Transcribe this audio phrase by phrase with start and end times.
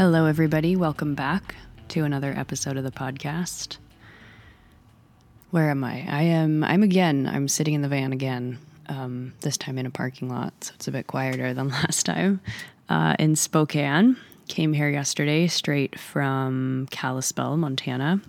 [0.00, 0.76] Hello, everybody.
[0.76, 1.56] Welcome back
[1.88, 3.76] to another episode of the podcast.
[5.50, 6.06] Where am I?
[6.08, 6.64] I am.
[6.64, 7.26] I'm again.
[7.30, 8.56] I'm sitting in the van again.
[8.88, 12.40] Um, this time in a parking lot, so it's a bit quieter than last time.
[12.88, 14.16] Uh, in Spokane,
[14.48, 18.22] came here yesterday straight from Kalispell, Montana.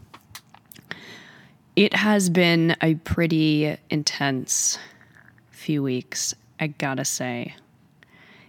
[1.78, 4.78] It has been a pretty intense
[5.52, 7.56] few weeks, I gotta say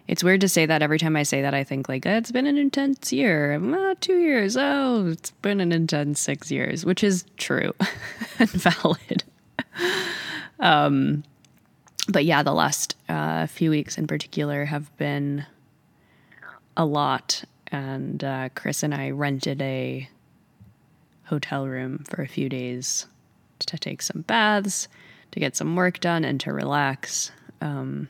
[0.09, 2.47] it's weird to say that every time I say that, I think like it's been
[2.47, 3.55] an intense year.
[3.55, 4.57] Uh, two years.
[4.57, 7.73] Oh, it's been an intense six years, which is true
[8.39, 9.25] and valid.
[10.61, 11.23] um,
[12.09, 15.47] but yeah, the last uh, few weeks in particular have been
[16.77, 17.45] a lot.
[17.69, 20.09] And uh, Chris and I rented a
[21.25, 23.07] hotel room for a few days
[23.61, 24.89] to take some baths,
[25.31, 27.31] to get some work done, and to relax.
[27.61, 28.09] Um,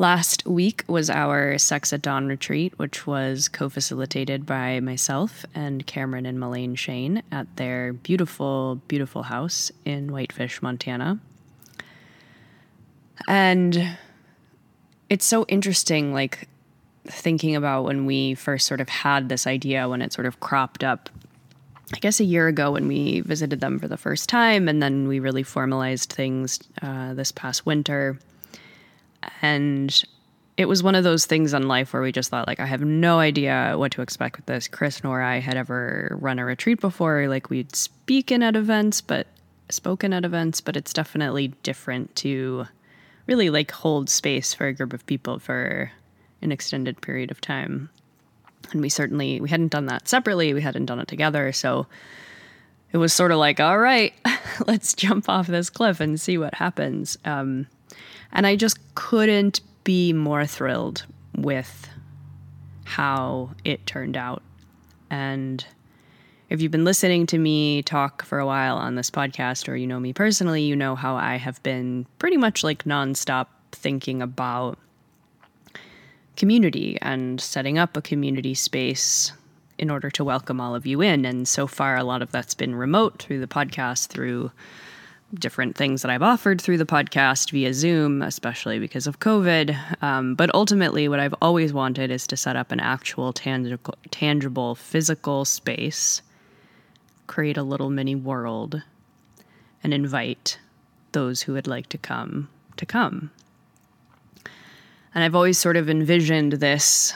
[0.00, 5.84] Last week was our Sex at Dawn retreat, which was co facilitated by myself and
[5.86, 11.18] Cameron and Melaine Shane at their beautiful, beautiful house in Whitefish, Montana.
[13.26, 13.98] And
[15.10, 16.48] it's so interesting, like
[17.04, 20.84] thinking about when we first sort of had this idea, when it sort of cropped
[20.84, 21.10] up
[21.92, 25.08] I guess a year ago when we visited them for the first time, and then
[25.08, 28.18] we really formalized things uh, this past winter.
[29.42, 30.02] And
[30.56, 32.82] it was one of those things in life where we just thought, like, I have
[32.82, 34.68] no idea what to expect with this.
[34.68, 37.28] Chris nor I had ever run a retreat before.
[37.28, 39.26] Like, we'd speaken at events, but
[39.70, 42.66] spoken at events, but it's definitely different to
[43.26, 45.92] really like hold space for a group of people for
[46.42, 47.90] an extended period of time.
[48.72, 51.86] And we certainly we hadn't done that separately, we hadn't done it together, so
[52.92, 54.14] it was sort of like, all right,
[54.66, 57.18] let's jump off this cliff and see what happens.
[57.24, 57.66] Um,
[58.32, 61.04] and I just couldn't be more thrilled
[61.36, 61.88] with
[62.84, 64.42] how it turned out.
[65.10, 65.64] And
[66.48, 69.86] if you've been listening to me talk for a while on this podcast or you
[69.86, 74.78] know me personally, you know how I have been pretty much like nonstop thinking about
[76.36, 79.32] community and setting up a community space
[79.76, 81.24] in order to welcome all of you in.
[81.24, 84.50] And so far, a lot of that's been remote through the podcast, through
[85.34, 90.02] different things that I've offered through the podcast via Zoom, especially because of COVID.
[90.02, 94.74] Um, but ultimately, what I've always wanted is to set up an actual tangible, tangible
[94.74, 96.22] physical space,
[97.26, 98.82] create a little mini world,
[99.82, 100.58] and invite
[101.12, 103.30] those who would like to come to come.
[105.14, 107.14] And I've always sort of envisioned this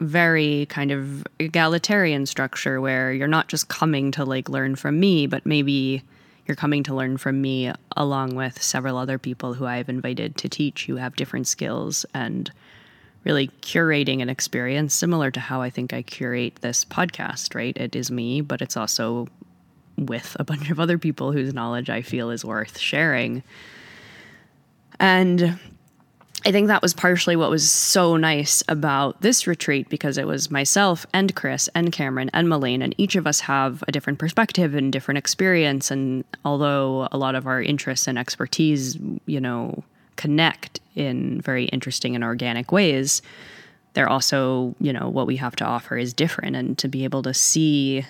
[0.00, 5.26] very kind of egalitarian structure where you're not just coming to like learn from me,
[5.26, 6.02] but maybe
[6.46, 10.48] you're coming to learn from me along with several other people who I've invited to
[10.48, 12.50] teach who have different skills and
[13.24, 17.76] really curating an experience similar to how I think I curate this podcast, right?
[17.76, 19.28] It is me, but it's also
[19.96, 23.42] with a bunch of other people whose knowledge I feel is worth sharing.
[25.00, 25.58] And
[26.46, 30.50] I think that was partially what was so nice about this retreat because it was
[30.50, 34.74] myself and Chris and Cameron and Melaine, and each of us have a different perspective
[34.74, 35.90] and different experience.
[35.90, 39.84] And although a lot of our interests and expertise, you know,
[40.16, 43.22] connect in very interesting and organic ways,
[43.94, 46.56] they're also, you know, what we have to offer is different.
[46.56, 48.04] And to be able to see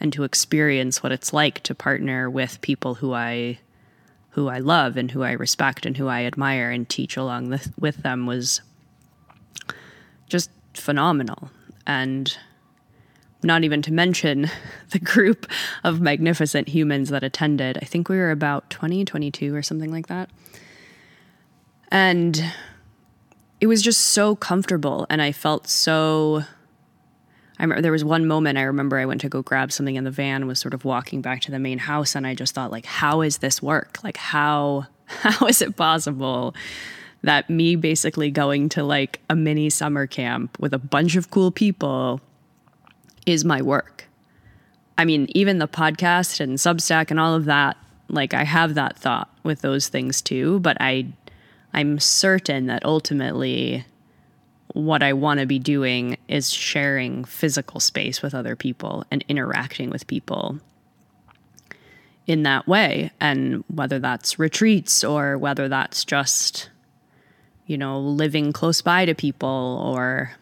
[0.00, 3.60] and to experience what it's like to partner with people who I
[4.32, 7.72] who I love and who I respect and who I admire and teach along with,
[7.78, 8.62] with them was
[10.26, 11.50] just phenomenal.
[11.86, 12.36] And
[13.42, 14.48] not even to mention
[14.90, 15.46] the group
[15.84, 17.78] of magnificent humans that attended.
[17.82, 20.30] I think we were about 20, 22 or something like that.
[21.90, 22.42] And
[23.60, 25.06] it was just so comfortable.
[25.10, 26.44] And I felt so,
[27.62, 30.02] I remember there was one moment I remember I went to go grab something in
[30.02, 32.72] the van, was sort of walking back to the main house, and I just thought,
[32.72, 34.02] like, how is this work?
[34.02, 36.56] Like, how how is it possible
[37.22, 41.52] that me basically going to like a mini summer camp with a bunch of cool
[41.52, 42.20] people
[43.26, 44.08] is my work?
[44.98, 47.76] I mean, even the podcast and Substack and all of that,
[48.08, 51.06] like I have that thought with those things too, but I
[51.72, 53.84] I'm certain that ultimately
[54.72, 59.90] what I want to be doing is sharing physical space with other people and interacting
[59.90, 60.58] with people
[62.26, 63.10] in that way.
[63.20, 66.70] And whether that's retreats or whether that's just,
[67.66, 70.32] you know, living close by to people or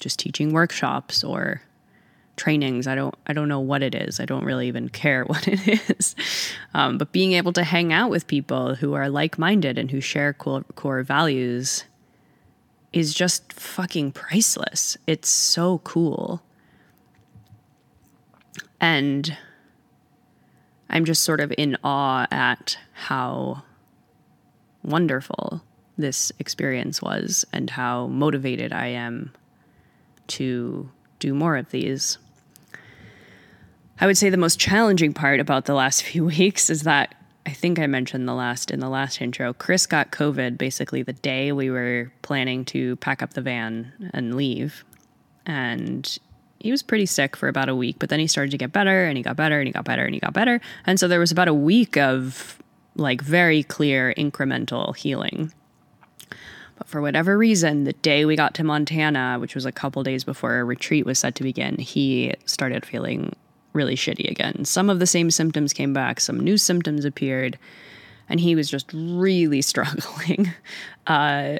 [0.00, 1.62] just teaching workshops or
[2.36, 2.86] trainings.
[2.86, 4.20] I don't I don't know what it is.
[4.20, 6.14] I don't really even care what it is.
[6.72, 10.00] Um, but being able to hang out with people who are like minded and who
[10.00, 11.84] share core, core values
[12.92, 14.96] is just fucking priceless.
[15.06, 16.42] It's so cool.
[18.80, 19.36] And
[20.88, 23.62] I'm just sort of in awe at how
[24.82, 25.62] wonderful
[25.96, 29.32] this experience was and how motivated I am
[30.28, 30.88] to
[31.18, 32.18] do more of these.
[34.00, 37.14] I would say the most challenging part about the last few weeks is that
[37.48, 39.54] I think I mentioned the last in the last intro.
[39.54, 44.34] Chris got COVID basically the day we were planning to pack up the van and
[44.34, 44.84] leave.
[45.46, 46.18] And
[46.58, 49.06] he was pretty sick for about a week, but then he started to get better
[49.06, 50.60] and he got better and he got better and he got better.
[50.84, 52.58] And so there was about a week of
[52.96, 55.50] like very clear incremental healing.
[56.76, 60.22] But for whatever reason, the day we got to Montana, which was a couple days
[60.22, 63.34] before our retreat was set to begin, he started feeling
[63.78, 64.64] really shitty again.
[64.64, 67.56] Some of the same symptoms came back, some new symptoms appeared,
[68.28, 70.52] and he was just really struggling.
[71.06, 71.58] Uh,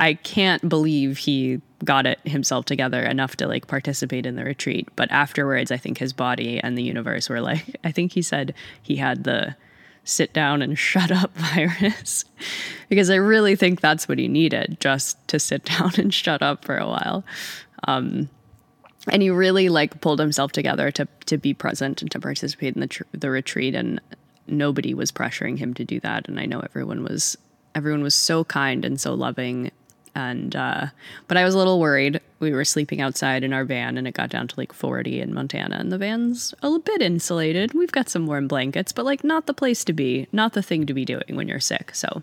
[0.00, 4.88] I can't believe he got it himself together enough to like participate in the retreat.
[4.96, 8.52] But afterwards, I think his body and the universe were like, I think he said
[8.82, 9.54] he had the
[10.04, 12.24] sit down and shut up virus
[12.88, 16.64] because I really think that's what he needed just to sit down and shut up
[16.64, 17.24] for a while.
[17.86, 18.28] Um,
[19.08, 22.80] and he really like pulled himself together to to be present and to participate in
[22.80, 24.00] the tr- the retreat and
[24.46, 27.36] nobody was pressuring him to do that and I know everyone was
[27.74, 29.70] everyone was so kind and so loving
[30.14, 30.86] and uh,
[31.26, 32.20] but I was a little worried.
[32.38, 35.32] We were sleeping outside in our van and it got down to like 40 in
[35.32, 37.72] Montana and the van's a bit insulated.
[37.72, 40.86] We've got some warm blankets, but like not the place to be, not the thing
[40.86, 41.94] to be doing when you're sick.
[41.94, 42.22] So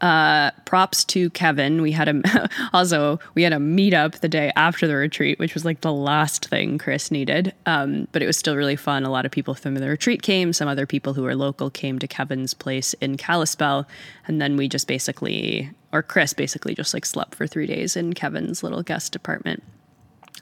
[0.00, 1.82] uh, props to Kevin.
[1.82, 5.64] We had a also we had a meetup the day after the retreat, which was
[5.64, 7.52] like the last thing Chris needed.
[7.66, 9.04] Um, but it was still really fun.
[9.04, 10.52] A lot of people from the retreat came.
[10.52, 13.86] Some other people who were local came to Kevin's place in Kalispell,
[14.26, 18.12] and then we just basically, or Chris basically just like slept for three days in
[18.12, 19.62] Kevin's little guest apartment,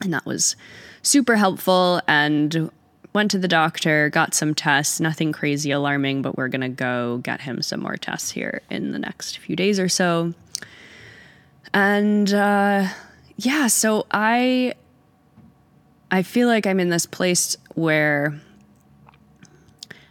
[0.02, 0.56] and that was
[1.02, 2.00] super helpful.
[2.06, 2.70] And
[3.16, 7.16] went to the doctor, got some tests, nothing crazy alarming, but we're going to go
[7.24, 10.34] get him some more tests here in the next few days or so.
[11.72, 12.88] And uh,
[13.38, 14.74] yeah, so I
[16.10, 18.38] I feel like I'm in this place where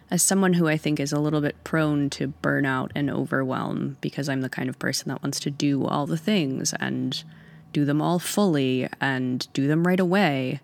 [0.09, 4.27] as someone who I think is a little bit prone to burnout and overwhelm because
[4.27, 7.23] I'm the kind of person that wants to do all the things and
[7.71, 10.59] do them all fully and do them right away.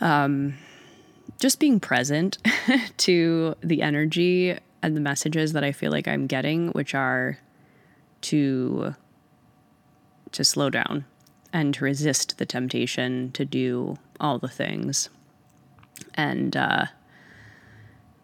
[0.00, 0.54] Um,
[1.38, 2.38] just being present
[2.98, 7.38] to the energy and the messages that I feel like I'm getting, which are
[8.22, 8.94] to
[10.32, 11.04] to slow down
[11.52, 15.08] and to resist the temptation to do all the things.
[16.14, 16.86] And uh,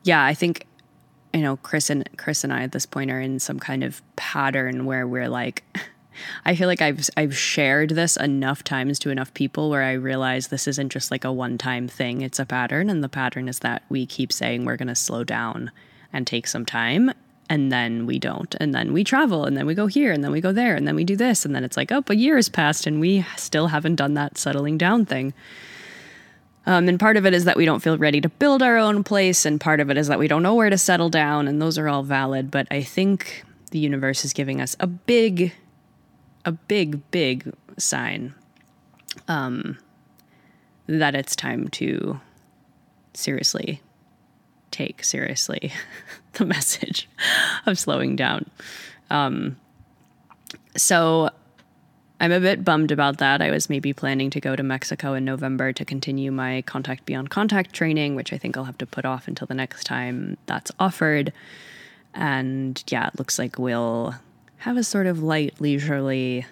[0.02, 0.66] yeah, I think
[1.32, 4.02] you know Chris and Chris and I at this point are in some kind of
[4.16, 5.64] pattern where we're like
[6.44, 10.48] I feel like I've I've shared this enough times to enough people where I realize
[10.48, 13.82] this isn't just like a one-time thing, it's a pattern and the pattern is that
[13.88, 15.70] we keep saying we're going to slow down
[16.12, 17.12] and take some time
[17.48, 18.54] and then we don't.
[18.60, 20.86] And then we travel and then we go here and then we go there and
[20.86, 23.26] then we do this and then it's like oh a year has passed and we
[23.36, 25.34] still haven't done that settling down thing.
[26.64, 29.02] Um, and part of it is that we don't feel ready to build our own
[29.02, 31.60] place and part of it is that we don't know where to settle down and
[31.60, 32.50] those are all valid.
[32.50, 35.52] But i think the universe is giving us a big
[36.44, 38.34] a big, big sign
[39.28, 39.78] um,
[40.86, 42.20] that it's time to
[43.14, 43.80] seriously
[44.70, 45.72] take seriously
[46.32, 47.08] the message
[47.66, 48.50] of slowing down.
[49.10, 49.56] Um,
[50.76, 51.30] so
[52.18, 53.42] I'm a bit bummed about that.
[53.42, 57.30] I was maybe planning to go to Mexico in November to continue my Contact Beyond
[57.30, 60.72] Contact training, which I think I'll have to put off until the next time that's
[60.78, 61.32] offered.
[62.14, 64.14] And yeah, it looks like we'll
[64.62, 66.46] have a sort of light, leisurely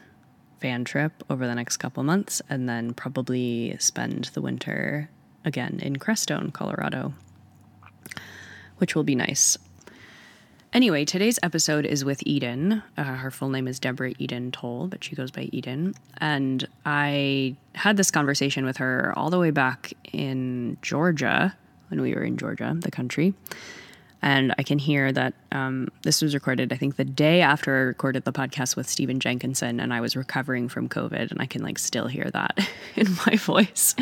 [0.60, 5.08] van trip over the next couple months and then probably spend the winter
[5.44, 7.14] again in Crestone, Colorado,
[8.78, 9.56] which will be nice.
[10.72, 12.82] Anyway, today's episode is with Eden.
[12.96, 15.94] Uh, her full name is Deborah Eden Tull, but she goes by Eden.
[16.18, 21.56] And I had this conversation with her all the way back in Georgia
[21.90, 23.34] when we were in Georgia, the country.
[24.22, 27.80] And I can hear that um, this was recorded, I think, the day after I
[27.80, 31.62] recorded the podcast with Stephen Jenkinson, and I was recovering from COVID, and I can
[31.62, 32.58] like still hear that
[32.96, 33.94] in my voice,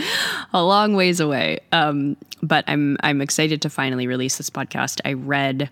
[0.53, 1.61] a long ways away.
[1.73, 5.01] Um, but I'm I'm excited to finally release this podcast.
[5.05, 5.71] I read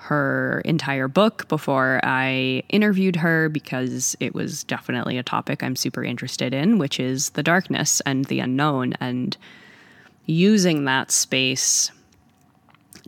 [0.00, 6.04] her entire book before I interviewed her because it was definitely a topic I'm super
[6.04, 9.36] interested in, which is the darkness and the unknown, and
[10.26, 11.90] using that space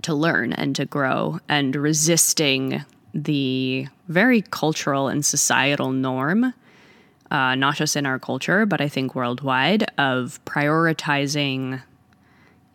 [0.02, 6.54] to learn and to grow and resisting the very cultural and societal norm,
[7.30, 11.82] uh, not just in our culture, but I think worldwide, of prioritizing,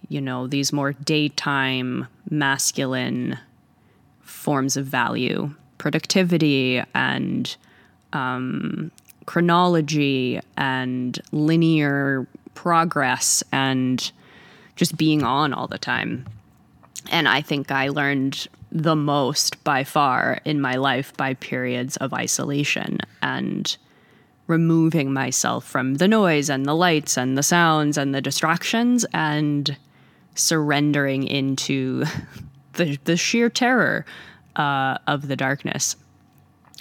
[0.10, 3.40] you know, these more daytime, masculine
[4.22, 7.56] forms of value, productivity and
[8.14, 8.92] um,
[9.26, 14.12] chronology and linear progress and
[14.76, 16.26] just being on all the time.
[17.12, 22.14] And I think I learned the most by far in my life by periods of
[22.14, 23.78] isolation and
[24.48, 29.78] removing myself from the noise and the lights and the sounds and the distractions and
[30.36, 32.04] surrendering into
[32.74, 34.06] the, the sheer terror
[34.56, 35.96] uh, of the darkness.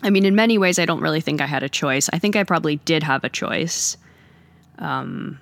[0.02, 2.10] I mean, in many ways, I don't really think I had a choice.
[2.12, 3.96] I think I probably did have a choice.
[4.78, 5.38] Um,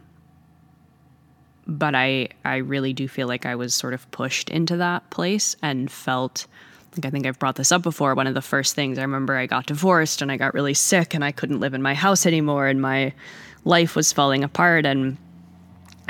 [1.72, 5.56] but I I really do feel like I was sort of pushed into that place
[5.62, 6.46] and felt
[6.94, 8.14] like I think I've brought this up before.
[8.14, 11.14] One of the first things I remember I got divorced and I got really sick
[11.14, 13.14] and I couldn't live in my house anymore and my
[13.64, 15.16] life was falling apart and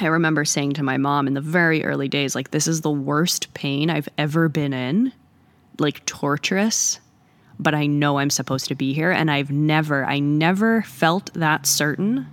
[0.00, 2.90] I remember saying to my mom in the very early days like this is the
[2.90, 5.12] worst pain I've ever been in.
[5.78, 6.98] Like torturous,
[7.58, 11.66] but I know I'm supposed to be here and I've never I never felt that
[11.66, 12.26] certain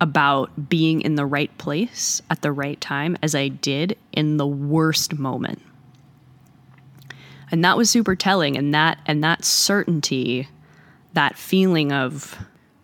[0.00, 4.46] about being in the right place at the right time as I did in the
[4.46, 5.60] worst moment.
[7.50, 10.48] And that was super telling and that and that certainty,
[11.12, 12.38] that feeling of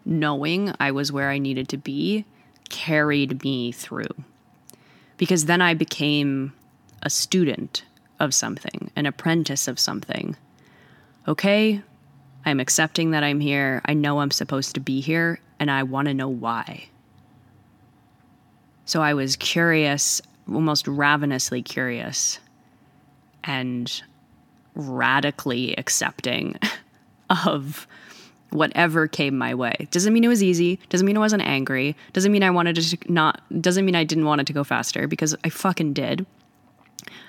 [0.04, 2.25] knowing I was where I needed to be
[2.68, 4.04] carried me through.
[5.16, 6.52] Because then I became
[7.02, 7.85] a student
[8.20, 10.37] of something, an apprentice of something.
[11.28, 11.82] Okay,
[12.44, 13.82] I'm accepting that I'm here.
[13.85, 16.88] I know I'm supposed to be here, and I want to know why.
[18.86, 22.38] So I was curious, almost ravenously curious,
[23.44, 24.02] and
[24.74, 26.58] radically accepting
[27.46, 27.86] of
[28.50, 29.88] whatever came my way.
[29.90, 30.78] Doesn't mean it was easy.
[30.88, 31.96] Doesn't mean I wasn't angry.
[32.12, 35.08] Doesn't mean I wanted to not, doesn't mean I didn't want it to go faster
[35.08, 36.24] because I fucking did.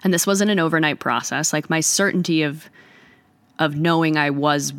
[0.03, 1.53] And this wasn't an overnight process.
[1.53, 2.69] Like my certainty of,
[3.57, 4.73] of knowing I was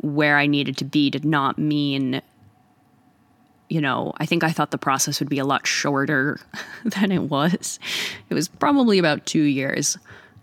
[0.00, 2.22] where I needed to be did not mean
[3.68, 6.38] you know, I think I thought the process would be a lot shorter
[6.84, 7.78] than it was.
[8.30, 9.98] It was probably about two years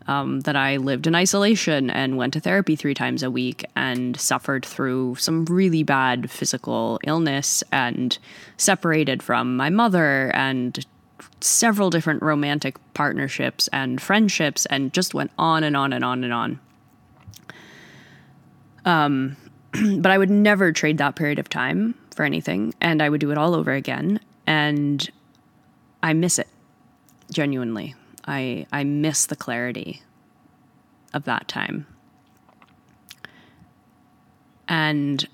[0.08, 4.20] um, that I lived in isolation and went to therapy three times a week and
[4.20, 8.18] suffered through some really bad physical illness and
[8.58, 10.86] separated from my mother and
[11.40, 16.34] several different romantic partnerships and friendships and just went on and on and on and
[16.34, 16.60] on.
[18.86, 19.38] Um,
[20.00, 23.32] but I would never trade that period of time for anything and I would do
[23.32, 25.10] it all over again and
[26.02, 26.48] I miss it
[27.32, 27.96] genuinely.
[28.26, 30.02] I I miss the clarity
[31.14, 31.88] of that time.
[34.68, 35.28] And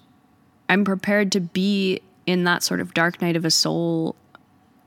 [0.68, 4.16] I'm prepared to be in that sort of dark night of a soul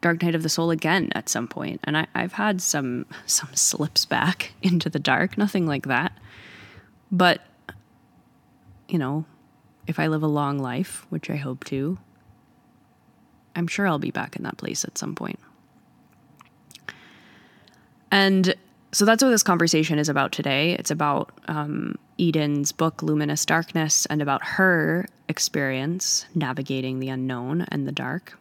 [0.00, 1.80] dark night of the soul again at some point.
[1.84, 6.12] And I, I've had some some slips back into the dark, nothing like that.
[7.10, 7.40] But
[8.88, 9.24] you know,
[9.86, 11.98] if I live a long life, which I hope to,
[13.54, 15.38] I'm sure I'll be back in that place at some point.
[18.10, 18.54] And
[18.92, 20.72] so that's what this conversation is about today.
[20.72, 27.88] It's about um, Eden's book, Luminous Darkness, and about her experience navigating the unknown and
[27.88, 28.38] the dark.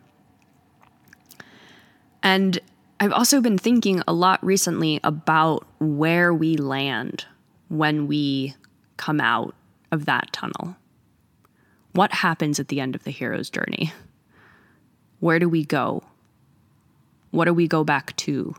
[2.22, 2.60] And
[3.00, 7.26] I've also been thinking a lot recently about where we land
[7.70, 8.54] when we
[8.98, 9.56] come out
[9.92, 10.76] of that tunnel.
[11.94, 13.92] What happens at the end of the hero's journey?
[15.20, 16.04] Where do we go?
[17.32, 18.56] What do we go back to?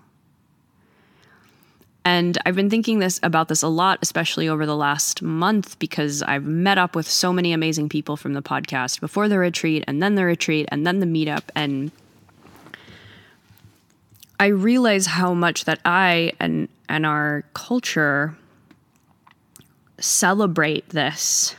[2.05, 6.23] And I've been thinking this about this a lot, especially over the last month, because
[6.23, 10.03] I've met up with so many amazing people from the podcast before the retreat and
[10.03, 11.45] then the retreat and then the meetup.
[11.55, 11.93] And
[14.41, 18.37] I realize how much that I and and our culture
[19.99, 21.55] celebrate this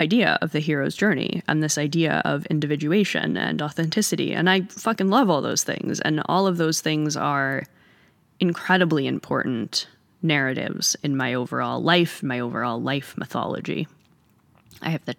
[0.00, 4.32] idea of the hero's journey and this idea of individuation and authenticity.
[4.32, 6.00] And I fucking love all those things.
[6.00, 7.64] And all of those things are
[8.40, 9.86] incredibly important
[10.22, 13.86] narratives in my overall life, my overall life mythology.
[14.82, 15.16] I have the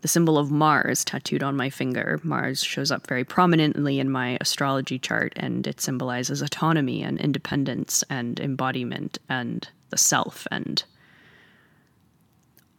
[0.00, 2.20] the symbol of Mars tattooed on my finger.
[2.22, 8.04] Mars shows up very prominently in my astrology chart and it symbolizes autonomy and independence
[8.08, 10.84] and embodiment and the self and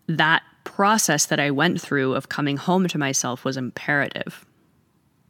[0.08, 0.44] that
[0.80, 4.46] process that I went through of coming home to myself was imperative.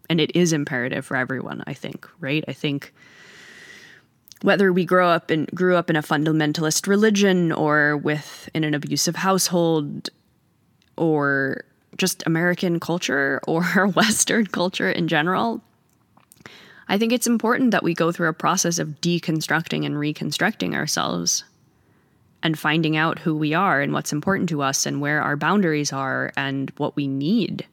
[0.08, 2.46] And it is imperative for everyone, I think, right?
[2.48, 2.94] I think
[4.44, 8.76] whether we grow up in grew up in a fundamentalist religion or with in an
[8.76, 10.12] abusive household
[10.98, 11.64] or
[11.98, 15.64] just American culture or Western culture in general,
[16.88, 21.44] I think it's important that we go through a process of deconstructing and reconstructing ourselves
[22.42, 25.92] and finding out who we are and what's important to us and where our boundaries
[25.92, 27.66] are and what we need.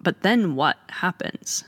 [0.00, 1.64] But then what happens?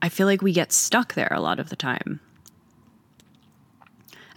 [0.00, 2.20] I feel like we get stuck there a lot of the time.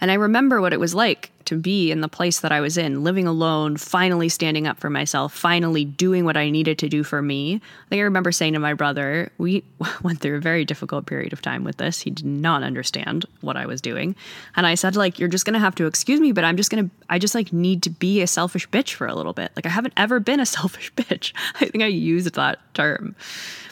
[0.00, 2.76] And I remember what it was like to be in the place that I was
[2.76, 7.02] in, living alone, finally standing up for myself, finally doing what I needed to do
[7.02, 7.54] for me.
[7.54, 9.64] I think I remember saying to my brother, we
[10.02, 12.00] went through a very difficult period of time with this.
[12.00, 14.14] He did not understand what I was doing.
[14.56, 16.70] And I said, like, you're just going to have to excuse me, but I'm just
[16.70, 19.52] going to, I just like need to be a selfish bitch for a little bit.
[19.56, 21.32] Like, I haven't ever been a selfish bitch.
[21.60, 23.14] I think I used that term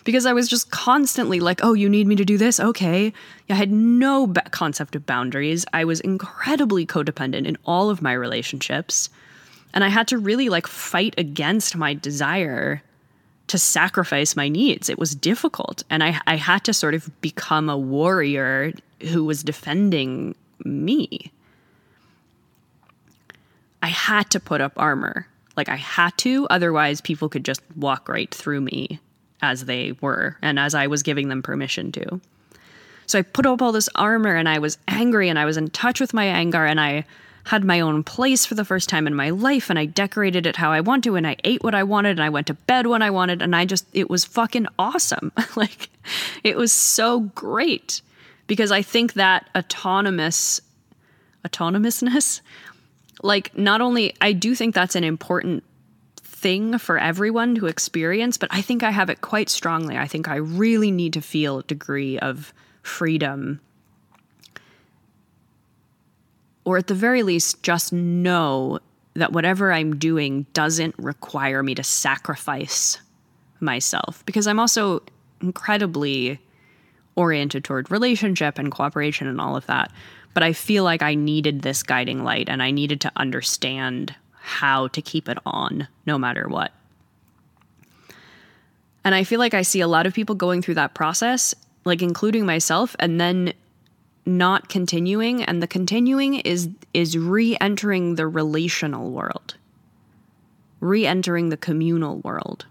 [0.04, 2.60] because I was just constantly like, oh, you need me to do this?
[2.60, 3.12] Okay.
[3.50, 5.66] I had no concept of boundaries.
[5.72, 9.10] I was incredibly codependent in all of my relationships.
[9.72, 12.82] And I had to really like fight against my desire
[13.48, 14.88] to sacrifice my needs.
[14.88, 15.82] It was difficult.
[15.90, 21.30] And I, I had to sort of become a warrior who was defending me.
[23.82, 25.26] I had to put up armor.
[25.56, 28.98] Like I had to, otherwise, people could just walk right through me
[29.42, 32.20] as they were and as I was giving them permission to.
[33.06, 35.68] So I put up all this armor and I was angry and I was in
[35.68, 37.04] touch with my anger and I
[37.44, 40.56] had my own place for the first time in my life and I decorated it
[40.56, 42.86] how I want to and I ate what I wanted and I went to bed
[42.86, 45.32] when I wanted and I just it was fucking awesome.
[45.56, 45.90] like
[46.42, 48.00] it was so great
[48.46, 50.60] because I think that autonomous
[51.46, 52.40] autonomousness
[53.22, 55.64] like not only I do think that's an important
[56.44, 59.96] thing for everyone to experience, but I think I have it quite strongly.
[59.96, 62.52] I think I really need to feel a degree of
[62.82, 63.60] freedom.
[66.64, 68.78] Or at the very least, just know
[69.14, 72.98] that whatever I'm doing doesn't require me to sacrifice
[73.60, 74.24] myself.
[74.26, 75.02] Because I'm also
[75.40, 76.40] incredibly
[77.16, 79.92] oriented toward relationship and cooperation and all of that.
[80.32, 84.88] But I feel like I needed this guiding light and I needed to understand how
[84.88, 86.72] to keep it on no matter what.
[89.04, 92.02] And I feel like I see a lot of people going through that process, like
[92.02, 93.52] including myself, and then
[94.26, 99.56] not continuing and the continuing is is re-entering the relational world.
[100.80, 102.66] Re-entering the communal world.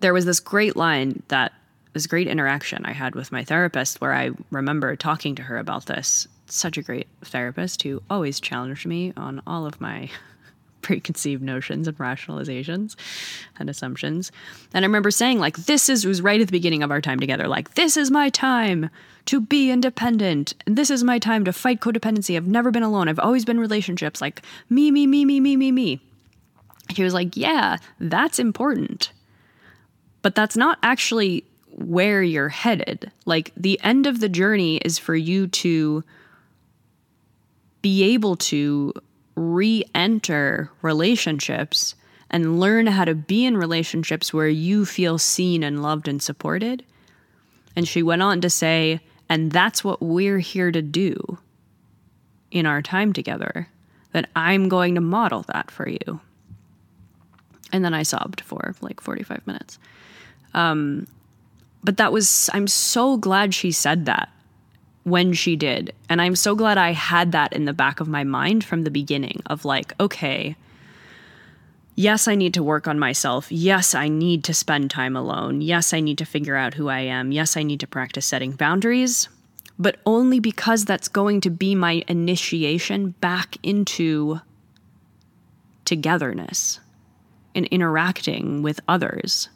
[0.00, 1.52] There was this great line that
[1.94, 5.86] this great interaction i had with my therapist where i remember talking to her about
[5.86, 6.26] this.
[6.46, 10.10] Such a great therapist who always challenged me on all of my
[10.84, 12.94] preconceived notions and rationalizations
[13.58, 14.30] and assumptions.
[14.72, 17.18] And I remember saying, like, this is was right at the beginning of our time
[17.18, 18.90] together, like, this is my time
[19.24, 20.54] to be independent.
[20.66, 22.36] This is my time to fight codependency.
[22.36, 23.08] I've never been alone.
[23.08, 26.00] I've always been relationships, like me, me, me, me, me, me, me.
[26.90, 29.10] He was like, Yeah, that's important.
[30.20, 33.10] But that's not actually where you're headed.
[33.24, 36.04] Like, the end of the journey is for you to
[37.82, 38.92] be able to
[39.34, 41.94] re enter relationships
[42.30, 46.84] and learn how to be in relationships where you feel seen and loved and supported.
[47.76, 51.38] And she went on to say, and that's what we're here to do
[52.50, 53.68] in our time together,
[54.12, 56.20] that I'm going to model that for you.
[57.72, 59.78] And then I sobbed for like 45 minutes.
[60.54, 61.06] Um,
[61.82, 64.28] but that was, I'm so glad she said that
[65.04, 65.94] when she did.
[66.08, 68.90] And I'm so glad I had that in the back of my mind from the
[68.90, 70.56] beginning of like, okay,
[71.94, 73.52] yes, I need to work on myself.
[73.52, 75.60] Yes, I need to spend time alone.
[75.60, 77.32] Yes, I need to figure out who I am.
[77.32, 79.28] Yes, I need to practice setting boundaries,
[79.78, 84.40] but only because that's going to be my initiation back into
[85.84, 86.80] togetherness
[87.54, 89.50] and interacting with others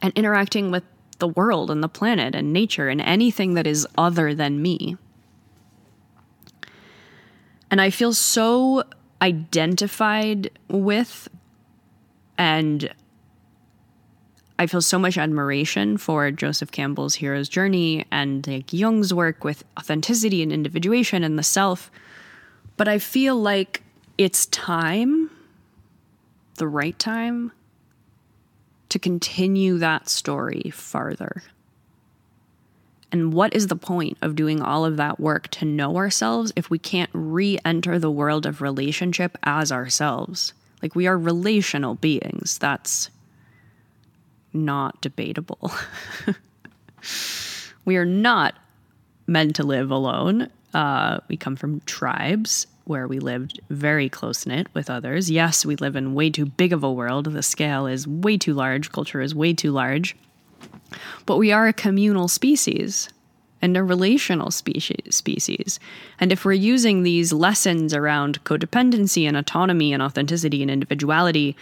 [0.00, 0.84] and interacting with
[1.22, 4.96] the world and the planet and nature and anything that is other than me.
[7.70, 8.82] And I feel so
[9.22, 11.28] identified with
[12.36, 12.92] and
[14.58, 19.62] I feel so much admiration for Joseph Campbell's hero's journey and like Jung's work with
[19.78, 21.88] authenticity and individuation and the self.
[22.76, 23.84] But I feel like
[24.18, 25.30] it's time,
[26.56, 27.52] the right time,
[28.92, 31.42] to continue that story farther.
[33.10, 36.68] And what is the point of doing all of that work to know ourselves if
[36.68, 40.52] we can't re enter the world of relationship as ourselves?
[40.82, 42.58] Like, we are relational beings.
[42.58, 43.08] That's
[44.52, 45.72] not debatable.
[47.86, 48.56] we are not
[49.26, 50.50] meant to live alone.
[50.74, 55.30] Uh, we come from tribes where we lived very close knit with others.
[55.30, 57.26] Yes, we live in way too big of a world.
[57.26, 60.16] The scale is way too large, culture is way too large.
[61.26, 63.08] But we are a communal species
[63.60, 65.78] and a relational species species.
[66.18, 71.56] And if we're using these lessons around codependency and autonomy and authenticity and individuality,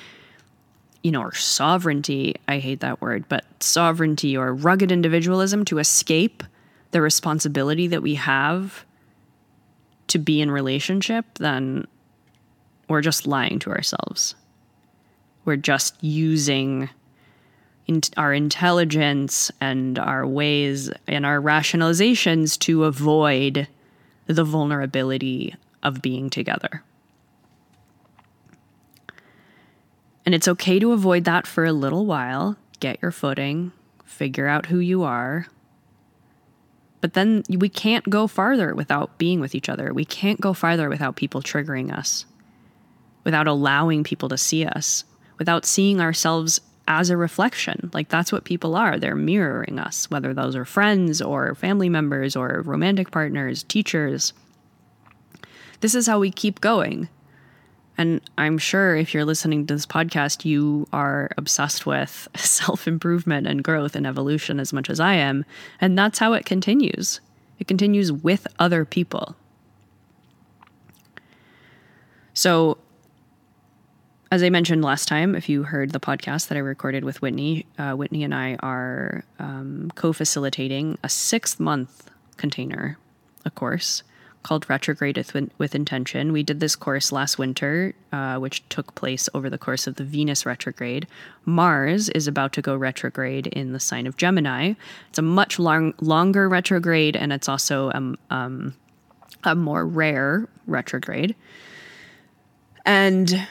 [1.02, 6.42] you know, or sovereignty, I hate that word, but sovereignty or rugged individualism to escape
[6.90, 8.84] the responsibility that we have
[10.10, 11.86] to be in relationship, then
[12.88, 14.34] we're just lying to ourselves.
[15.44, 16.90] We're just using
[17.86, 23.66] in our intelligence and our ways and our rationalizations to avoid
[24.26, 26.84] the vulnerability of being together.
[30.24, 33.72] And it's okay to avoid that for a little while, get your footing,
[34.04, 35.46] figure out who you are.
[37.00, 39.92] But then we can't go farther without being with each other.
[39.92, 42.26] We can't go farther without people triggering us,
[43.24, 45.04] without allowing people to see us,
[45.38, 47.90] without seeing ourselves as a reflection.
[47.94, 48.98] Like that's what people are.
[48.98, 54.32] They're mirroring us, whether those are friends or family members or romantic partners, teachers.
[55.80, 57.08] This is how we keep going.
[58.00, 63.46] And I'm sure if you're listening to this podcast, you are obsessed with self improvement
[63.46, 65.44] and growth and evolution as much as I am.
[65.82, 67.20] And that's how it continues.
[67.58, 69.36] It continues with other people.
[72.32, 72.78] So
[74.30, 77.66] as I mentioned last time, if you heard the podcast that I recorded with Whitney,
[77.78, 82.96] uh, Whitney and I are um, co facilitating a six month container,
[83.44, 84.04] a course
[84.42, 86.32] called Retrograde with, with Intention.
[86.32, 90.04] We did this course last winter, uh, which took place over the course of the
[90.04, 91.06] Venus retrograde.
[91.44, 94.74] Mars is about to go retrograde in the sign of Gemini.
[95.08, 98.74] It's a much long, longer retrograde, and it's also um, um,
[99.44, 101.34] a more rare retrograde.
[102.86, 103.46] And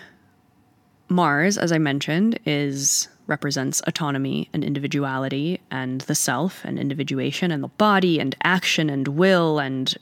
[1.08, 7.63] Mars, as I mentioned, is represents autonomy and individuality and the self and individuation and
[7.63, 9.95] the body and action and will and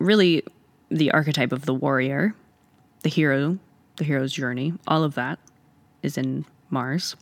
[0.00, 0.42] really
[0.90, 2.34] the archetype of the warrior,
[3.02, 3.58] the hero,
[3.96, 5.38] the hero's journey, all of that
[6.02, 7.14] is in Mars.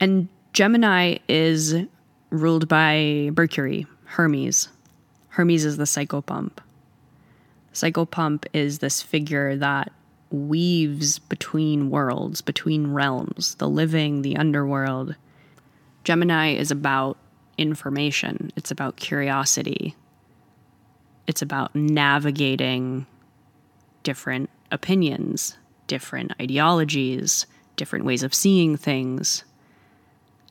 [0.00, 1.74] And Gemini is
[2.30, 4.68] ruled by Mercury, Hermes.
[5.28, 6.52] Hermes is the psychopomp.
[7.74, 9.92] Psychopomp is this figure that
[10.30, 15.14] weaves between worlds, between realms, the living, the underworld.
[16.04, 17.18] Gemini is about
[17.58, 19.94] information, it's about curiosity,
[21.26, 23.06] it's about navigating
[24.02, 29.44] different opinions, different ideologies, different ways of seeing things.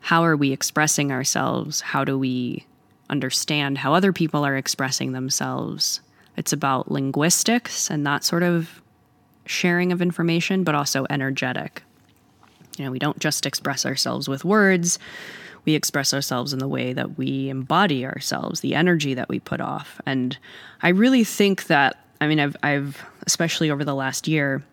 [0.01, 1.81] How are we expressing ourselves?
[1.81, 2.65] How do we
[3.09, 6.01] understand how other people are expressing themselves?
[6.38, 8.81] It's about linguistics and that sort of
[9.45, 11.83] sharing of information, but also energetic.
[12.77, 14.99] You know, we don't just express ourselves with words,
[15.65, 19.62] we express ourselves in the way that we embody ourselves, the energy that we put
[19.62, 19.99] off.
[20.06, 20.38] And
[20.82, 24.63] I really think that, I mean, I've, I've especially over the last year,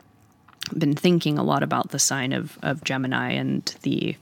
[0.77, 4.17] been thinking a lot about the sign of, of Gemini and the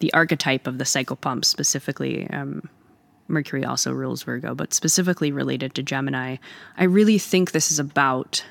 [0.00, 2.28] the archetype of the psychopomp specifically.
[2.30, 2.68] Um,
[3.28, 6.38] Mercury also rules Virgo, but specifically related to Gemini.
[6.76, 8.44] I really think this is about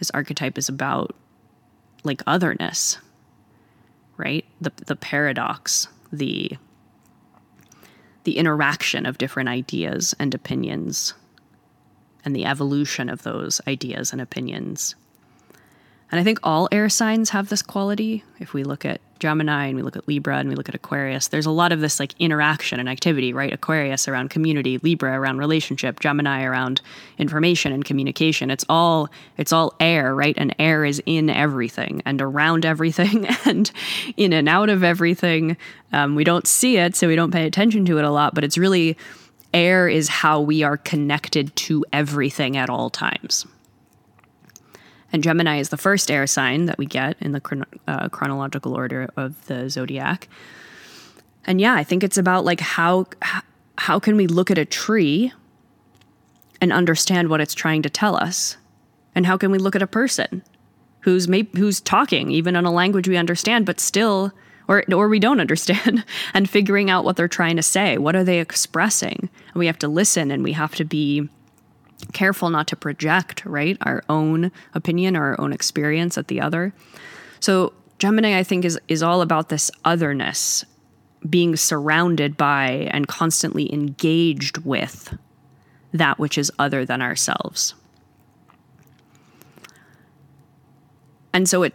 [0.00, 1.14] this archetype is about
[2.02, 2.98] like otherness,
[4.20, 4.44] right?
[4.60, 6.52] The the paradox, the
[8.24, 11.14] the interaction of different ideas and opinions
[12.24, 14.94] and the evolution of those ideas and opinions.
[16.10, 18.24] And I think all air signs have this quality.
[18.40, 21.28] If we look at Gemini and we look at Libra and we look at Aquarius,
[21.28, 23.52] there's a lot of this like interaction and activity, right?
[23.52, 26.80] Aquarius around community, Libra around relationship, Gemini around
[27.18, 28.50] information and communication.
[28.50, 30.34] It's all it's all air, right?
[30.36, 33.70] And air is in everything and around everything and
[34.16, 35.56] in and out of everything.
[35.92, 38.42] Um, we don't see it, so we don't pay attention to it a lot, but
[38.42, 38.96] it's really
[39.54, 43.46] air is how we are connected to everything at all times.
[45.12, 48.74] And Gemini is the first air sign that we get in the chron- uh, chronological
[48.74, 50.28] order of the zodiac.
[51.44, 53.06] And yeah, I think it's about like how
[53.78, 55.32] how can we look at a tree
[56.60, 58.56] and understand what it's trying to tell us?
[59.14, 60.42] And how can we look at a person
[61.00, 64.32] who's may- who's talking even in a language we understand but still
[64.68, 67.98] or or we don't understand and figuring out what they're trying to say.
[67.98, 69.28] What are they expressing?
[69.48, 71.28] And we have to listen and we have to be
[72.12, 76.72] careful not to project, right, our own opinion or our own experience at the other.
[77.40, 80.64] So Gemini, I think, is is all about this otherness,
[81.28, 85.16] being surrounded by and constantly engaged with
[85.92, 87.74] that which is other than ourselves.
[91.32, 91.74] And so it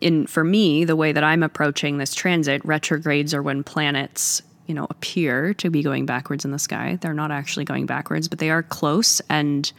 [0.00, 4.74] in for me, the way that I'm approaching this transit, retrogrades are when planets you
[4.74, 6.98] know, appear to be going backwards in the sky.
[7.00, 9.72] They're not actually going backwards, but they are close, and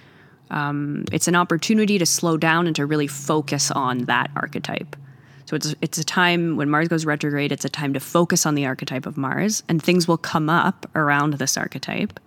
[0.49, 4.95] um, it's an opportunity to slow down and to really focus on that archetype.
[5.45, 7.51] So it's it's a time when Mars goes retrograde.
[7.51, 10.89] It's a time to focus on the archetype of Mars, and things will come up
[10.95, 12.19] around this archetype,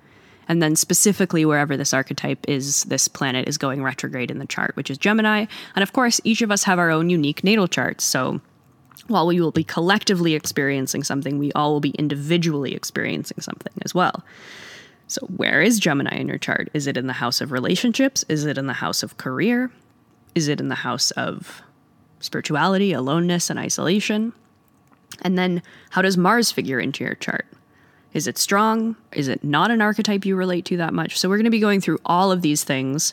[0.46, 4.76] and then specifically wherever this archetype is, this planet is going retrograde in the chart,
[4.76, 5.46] which is Gemini.
[5.74, 8.04] And of course, each of us have our own unique natal charts.
[8.04, 8.40] So
[9.08, 13.94] while we will be collectively experiencing something, we all will be individually experiencing something as
[13.94, 14.24] well.
[15.08, 16.70] So, where is Gemini in your chart?
[16.72, 18.24] Is it in the house of relationships?
[18.28, 19.70] Is it in the house of career?
[20.34, 21.62] Is it in the house of
[22.20, 24.32] spirituality, aloneness, and isolation?
[25.20, 27.46] And then, how does Mars figure into your chart?
[28.14, 28.96] Is it strong?
[29.12, 31.18] Is it not an archetype you relate to that much?
[31.18, 33.12] So, we're going to be going through all of these things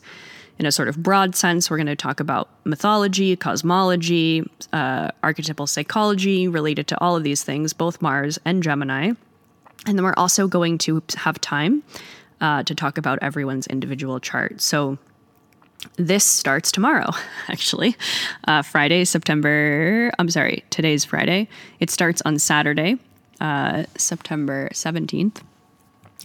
[0.60, 4.44] in a sort of broad sense, we're going to talk about mythology, cosmology,
[4.74, 9.14] uh, archetypal psychology related to all of these things, both Mars and Gemini.
[9.86, 11.82] And then we're also going to have time
[12.42, 14.60] uh, to talk about everyone's individual chart.
[14.60, 14.98] So
[15.96, 17.12] this starts tomorrow,
[17.48, 17.96] actually.
[18.46, 21.48] Uh, Friday, September, I'm sorry, today's Friday.
[21.80, 22.98] It starts on Saturday,
[23.40, 25.42] uh, September 17th.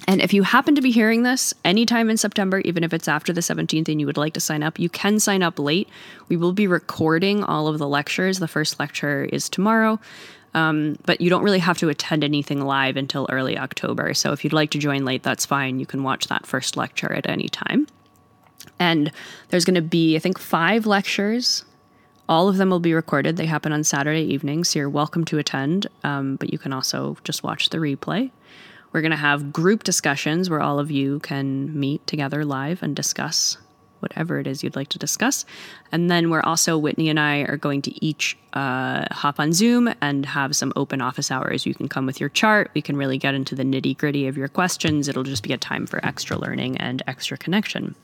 [0.07, 3.33] And if you happen to be hearing this anytime in September, even if it's after
[3.33, 5.88] the 17th and you would like to sign up, you can sign up late.
[6.29, 8.38] We will be recording all of the lectures.
[8.38, 9.99] The first lecture is tomorrow.
[10.53, 14.14] Um, but you don't really have to attend anything live until early October.
[14.14, 15.81] So if you'd like to join late, that's fine.
[15.81, 17.88] You can watch that first lecture at any time.
[18.79, 19.11] And
[19.49, 21.64] there's going to be, I think, five lectures.
[22.29, 23.37] All of them will be recorded.
[23.37, 27.19] They happen on Saturday evenings, so you're welcome to attend, um, but you can also
[27.25, 28.31] just watch the replay.
[28.94, 32.94] We're going to have group discussions where all of you can meet together live and
[32.94, 33.59] discuss
[33.98, 35.44] whatever it is you'd like to discuss.
[35.90, 39.92] And then we're also, Whitney and I are going to each uh, hop on Zoom
[40.00, 41.66] and have some open office hours.
[41.66, 42.70] You can come with your chart.
[42.74, 45.09] We can really get into the nitty gritty of your questions.
[45.09, 47.96] It'll just be a time for extra learning and extra connection.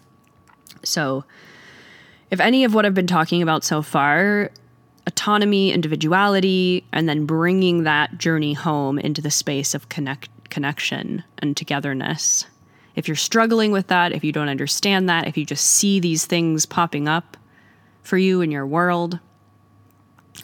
[0.83, 1.25] So,
[2.33, 4.51] if any of what I've been talking about so far,
[5.07, 11.57] autonomy, individuality, and then bringing that journey home into the space of connect connection and
[11.57, 12.47] togetherness.
[12.97, 16.27] If you're struggling with that, if you don't understand that, if you just see these
[16.27, 17.37] things popping up
[18.03, 19.19] for you in your world,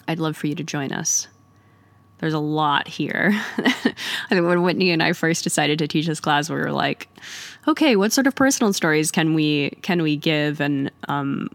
[0.07, 1.27] I'd love for you to join us.
[2.19, 3.31] There's a lot here.
[3.57, 3.93] I
[4.29, 7.07] think when Whitney and I first decided to teach this class, we were like,
[7.67, 10.59] okay, what sort of personal stories can we can we give?
[10.59, 11.49] And um,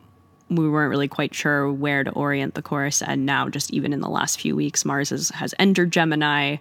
[0.50, 3.02] we weren't really quite sure where to orient the course.
[3.02, 6.56] And now, just even in the last few weeks, Mars has, has entered Gemini.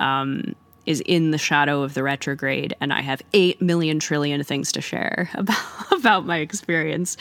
[0.00, 0.54] Um,
[0.86, 4.80] is in the shadow of the retrograde and I have 8 million trillion things to
[4.80, 7.16] share about, about my experience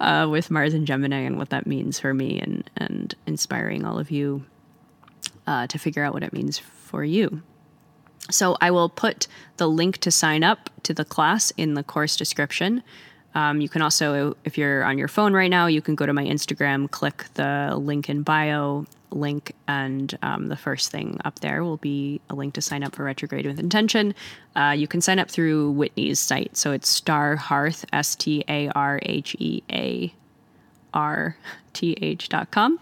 [0.00, 3.98] uh, with Mars and Gemini and what that means for me and, and inspiring all
[3.98, 4.44] of you
[5.46, 7.42] uh, to figure out what it means for you.
[8.30, 12.16] So I will put the link to sign up to the class in the course
[12.16, 12.82] description.
[13.34, 16.12] Um, you can also, if you're on your phone right now, you can go to
[16.12, 21.62] my Instagram, click the link in bio, link, and um, the first thing up there
[21.62, 24.14] will be a link to sign up for Retrograde with Intention.
[24.54, 26.56] Uh, you can sign up through Whitney's site.
[26.56, 30.12] So it's Star Hearth, S T A R H E A
[30.94, 31.36] R
[31.72, 32.78] T H dot com.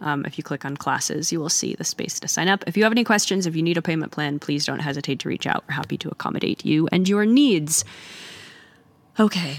[0.00, 2.62] Um, if you click on classes, you will see the space to sign up.
[2.68, 5.28] If you have any questions, if you need a payment plan, please don't hesitate to
[5.28, 5.64] reach out.
[5.68, 7.84] We're happy to accommodate you and your needs.
[9.18, 9.58] Okay.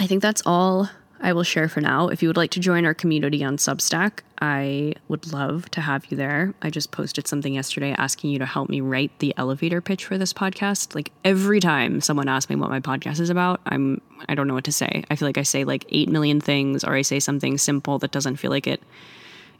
[0.00, 0.90] I think that's all
[1.22, 2.08] I will share for now.
[2.08, 6.06] If you would like to join our community on Substack, I would love to have
[6.10, 6.54] you there.
[6.62, 10.16] I just posted something yesterday asking you to help me write the elevator pitch for
[10.16, 10.94] this podcast.
[10.94, 14.54] Like every time someone asks me what my podcast is about, I'm I don't know
[14.54, 15.04] what to say.
[15.10, 18.12] I feel like I say like 8 million things or I say something simple that
[18.12, 18.82] doesn't feel like it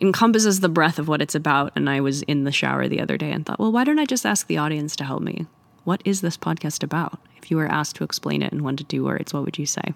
[0.01, 3.19] encompasses the breadth of what it's about and I was in the shower the other
[3.19, 5.45] day and thought, "Well, why don't I just ask the audience to help me?
[5.85, 8.85] What is this podcast about?" If you were asked to explain it in one to
[8.85, 9.95] two words, what would you say?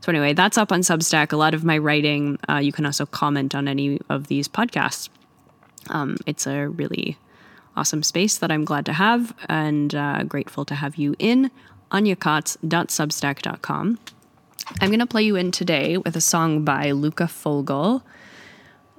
[0.00, 1.32] So, anyway, that's up on Substack.
[1.32, 5.08] A lot of my writing, uh, you can also comment on any of these podcasts.
[5.88, 7.16] Um, it's a really
[7.76, 11.50] awesome space that I'm glad to have and uh, grateful to have you in
[11.90, 13.98] anyakaats.substack.com.
[14.80, 18.02] I'm going to play you in today with a song by Luca Fogale,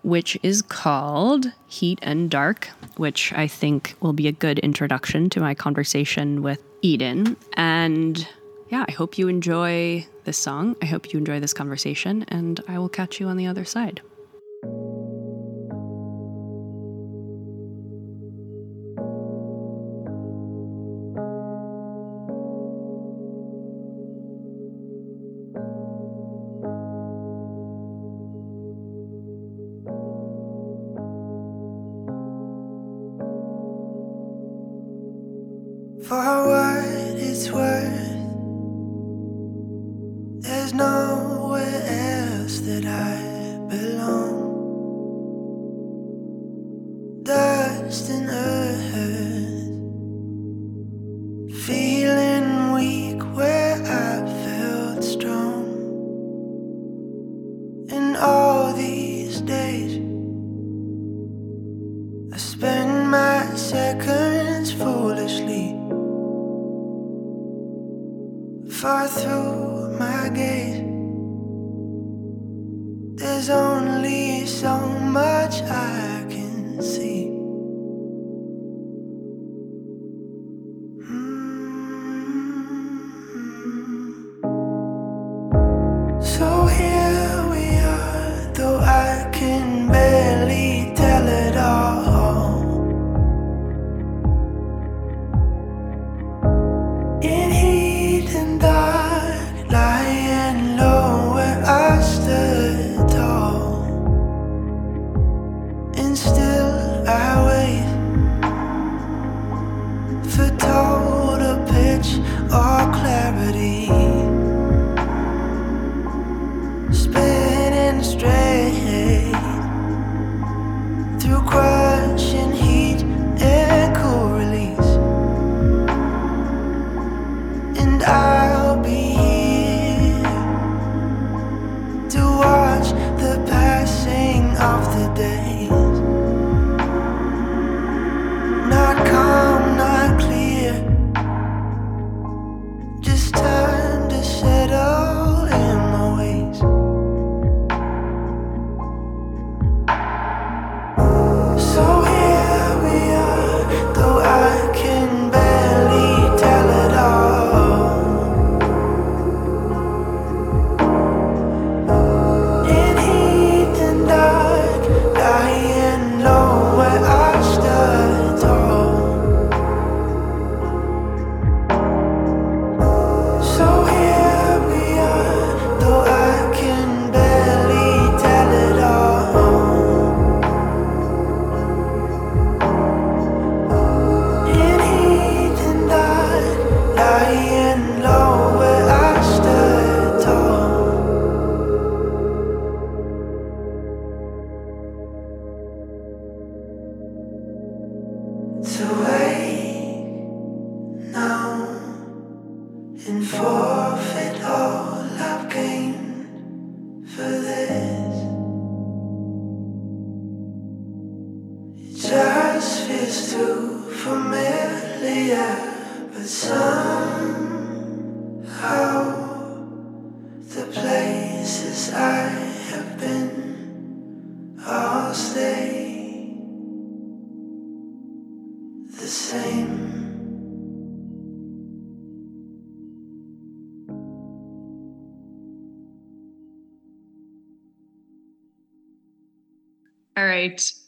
[0.04, 5.40] which is called Heat and Dark, which I think will be a good introduction to
[5.40, 7.38] my conversation with Eden.
[7.54, 8.28] And
[8.70, 10.76] yeah, I hope you enjoy this song.
[10.82, 14.02] I hope you enjoy this conversation, and I will catch you on the other side.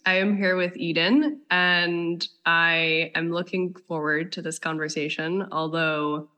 [0.05, 5.47] I am here with Eden and I am looking forward to this conversation.
[5.51, 6.29] Although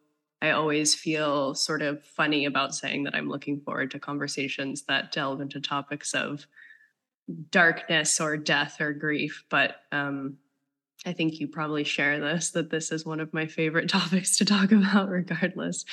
[0.42, 5.12] I always feel sort of funny about saying that I'm looking forward to conversations that
[5.12, 6.46] delve into topics of
[7.50, 9.46] darkness or death or grief.
[9.50, 10.38] But um,
[11.04, 14.46] I think you probably share this that this is one of my favorite topics to
[14.46, 15.86] talk about, regardless.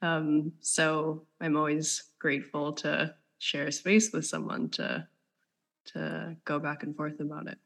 [0.00, 5.06] Um, so I'm always grateful to share space with someone to
[5.86, 7.58] to go back and forth about it.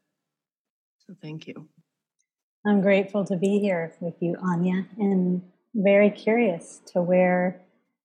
[1.05, 1.67] So thank you.
[2.65, 5.41] I'm grateful to be here with you, Anya, and
[5.73, 7.61] very curious to where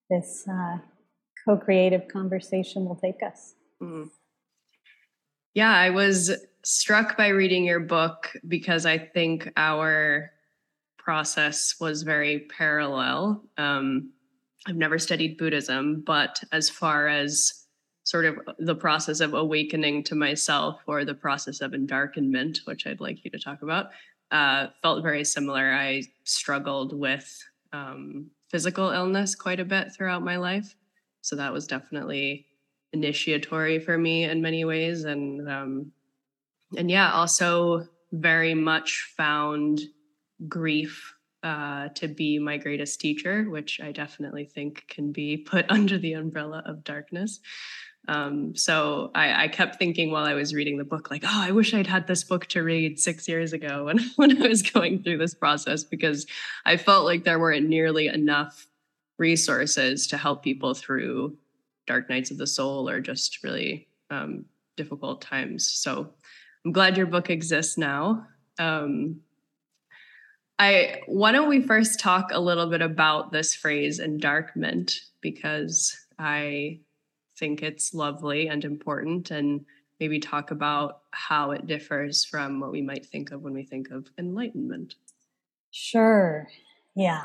[0.09, 0.79] this uh,
[1.45, 3.55] co-creative conversation will take us.
[3.83, 4.11] Mm.
[5.55, 6.31] Yeah, I was
[6.65, 10.31] struck by reading your book because I think our
[10.97, 13.45] process was very parallel.
[13.59, 14.13] Um,
[14.67, 17.62] I've never studied Buddhism, but as far as
[18.05, 23.01] sort of the process of awakening to myself or the process of endarkenment, which I'd
[23.01, 23.91] like you to talk about,
[24.31, 25.73] uh, felt very similar.
[25.73, 27.43] I struggled with
[27.73, 30.75] um, physical illness quite a bit throughout my life.
[31.21, 32.47] So that was definitely
[32.93, 35.05] initiatory for me in many ways.
[35.05, 35.93] And um,
[36.77, 39.81] and yeah, also very much found
[40.49, 45.99] grief uh, to be my greatest teacher, which I definitely think can be put under
[45.99, 47.41] the umbrella of darkness.
[48.09, 51.53] Um, so I, I, kept thinking while I was reading the book, like, oh, I
[51.53, 55.03] wish I'd had this book to read six years ago when, when I was going
[55.03, 56.27] through this process, because
[56.67, 58.67] I felt like there weren't nearly enough
[59.19, 61.37] resources to help people through
[61.87, 64.47] dark nights of the soul or just really um,
[64.77, 65.69] difficult times.
[65.69, 66.11] So
[66.65, 68.27] I'm glad your book exists now.
[68.59, 69.21] Um,
[70.59, 76.81] I why don't we first talk a little bit about this phrase endarkment because I
[77.43, 79.65] think it's lovely and important and
[79.99, 83.91] maybe talk about how it differs from what we might think of when we think
[83.91, 84.95] of enlightenment.
[85.73, 86.49] Sure.
[86.95, 87.25] Yeah.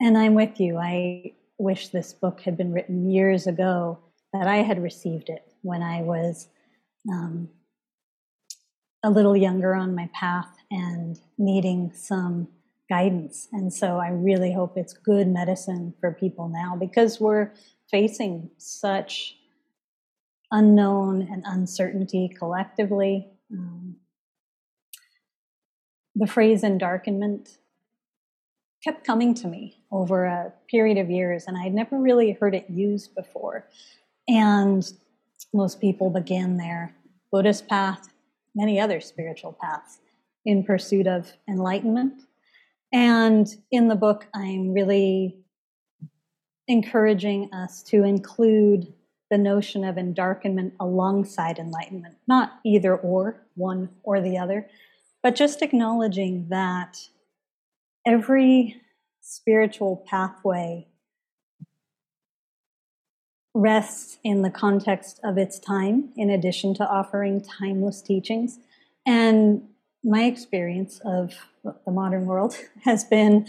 [0.00, 0.78] And I'm with you.
[0.78, 3.98] I wish this book had been written years ago,
[4.32, 6.48] that I had received it when I was
[7.12, 7.50] um,
[9.02, 12.48] a little younger on my path and needing some
[12.88, 13.48] guidance.
[13.52, 17.52] And so I really hope it's good medicine for people now because we're
[17.92, 19.36] facing such
[20.50, 23.28] unknown and uncertainty collectively.
[23.52, 23.96] Um,
[26.16, 27.58] the phrase endarkenment
[28.82, 32.68] kept coming to me over a period of years, and I'd never really heard it
[32.68, 33.68] used before.
[34.26, 34.84] And
[35.54, 36.94] most people begin their
[37.30, 38.08] Buddhist path,
[38.54, 39.98] many other spiritual paths,
[40.44, 42.14] in pursuit of enlightenment.
[42.92, 45.41] And in the book, I'm really
[46.72, 48.90] encouraging us to include
[49.30, 54.66] the notion of endarkenment alongside enlightenment, not either or, one or the other,
[55.22, 57.08] but just acknowledging that
[58.06, 58.80] every
[59.20, 60.86] spiritual pathway
[63.54, 68.58] rests in the context of its time, in addition to offering timeless teachings.
[69.06, 69.68] And
[70.02, 73.46] my experience of the modern world has been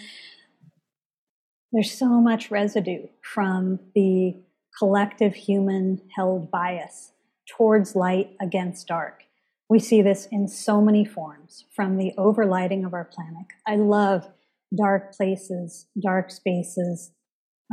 [1.73, 4.35] there's so much residue from the
[4.77, 7.11] collective human held bias
[7.57, 9.23] towards light against dark.
[9.69, 13.47] We see this in so many forms from the overlighting of our planet.
[13.67, 14.29] I love
[14.77, 17.11] dark places, dark spaces,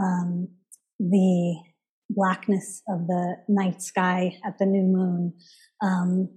[0.03, 0.49] um,
[0.99, 1.57] the
[2.09, 5.35] blackness of the night sky at the new moon,
[5.83, 6.29] um,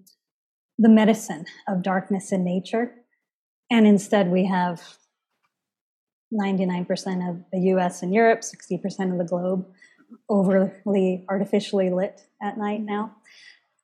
[0.78, 2.94] the medicine of darkness in nature.
[3.72, 4.82] And instead, we have
[6.34, 9.66] 99% of the US and Europe, 60% of the globe
[10.30, 12.94] overly artificially lit at night mm-hmm.
[12.94, 13.16] now.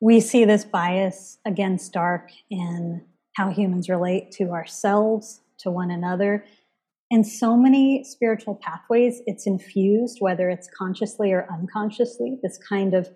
[0.01, 6.45] We see this bias against dark in how humans relate to ourselves, to one another.
[7.11, 13.09] In so many spiritual pathways, it's infused, whether it's consciously or unconsciously, this kind of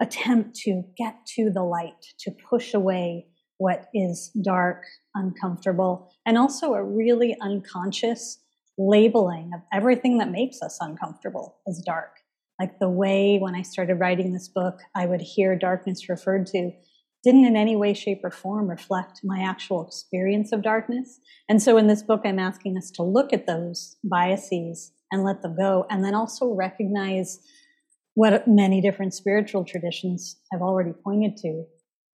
[0.00, 3.26] attempt to get to the light, to push away
[3.58, 8.38] what is dark, uncomfortable, and also a really unconscious
[8.78, 12.20] labeling of everything that makes us uncomfortable as dark.
[12.60, 16.72] Like the way when I started writing this book, I would hear darkness referred to
[17.24, 21.20] didn't in any way, shape, or form reflect my actual experience of darkness.
[21.48, 25.42] And so in this book, I'm asking us to look at those biases and let
[25.42, 27.40] them go, and then also recognize
[28.14, 31.64] what many different spiritual traditions have already pointed to,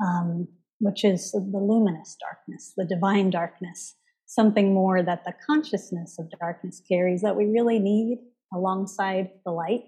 [0.05, 0.49] um,
[0.81, 3.97] which is the luminous darkness, the divine darkness,
[4.27, 8.19] something more that the consciousness of darkness carries that we really need
[8.53, 9.85] alongside the light.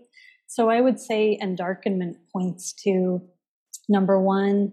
[0.46, 3.20] So I would say endarkenment points to
[3.88, 4.72] number one,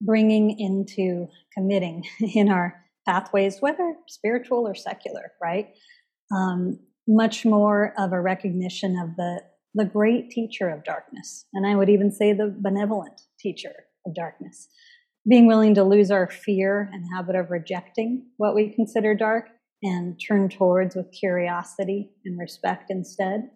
[0.00, 5.68] bringing into committing in our pathways, whether spiritual or secular, right?
[6.32, 9.40] um, much more of a recognition of the
[9.76, 13.72] the great teacher of darkness, and I would even say the benevolent teacher
[14.06, 14.68] of darkness.
[15.28, 19.48] Being willing to lose our fear and habit of rejecting what we consider dark
[19.82, 23.50] and turn towards with curiosity and respect instead.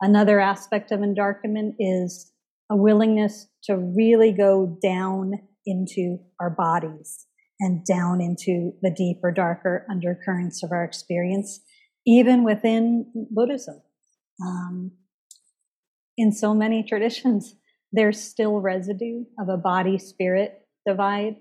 [0.00, 2.32] Another aspect of endarkenment is
[2.70, 5.32] a willingness to really go down
[5.64, 7.26] into our bodies
[7.60, 11.60] and down into the deeper, darker undercurrents of our experience,
[12.06, 13.80] even within Buddhism.
[14.44, 14.92] Um,
[16.16, 17.54] in so many traditions,
[17.92, 21.36] there's still residue of a body spirit divide.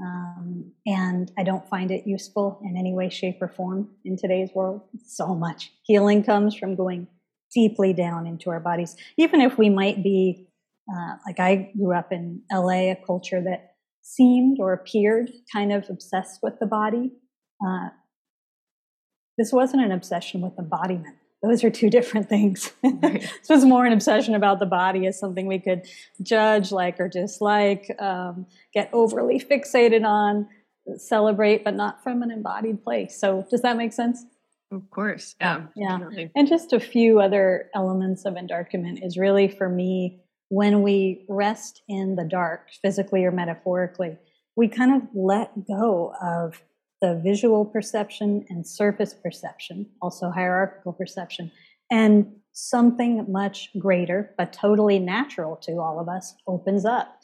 [0.00, 4.50] Um, and I don't find it useful in any way, shape, or form in today's
[4.54, 4.82] world.
[5.06, 7.08] So much healing comes from going
[7.54, 8.96] deeply down into our bodies.
[9.18, 10.48] Even if we might be,
[10.92, 15.88] uh, like I grew up in LA, a culture that seemed or appeared kind of
[15.88, 17.12] obsessed with the body.
[17.64, 17.90] Uh,
[19.38, 21.16] this wasn't an obsession with embodiment.
[21.42, 22.72] Those are two different things.
[22.82, 25.86] this was more an obsession about the body as something we could
[26.22, 30.48] judge, like, or dislike, um, get overly fixated on,
[30.96, 33.18] celebrate, but not from an embodied place.
[33.18, 34.24] So, does that make sense?
[34.70, 35.34] Of course.
[35.40, 35.66] Yeah.
[35.76, 35.98] Yeah.
[35.98, 36.30] Definitely.
[36.34, 41.82] And just a few other elements of endarkenment is really for me when we rest
[41.88, 44.18] in the dark, physically or metaphorically,
[44.54, 46.62] we kind of let go of
[47.02, 51.50] the visual perception and surface perception, also hierarchical perception,
[51.90, 57.18] and something much greater, but totally natural to all of us, opens up.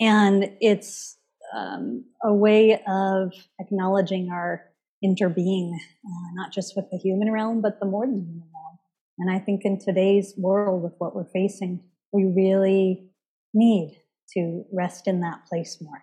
[0.00, 1.18] And it's
[1.54, 4.62] um, a way of acknowledging our
[5.04, 8.78] interbeing, uh, not just with the human realm, but the more than human realm.
[9.18, 11.82] And I think in today's world, with what we're facing,
[12.12, 13.10] we really
[13.52, 14.00] need
[14.36, 16.02] to rest in that place more.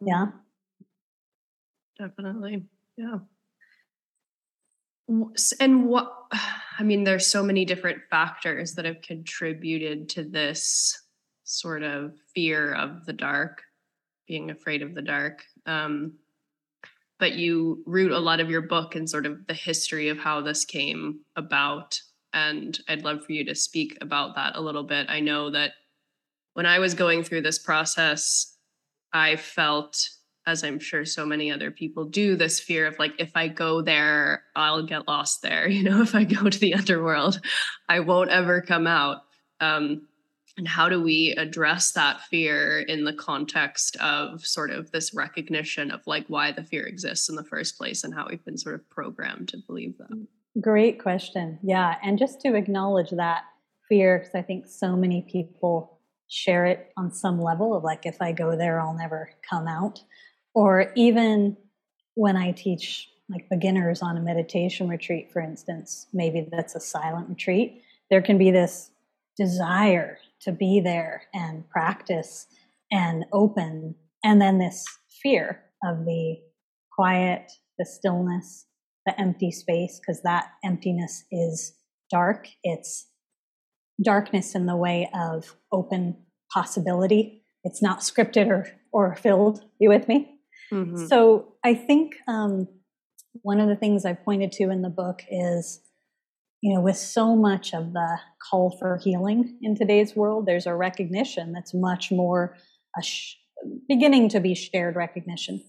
[0.00, 0.26] Yeah.
[2.00, 2.64] Definitely.
[2.96, 3.18] Yeah.
[5.60, 6.12] And what,
[6.78, 10.98] I mean, there's so many different factors that have contributed to this
[11.44, 13.62] sort of fear of the dark,
[14.26, 15.42] being afraid of the dark.
[15.66, 16.14] Um,
[17.18, 20.40] but you root a lot of your book in sort of the history of how
[20.40, 22.00] this came about.
[22.32, 25.10] And I'd love for you to speak about that a little bit.
[25.10, 25.72] I know that
[26.54, 28.56] when I was going through this process,
[29.12, 30.08] I felt,
[30.46, 33.82] as I'm sure so many other people do, this fear of like, if I go
[33.82, 35.68] there, I'll get lost there.
[35.80, 37.40] You know, if I go to the underworld,
[37.88, 39.22] I won't ever come out.
[39.60, 40.02] Um,
[40.60, 45.90] and how do we address that fear in the context of sort of this recognition
[45.90, 48.74] of like why the fear exists in the first place and how we've been sort
[48.74, 50.26] of programmed to believe that
[50.60, 53.44] great question yeah and just to acknowledge that
[53.88, 58.20] fear because i think so many people share it on some level of like if
[58.20, 60.02] i go there i'll never come out
[60.54, 61.56] or even
[62.14, 67.28] when i teach like beginners on a meditation retreat for instance maybe that's a silent
[67.28, 68.90] retreat there can be this
[69.36, 72.46] desire to be there and practice
[72.90, 73.94] and open.
[74.24, 74.84] And then this
[75.22, 76.36] fear of the
[76.92, 78.66] quiet, the stillness,
[79.06, 81.72] the empty space, because that emptiness is
[82.10, 82.48] dark.
[82.62, 83.06] It's
[84.02, 86.16] darkness in the way of open
[86.52, 87.44] possibility.
[87.64, 89.64] It's not scripted or, or filled.
[89.78, 90.39] You with me?
[90.72, 91.06] Mm-hmm.
[91.06, 92.68] So I think um,
[93.42, 95.80] one of the things I pointed to in the book is
[96.60, 98.18] you know, with so much of the
[98.50, 102.56] call for healing in today's world, there's a recognition that's much more
[103.02, 103.34] sh-
[103.88, 105.62] beginning to be shared recognition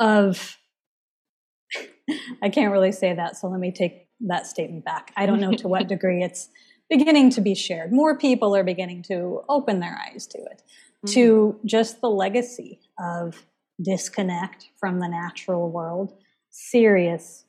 [0.00, 0.56] of.
[2.42, 5.12] I can't really say that, so let me take that statement back.
[5.16, 6.48] I don't know to what degree it's
[6.88, 7.92] beginning to be shared.
[7.92, 10.62] More people are beginning to open their eyes to it,
[11.04, 11.12] mm-hmm.
[11.12, 13.44] to just the legacy of
[13.80, 16.12] disconnect from the natural world,
[16.50, 17.44] serious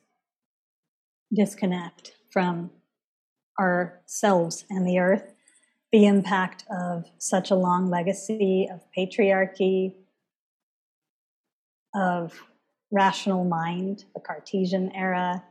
[1.34, 2.70] disconnect from
[3.58, 5.34] ourselves and the earth,
[5.92, 9.94] the impact of such a long legacy of patriarchy,
[11.94, 12.40] of
[12.90, 15.44] rational mind, the Cartesian era,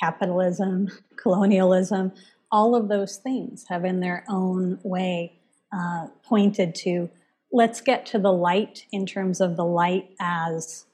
[0.00, 2.12] capitalism, colonialism,
[2.50, 5.40] all of those things have in their own way
[5.74, 7.08] uh, pointed to
[7.52, 10.86] let's get to the light in terms of the light as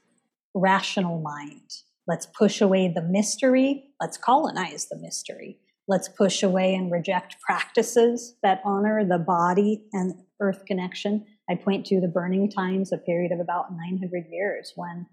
[0.54, 3.90] rational mind Let's push away the mystery.
[4.00, 5.59] Let's colonize the mystery.
[5.86, 11.26] Let's push away and reject practices that honor the body and earth connection.
[11.50, 15.06] I point to the burning times, a period of about 900 years when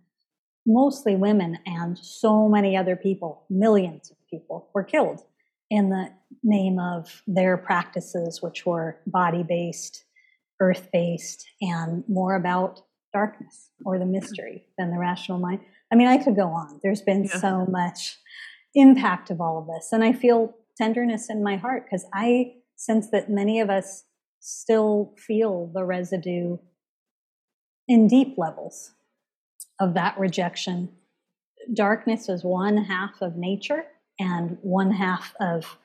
[0.65, 5.21] mostly women and so many other people, millions of people, were killed
[5.69, 6.11] in the
[6.43, 10.04] name of their practices, which were body based,
[10.59, 12.81] earth based, and more about
[13.13, 15.61] darkness or the mystery than the rational mind.
[15.91, 16.79] I mean, I could go on.
[16.83, 17.39] There's been yeah.
[17.39, 18.17] so much
[18.73, 19.89] impact of all of this.
[19.91, 24.03] And I feel tenderness in my heart because I sense that many of us
[24.41, 26.57] still feel the residue
[27.87, 28.91] in deep levels
[29.79, 30.89] of that rejection.
[31.73, 33.85] Darkness is one half of nature
[34.19, 35.77] and one half of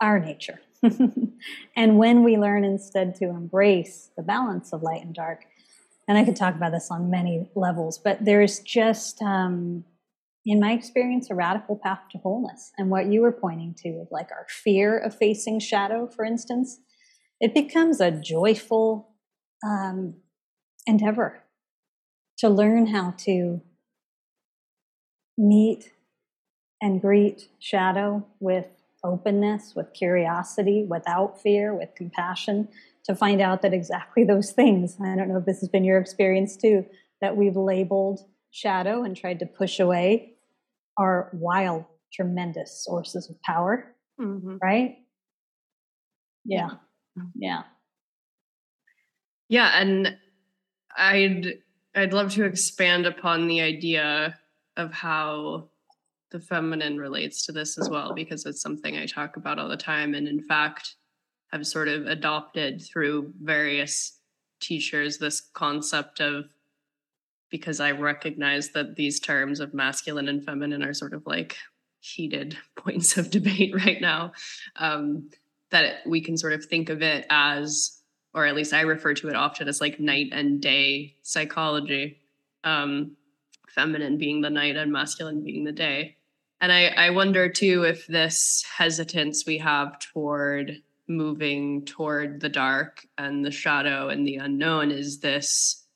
[0.00, 0.60] our nature.
[1.76, 5.44] and when we learn instead to embrace the balance of light and dark,
[6.08, 9.84] and I could talk about this on many levels, but there's just, um,
[10.46, 12.72] in my experience, a radical path to wholeness.
[12.78, 16.80] And what you were pointing to, like our fear of facing shadow, for instance,
[17.40, 19.14] it becomes a joyful
[19.64, 20.16] um,
[20.86, 21.44] endeavor
[22.38, 23.60] to learn how to
[25.36, 25.92] meet
[26.82, 28.66] and greet shadow with
[29.04, 32.68] openness, with curiosity, without fear, with compassion,
[33.04, 35.98] to find out that exactly those things, I don't know if this has been your
[35.98, 36.86] experience too,
[37.20, 38.20] that we've labeled
[38.50, 40.34] shadow and tried to push away
[40.96, 44.56] are wild, tremendous sources of power, mm-hmm.
[44.60, 44.98] right?
[46.44, 46.70] Yeah.
[47.34, 47.62] Yeah.
[49.48, 49.70] Yeah.
[49.80, 50.16] And
[50.96, 51.58] I'd,
[51.94, 54.38] I'd love to expand upon the idea
[54.76, 55.68] of how
[56.30, 59.76] the feminine relates to this as well because it's something I talk about all the
[59.76, 60.14] time.
[60.14, 60.94] And in fact
[61.52, 64.18] have sort of adopted through various
[64.60, 66.44] teachers this concept of
[67.50, 71.56] because I recognize that these terms of masculine and feminine are sort of like
[71.98, 74.32] heated points of debate right now
[74.76, 75.28] um,
[75.70, 77.96] that we can sort of think of it as
[78.32, 82.18] or at least I refer to it often as like night and day psychology
[82.62, 83.16] um,
[83.68, 86.16] feminine being the night and masculine being the day
[86.60, 93.04] and I, I wonder too if this hesitance we have toward moving toward the dark
[93.18, 95.86] and the shadow and the unknown is this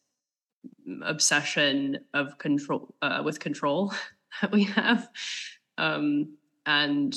[1.02, 3.92] obsession of control uh, with control
[4.40, 5.08] that we have.
[5.78, 6.36] Um,
[6.66, 7.14] and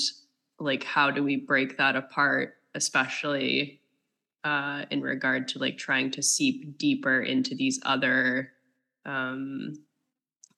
[0.58, 3.80] like how do we break that apart especially
[4.44, 8.52] uh, in regard to like trying to seep deeper into these other
[9.04, 9.74] um,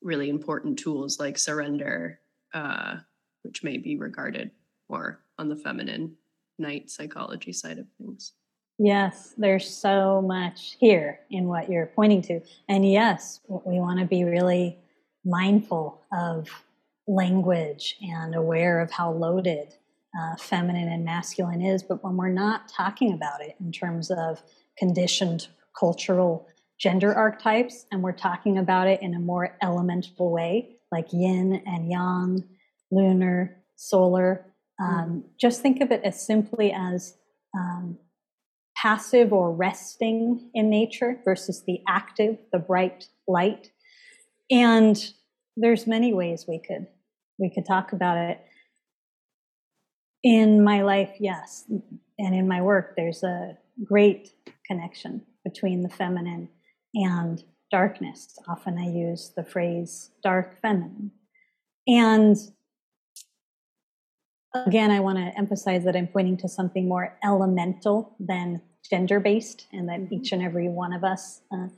[0.03, 2.20] really important tools like surrender
[2.55, 2.97] uh,
[3.43, 4.51] which may be regarded
[4.89, 6.17] more on the feminine
[6.59, 8.35] night psychology side of things.
[8.79, 12.41] Yes, there's so much here in what you're pointing to.
[12.69, 14.79] And yes, we want to be really
[15.25, 16.49] mindful of
[17.07, 19.75] language and aware of how loaded
[20.19, 21.83] uh, feminine and masculine is.
[21.83, 24.43] But when we're not talking about it in terms of
[24.79, 25.49] conditioned
[25.79, 26.49] cultural
[26.79, 31.91] gender archetypes and we're talking about it in a more elemental way, like yin and
[31.91, 32.45] yang,
[32.91, 34.47] lunar, solar.
[34.81, 35.23] Um, mm.
[35.41, 37.17] Just think of it as simply as
[37.57, 37.99] um,
[38.77, 43.71] passive or resting in nature versus the active, the bright light.
[44.51, 44.97] And
[45.57, 46.87] there's many ways we could
[47.39, 48.41] we could talk about it.
[50.23, 51.65] In my life, yes,
[52.19, 54.31] and in my work, there's a great
[54.67, 56.51] connection between the feminine
[56.95, 58.39] and darkness.
[58.49, 61.13] Often I use the phrase dark feminine.
[61.87, 62.37] And
[64.55, 69.67] again, I want to emphasize that I'm pointing to something more elemental than gender based,
[69.73, 70.15] and that mm-hmm.
[70.15, 71.69] each and every one of us uh,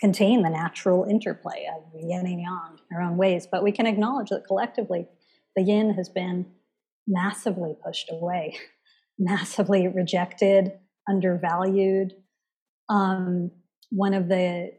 [0.00, 3.46] contain the natural interplay of yin and yang in our own ways.
[3.50, 5.06] But we can acknowledge that collectively,
[5.56, 6.46] the yin has been
[7.06, 8.56] massively pushed away,
[9.18, 10.72] massively rejected,
[11.08, 12.14] undervalued.
[12.88, 13.50] Um,
[13.90, 14.72] one of the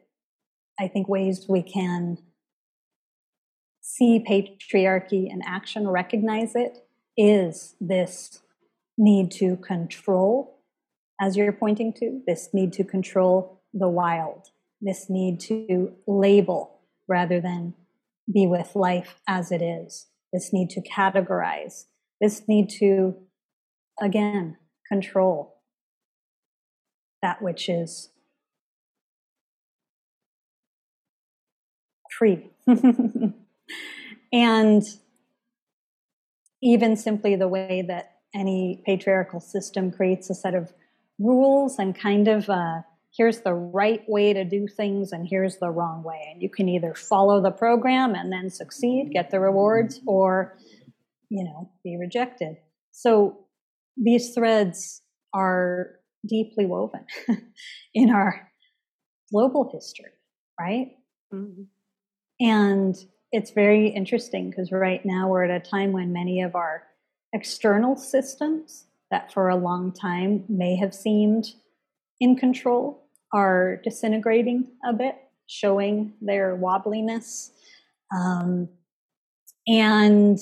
[0.80, 2.18] I think, ways we can
[3.82, 6.80] see patriarchy in action, recognize it,
[7.18, 8.42] is this
[8.98, 10.62] need to control,
[11.22, 14.48] as you're pointing to, this need to control the wild,
[14.82, 17.74] this need to label rather than
[18.34, 21.86] be with life as it is, this need to categorize,
[22.20, 23.16] this need to,
[24.02, 24.58] again,
[24.88, 25.62] control
[27.22, 28.10] that which is
[32.18, 32.50] free.
[34.34, 34.84] and
[36.62, 40.74] even simply the way that any patriarchal system creates a set of
[41.20, 42.82] rules and kind of uh,
[43.18, 46.28] here's the right way to do things and here's the wrong way.
[46.32, 50.58] And you can either follow the program and then succeed, get the rewards, or,
[51.30, 52.58] you know, be rejected.
[52.92, 53.46] So
[53.96, 55.02] these threads
[55.34, 55.92] are
[56.28, 57.06] deeply woven
[57.94, 58.52] in our
[59.32, 60.12] global history,
[60.60, 60.88] right?
[61.34, 61.64] Mm-hmm.
[62.40, 62.96] And
[63.32, 66.84] it's very interesting because right now we're at a time when many of our
[67.34, 71.46] external systems that for a long time may have seemed
[72.20, 75.16] in control are disintegrating a bit,
[75.48, 77.52] showing their wobbliness.
[78.16, 78.70] Um,
[79.68, 80.40] and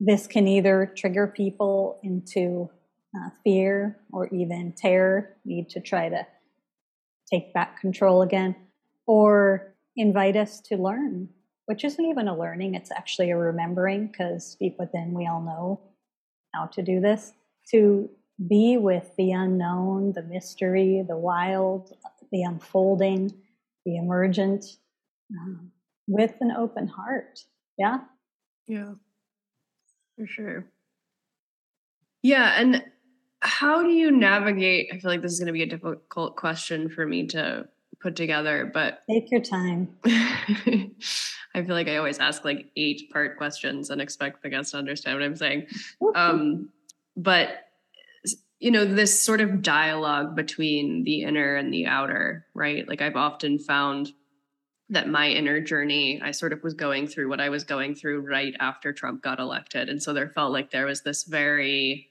[0.00, 2.70] this can either trigger people into
[3.16, 6.26] uh, fear or even terror, need to try to
[7.30, 8.54] take back control again,
[9.06, 11.28] or invite us to learn,
[11.66, 15.80] which isn't even a learning, it's actually a remembering because deep within we all know
[16.54, 17.32] how to do this,
[17.70, 18.08] to
[18.48, 21.92] be with the unknown, the mystery, the wild,
[22.30, 23.32] the unfolding,
[23.84, 24.64] the emergent,
[25.32, 25.72] um,
[26.06, 27.40] with an open heart.
[27.76, 27.98] Yeah.
[28.66, 28.92] Yeah,
[30.16, 30.66] for sure.
[32.22, 32.54] Yeah.
[32.56, 32.84] And
[33.40, 34.90] how do you navigate?
[34.92, 37.68] I feel like this is going to be a difficult question for me to
[38.00, 39.88] put together, but take your time.
[40.04, 44.78] I feel like I always ask like eight part questions and expect the guest to
[44.78, 45.66] understand what I'm saying.
[46.14, 46.68] Um,
[47.16, 47.64] but
[48.60, 52.88] you know, this sort of dialogue between the inner and the outer, right?
[52.88, 54.12] Like I've often found
[54.90, 58.20] that my inner journey, I sort of was going through what I was going through
[58.20, 59.88] right after Trump got elected.
[59.88, 62.10] And so there felt like there was this very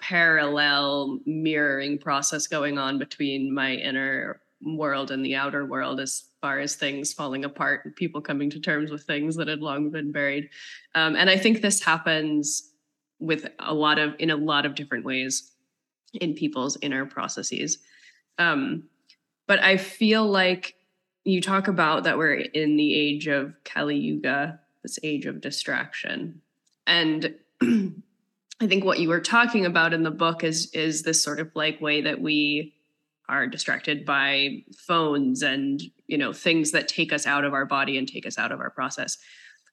[0.00, 6.60] parallel mirroring process going on between my inner world and the outer world as far
[6.60, 10.12] as things falling apart and people coming to terms with things that had long been
[10.12, 10.50] buried.
[10.94, 12.70] Um, and I think this happens
[13.18, 15.52] with a lot of, in a lot of different ways
[16.14, 17.78] in people's inner processes.
[18.38, 18.84] Um,
[19.46, 20.74] but I feel like
[21.24, 26.40] you talk about that we're in the age of Kali Yuga, this age of distraction.
[26.86, 31.40] And I think what you were talking about in the book is is this sort
[31.40, 32.74] of like way that we
[33.30, 37.96] are distracted by phones and you know things that take us out of our body
[37.96, 39.16] and take us out of our process.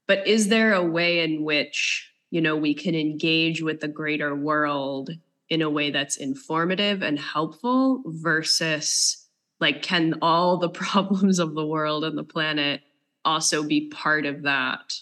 [0.07, 4.35] But is there a way in which you know we can engage with the greater
[4.35, 5.09] world
[5.49, 9.25] in a way that's informative and helpful versus
[9.59, 12.81] like can all the problems of the world and the planet
[13.25, 14.93] also be part of that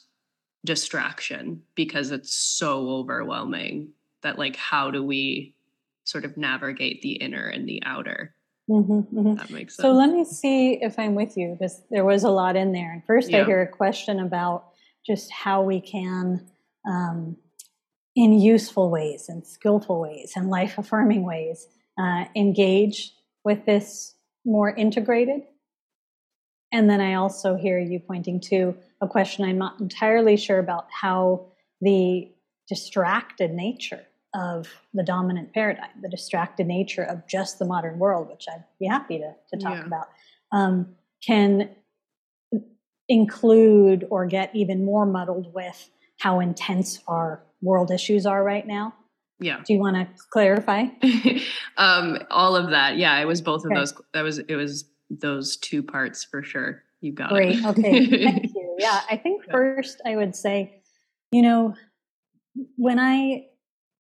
[0.63, 3.89] distraction because it's so overwhelming
[4.23, 5.53] that like how do we
[6.05, 8.34] sort of navigate the inner and the outer
[8.69, 9.35] mm-hmm, mm-hmm.
[9.35, 12.29] that makes sense so let me see if i'm with you this there was a
[12.29, 13.41] lot in there And first yeah.
[13.41, 14.69] i hear a question about
[15.05, 16.47] just how we can
[16.87, 17.37] um,
[18.15, 23.13] in useful ways and skillful ways and life affirming ways uh, engage
[23.43, 25.41] with this more integrated.
[26.71, 30.87] And then I also hear you pointing to a question I'm not entirely sure about
[30.91, 31.47] how
[31.81, 32.31] the
[32.67, 34.05] distracted nature
[34.35, 38.85] of the dominant paradigm, the distracted nature of just the modern world, which I'd be
[38.85, 39.85] happy to, to talk yeah.
[39.85, 40.07] about,
[40.51, 41.69] um, can
[43.07, 48.93] include or get even more muddled with how intense our world issues are right now.
[49.39, 49.61] Yeah.
[49.65, 50.85] Do you want to clarify?
[51.77, 52.97] um, all of that.
[52.97, 53.93] Yeah, it was both of those.
[54.13, 56.83] That was it was those two parts for sure.
[57.01, 57.57] You got Great.
[57.57, 57.61] it.
[57.61, 57.85] Great.
[57.85, 58.23] Okay.
[58.23, 58.75] Thank you.
[58.79, 60.81] Yeah, I think first I would say,
[61.31, 61.75] you know,
[62.77, 63.47] when I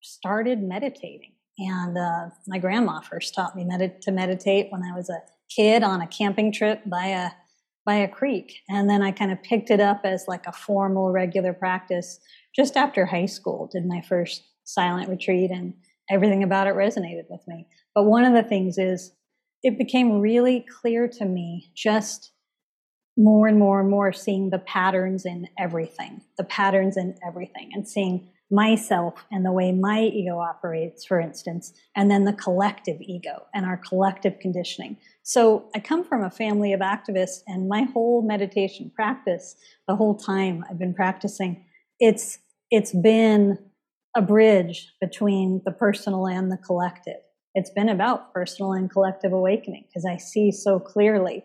[0.05, 5.09] started meditating, and uh, my grandma first taught me med- to meditate when I was
[5.09, 7.29] a kid on a camping trip by a
[7.85, 11.11] by a creek, and then I kind of picked it up as like a formal,
[11.11, 12.19] regular practice
[12.55, 13.69] just after high school.
[13.71, 15.73] Did my first silent retreat and
[16.09, 17.67] everything about it resonated with me.
[17.93, 19.11] But one of the things is
[19.63, 22.31] it became really clear to me just
[23.17, 27.87] more and more and more seeing the patterns in everything, the patterns in everything, and
[27.87, 33.45] seeing myself and the way my ego operates, for instance, and then the collective ego
[33.53, 34.97] and our collective conditioning.
[35.23, 39.55] So I come from a family of activists, and my whole meditation practice,
[39.87, 41.65] the whole time I've been practicing,
[41.99, 42.39] it's
[42.71, 43.59] it's been
[44.15, 47.21] a bridge between the personal and the collective.
[47.53, 51.43] It's been about personal and collective awakening because I see so clearly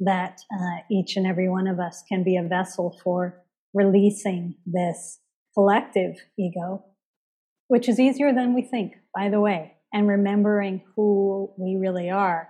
[0.00, 3.42] that uh, each and every one of us can be a vessel for
[3.72, 5.20] releasing this
[5.56, 6.84] collective ego,
[7.68, 12.48] which is easier than we think, by the way, and remembering who we really are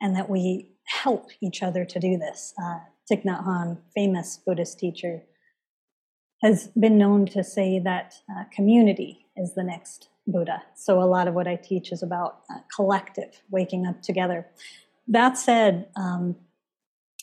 [0.00, 2.54] and that we help each other to do this.
[2.62, 2.78] Uh,
[3.10, 5.22] Thich Nhat Hanh, famous Buddhist teacher,
[6.42, 10.62] has been known to say that uh, community is the next Buddha.
[10.76, 14.46] So a lot of what I teach is about uh, collective, waking up together.
[15.08, 16.36] That said, um,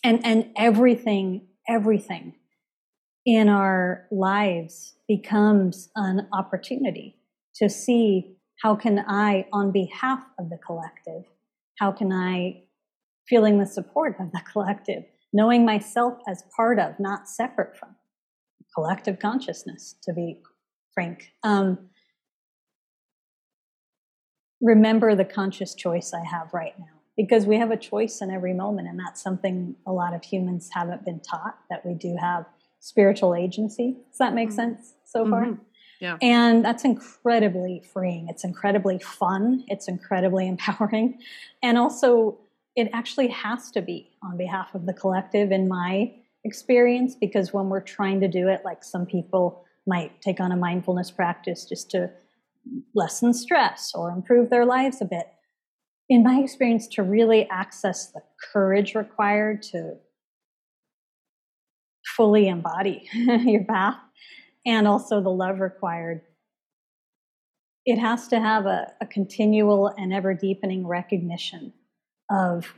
[0.04, 2.36] and and everything, everything
[3.26, 7.18] in our lives becomes an opportunity
[7.56, 11.24] to see how can I, on behalf of the collective,
[11.80, 12.64] how can I,
[13.28, 15.04] feeling the support of the collective,
[15.34, 17.96] knowing myself as part of, not separate from,
[18.76, 20.42] collective consciousness, to be
[20.94, 21.32] frank.
[21.44, 21.90] Um,
[24.62, 26.86] remember the conscious choice I have right now.
[27.18, 30.70] Because we have a choice in every moment, and that's something a lot of humans
[30.72, 32.46] haven't been taught that we do have
[32.82, 33.96] spiritual agency.
[34.10, 34.56] Does that make mm-hmm.
[34.56, 35.46] sense so far?
[35.46, 35.62] Mm-hmm.
[36.02, 36.18] Yeah.
[36.22, 38.28] And that's incredibly freeing.
[38.28, 39.64] It's incredibly fun.
[39.68, 41.20] It's incredibly empowering.
[41.64, 42.40] And also,
[42.76, 46.12] it actually has to be on behalf of the collective, in my
[46.44, 50.56] experience, because when we're trying to do it, like some people might take on a
[50.56, 52.10] mindfulness practice just to
[52.96, 55.28] lessen stress or improve their lives a bit.
[56.10, 58.22] In my experience, to really access the
[58.52, 59.98] courage required to
[62.22, 63.96] fully embody your path
[64.64, 66.22] and also the love required.
[67.84, 71.74] It has to have a, a continual and ever deepening recognition
[72.30, 72.76] of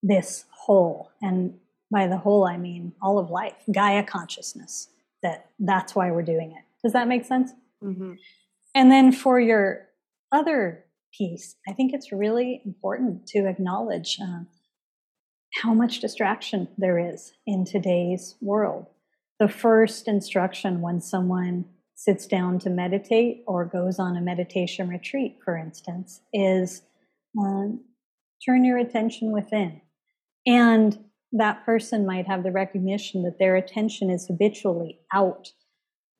[0.00, 1.10] this whole.
[1.20, 1.58] And
[1.90, 4.90] by the whole, I mean all of life, Gaia consciousness,
[5.24, 6.62] that that's why we're doing it.
[6.84, 7.50] Does that make sense?
[7.82, 8.12] Mm-hmm.
[8.76, 9.88] And then for your
[10.30, 14.44] other piece, I think it's really important to acknowledge uh,
[15.62, 18.86] how much distraction there is in today's world.
[19.38, 25.38] The first instruction when someone sits down to meditate or goes on a meditation retreat,
[25.44, 26.82] for instance, is
[27.38, 27.80] um,
[28.44, 29.80] turn your attention within.
[30.46, 30.98] And
[31.32, 35.50] that person might have the recognition that their attention is habitually out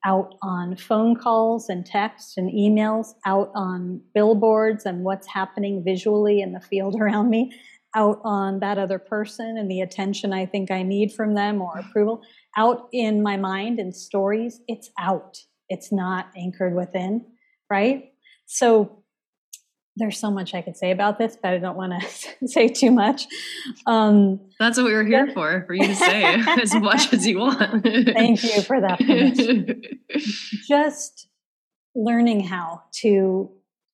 [0.05, 6.41] out on phone calls and texts and emails, out on billboards and what's happening visually
[6.41, 7.51] in the field around me,
[7.95, 11.79] out on that other person and the attention I think I need from them or
[11.79, 12.21] approval,
[12.57, 14.59] out in my mind and stories.
[14.67, 15.37] It's out.
[15.69, 17.25] It's not anchored within,
[17.69, 18.11] right?
[18.45, 19.03] So
[19.97, 22.91] there's so much I could say about this, but I don't want to say too
[22.91, 23.27] much.
[23.87, 26.23] Um, That's what we were here for, for you to say
[26.61, 27.83] as much as you want.
[27.83, 28.99] Thank you for that.
[30.67, 31.27] Just
[31.95, 33.49] learning how to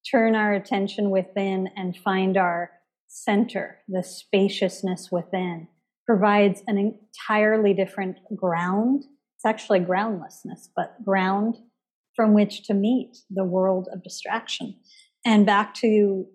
[0.09, 2.71] turn our attention within and find our
[3.11, 5.67] center, the spaciousness within,
[6.05, 9.03] provides an entirely different ground.
[9.35, 11.57] It's actually groundlessness, but ground
[12.15, 14.75] from which to meet the world of distraction.
[15.25, 16.25] And back to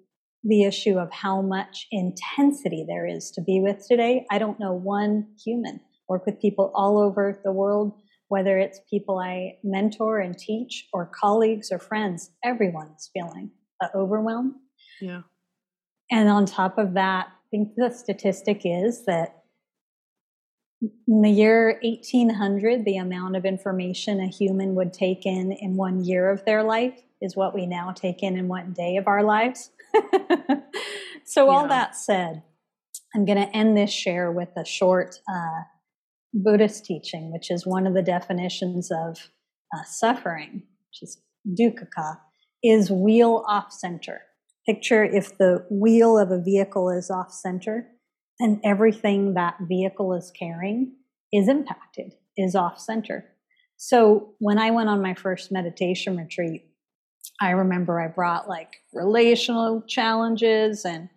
[0.45, 4.27] the issue of how much intensity there is to be with today.
[4.31, 7.93] I don't know one human, work with people all over the world,
[8.29, 13.51] whether it's people I mentor and teach or colleagues or friends, everyone's feeling
[13.95, 14.55] overwhelmed.
[15.01, 15.23] Yeah.
[16.11, 19.43] And on top of that, I think the statistic is that
[20.83, 26.05] in the year 1800, the amount of information a human would take in in one
[26.05, 29.23] year of their life is what we now take in in one day of our
[29.23, 29.71] lives.
[31.25, 32.43] so, all that said,
[33.15, 35.63] I'm going to end this share with a short uh,
[36.35, 39.31] Buddhist teaching, which is one of the definitions of
[39.75, 41.19] uh, suffering, which is
[41.59, 42.19] dukkha,
[42.63, 44.23] is wheel off center.
[44.67, 47.89] Picture if the wheel of a vehicle is off center,
[48.41, 50.93] then everything that vehicle is carrying
[51.33, 53.25] is impacted, is off center.
[53.77, 56.65] So when I went on my first meditation retreat,
[57.41, 61.09] I remember I brought like relational challenges and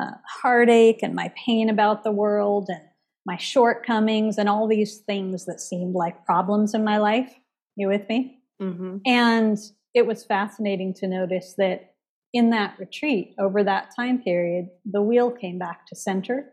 [0.00, 0.12] uh,
[0.42, 2.82] heartache and my pain about the world and
[3.26, 7.34] my shortcomings and all these things that seemed like problems in my life.
[7.76, 8.38] You with me?
[8.62, 8.98] Mm-hmm.
[9.06, 9.58] And
[9.94, 11.94] it was fascinating to notice that
[12.32, 16.52] in that retreat, over that time period, the wheel came back to center.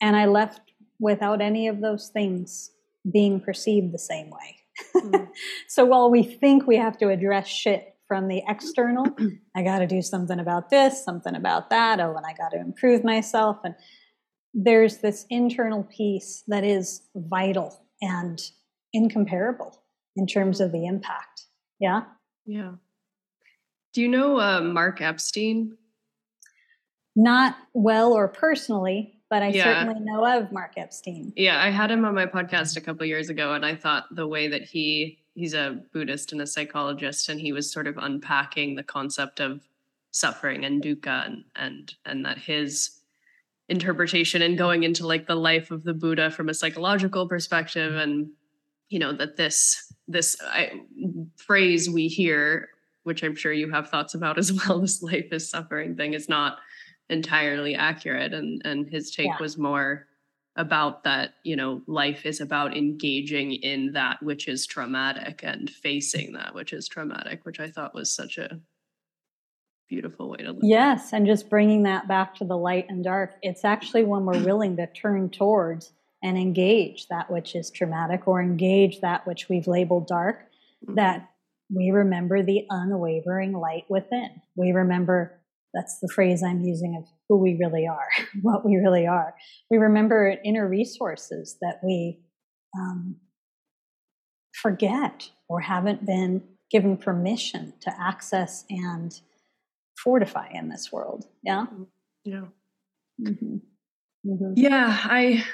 [0.00, 0.60] And I left
[0.98, 2.70] without any of those things
[3.10, 4.56] being perceived the same way.
[4.96, 5.24] Mm-hmm.
[5.68, 9.06] so while we think we have to address shit from the external.
[9.56, 12.00] I got to do something about this, something about that.
[12.00, 13.58] Oh, and I got to improve myself.
[13.62, 13.76] And
[14.52, 18.42] there's this internal piece that is vital and
[18.92, 19.80] incomparable
[20.16, 21.42] in terms of the impact.
[21.78, 22.02] Yeah.
[22.46, 22.72] Yeah.
[23.92, 25.76] Do you know uh, Mark Epstein?
[27.16, 29.64] Not well or personally, but I yeah.
[29.64, 31.32] certainly know of Mark Epstein.
[31.36, 34.26] Yeah, I had him on my podcast a couple years ago, and I thought the
[34.26, 38.74] way that he he's a Buddhist and a psychologist, and he was sort of unpacking
[38.74, 39.62] the concept of
[40.10, 42.90] suffering and dukkha, and and and that his
[43.68, 48.30] interpretation and going into like the life of the Buddha from a psychological perspective, and
[48.88, 50.72] you know that this this I,
[51.36, 52.68] phrase we hear,
[53.04, 56.28] which I'm sure you have thoughts about as well, this life is suffering thing is
[56.28, 56.58] not
[57.08, 59.38] entirely accurate, and and his take yeah.
[59.40, 60.06] was more
[60.56, 66.32] about that you know life is about engaging in that which is traumatic and facing
[66.32, 68.60] that which is traumatic which i thought was such a
[69.88, 73.34] beautiful way to live yes and just bringing that back to the light and dark
[73.42, 75.92] it's actually when we're willing to turn towards
[76.22, 80.46] and engage that which is traumatic or engage that which we've labeled dark
[80.88, 81.29] that
[81.74, 85.40] we remember the unwavering light within we remember
[85.72, 88.08] that's the phrase I'm using of who we really are,
[88.42, 89.34] what we really are.
[89.70, 92.20] We remember inner resources that we
[92.76, 93.16] um,
[94.52, 99.12] forget or haven't been given permission to access and
[100.02, 101.26] fortify in this world.
[101.42, 101.66] Yeah.
[102.24, 102.44] Yeah.
[103.20, 103.56] Mm-hmm.
[104.26, 104.52] Mm-hmm.
[104.56, 105.44] Yeah, I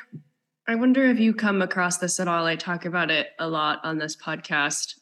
[0.69, 2.45] I wonder if you come across this at all.
[2.45, 4.95] I talk about it a lot on this podcast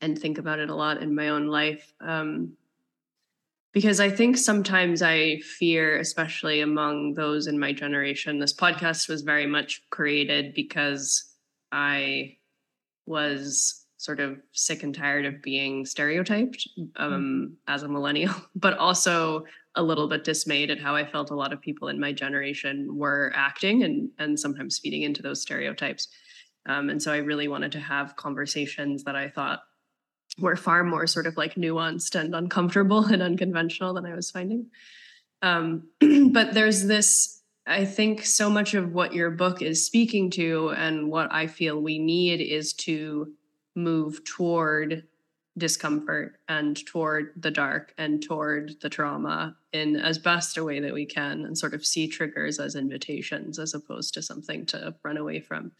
[0.00, 1.92] and think about it a lot in my own life.
[2.00, 2.52] Um,
[3.72, 9.20] because I think sometimes I fear, especially among those in my generation, this podcast was
[9.20, 11.24] very much created because
[11.72, 12.38] I
[13.04, 17.54] was sort of sick and tired of being stereotyped um, mm-hmm.
[17.66, 19.44] as a millennial, but also
[19.74, 22.96] a little bit dismayed at how I felt a lot of people in my generation
[22.96, 26.08] were acting and and sometimes feeding into those stereotypes.
[26.66, 29.60] Um, and so I really wanted to have conversations that I thought
[30.38, 34.66] were far more sort of like nuanced and uncomfortable and unconventional than I was finding.
[35.42, 35.88] Um,
[36.32, 41.10] but there's this, I think, so much of what your book is speaking to, and
[41.10, 43.32] what I feel we need is to
[43.74, 45.04] move toward
[45.58, 50.92] discomfort and toward the dark and toward the trauma in as best a way that
[50.92, 55.16] we can and sort of see triggers as invitations as opposed to something to run
[55.16, 55.72] away from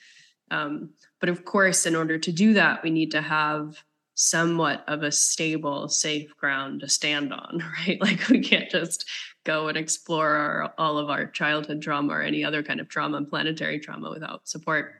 [0.51, 0.91] um,
[1.21, 3.83] but of course in order to do that we need to have
[4.17, 8.01] somewhat of a stable safe ground to stand on right?
[8.01, 9.09] Like we can't just
[9.45, 13.19] go and explore our, all of our childhood trauma or any other kind of trauma
[13.19, 14.95] and planetary trauma without support.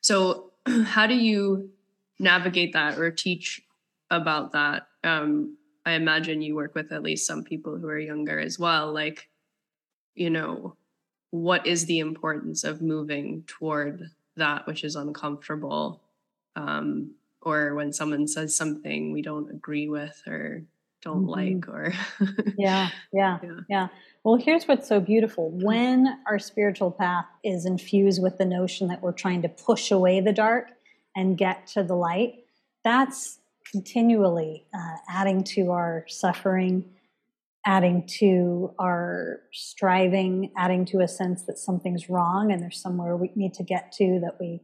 [0.00, 0.52] So
[0.84, 1.70] how do you
[2.18, 3.62] navigate that or teach
[4.10, 4.88] about that?
[5.04, 5.56] Um
[5.86, 9.28] i imagine you work with at least some people who are younger as well like
[10.14, 10.74] you know
[11.30, 16.00] what is the importance of moving toward that which is uncomfortable?
[16.56, 17.10] Um
[17.46, 20.62] or when someone says something we don't agree with or
[21.02, 21.58] don't mm-hmm.
[21.60, 21.92] like or
[22.58, 23.88] yeah, yeah yeah yeah
[24.22, 29.02] well here's what's so beautiful when our spiritual path is infused with the notion that
[29.02, 30.68] we're trying to push away the dark
[31.14, 32.44] and get to the light
[32.84, 33.38] that's
[33.74, 36.84] continually uh, adding to our suffering,
[37.66, 43.30] adding to our striving, adding to a sense that something's wrong and there's somewhere we
[43.34, 44.60] need to get to that we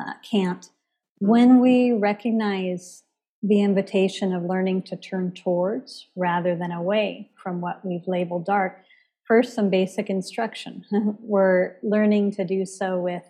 [0.00, 0.70] uh, can't.
[1.18, 1.60] When mm-hmm.
[1.60, 3.02] we recognize
[3.42, 8.84] the invitation of learning to turn towards rather than away from what we've labeled dark,
[9.26, 10.84] first, some basic instruction.
[11.20, 13.22] We're learning to do so with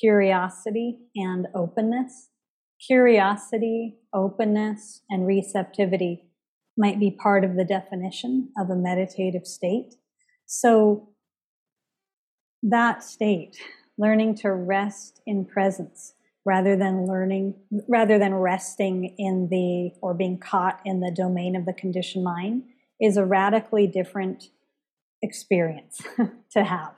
[0.00, 2.30] curiosity and openness
[2.86, 6.24] curiosity, openness, and receptivity
[6.76, 9.94] might be part of the definition of a meditative state.
[10.46, 11.10] So,
[12.62, 13.56] that state,
[13.96, 16.14] learning to rest in presence
[16.44, 17.54] rather than learning,
[17.88, 22.64] rather than resting in the or being caught in the domain of the conditioned mind,
[23.00, 24.44] is a radically different
[25.22, 26.00] experience
[26.50, 26.94] to have.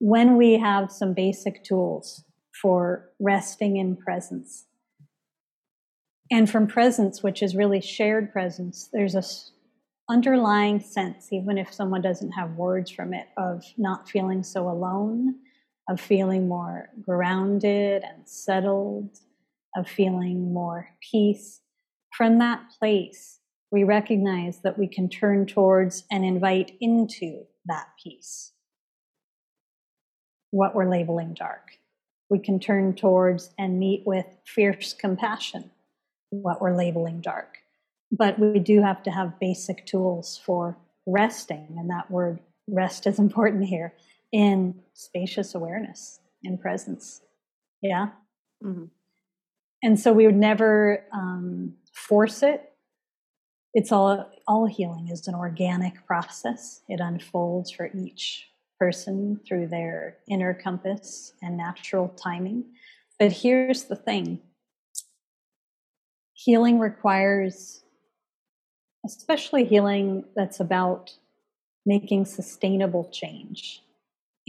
[0.00, 2.24] When we have some basic tools
[2.60, 4.66] for resting in presence,
[6.30, 9.22] and from presence, which is really shared presence, there's a
[10.10, 15.34] underlying sense, even if someone doesn't have words from it, of not feeling so alone,
[15.88, 19.18] of feeling more grounded and settled,
[19.76, 21.60] of feeling more peace.
[22.16, 28.52] From that place, we recognize that we can turn towards and invite into that peace
[30.50, 31.72] what we're labeling dark.
[32.30, 35.70] We can turn towards and meet with fierce compassion
[36.30, 37.58] what we're labeling dark.
[38.10, 40.76] But we do have to have basic tools for
[41.06, 43.94] resting, and that word rest is important here
[44.32, 47.22] in spacious awareness and presence.
[47.82, 48.08] Yeah.
[48.62, 48.84] Mm-hmm.
[49.82, 52.72] And so we would never um, force it.
[53.74, 56.80] It's all all healing is an organic process.
[56.88, 58.48] It unfolds for each
[58.80, 62.64] person through their inner compass and natural timing.
[63.18, 64.40] But here's the thing
[66.32, 67.82] healing requires,
[69.04, 71.12] especially healing that's about
[71.84, 73.82] making sustainable change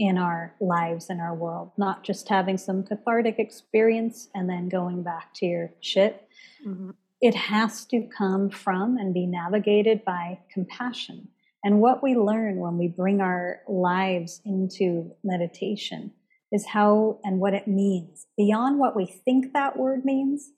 [0.00, 5.02] in our lives and our world, not just having some cathartic experience and then going
[5.02, 6.26] back to your shit.
[6.66, 6.92] Mm-hmm.
[7.20, 11.28] It has to come from and be navigated by compassion.
[11.62, 16.12] And what we learn when we bring our lives into meditation
[16.50, 20.50] is how and what it means beyond what we think that word means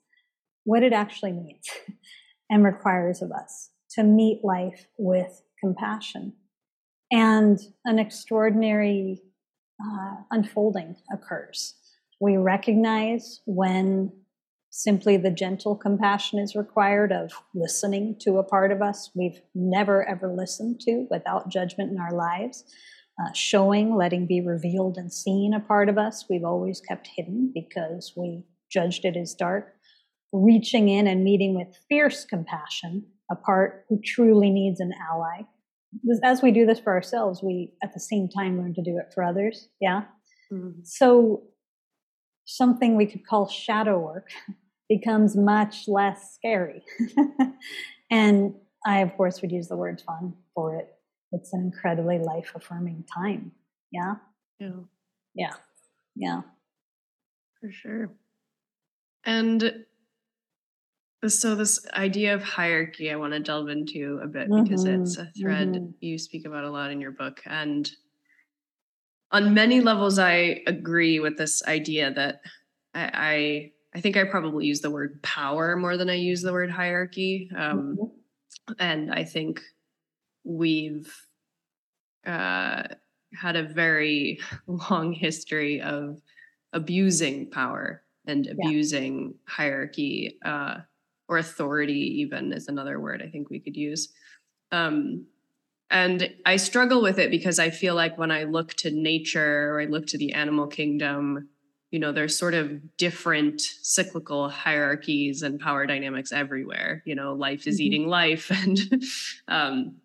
[0.63, 1.67] what it actually means
[2.49, 6.31] and requires of us to meet life with compassion.
[7.11, 9.21] And an extraordinary
[9.85, 11.75] uh, unfolding occurs.
[12.19, 14.11] We recognize when
[14.69, 20.07] simply the gentle compassion is required of listening to a part of us we've never
[20.07, 22.63] ever listened to without judgment in our lives,
[23.21, 27.51] uh, showing, letting be revealed and seen a part of us we've always kept hidden
[27.53, 29.75] because we judged it as dark
[30.33, 35.43] reaching in and meeting with fierce compassion a part who truly needs an ally.
[36.23, 39.13] As we do this for ourselves, we at the same time learn to do it
[39.13, 39.69] for others.
[39.79, 40.03] Yeah.
[40.51, 40.81] Mm-hmm.
[40.83, 41.43] So
[42.45, 44.29] something we could call shadow work
[44.89, 46.83] becomes much less scary.
[48.11, 48.53] and
[48.85, 50.89] I, of course, would use the word fun for it.
[51.31, 53.51] It's an incredibly life affirming time.
[53.91, 54.15] Yeah.
[54.59, 54.69] Yeah.
[55.33, 55.53] Yeah.
[56.15, 56.41] Yeah.
[57.59, 58.11] For sure.
[59.25, 59.85] And
[61.31, 64.63] so this idea of hierarchy i want to delve into a bit mm-hmm.
[64.63, 65.91] because it's a thread mm-hmm.
[65.99, 67.91] you speak about a lot in your book and
[69.31, 72.41] on many levels i agree with this idea that
[72.93, 76.53] i i, I think i probably use the word power more than i use the
[76.53, 78.73] word hierarchy um, mm-hmm.
[78.79, 79.61] and i think
[80.43, 81.13] we've
[82.25, 82.83] uh,
[83.33, 86.21] had a very long history of
[86.73, 89.53] abusing power and abusing yeah.
[89.53, 90.77] hierarchy uh,
[91.27, 94.09] or authority even is another word i think we could use.
[94.71, 95.27] Um,
[95.89, 99.81] and i struggle with it because i feel like when i look to nature or
[99.81, 101.49] i look to the animal kingdom
[101.93, 107.03] you know there's sort of different cyclical hierarchies and power dynamics everywhere.
[107.05, 107.83] You know life is mm-hmm.
[107.83, 108.79] eating life and
[109.47, 109.95] um,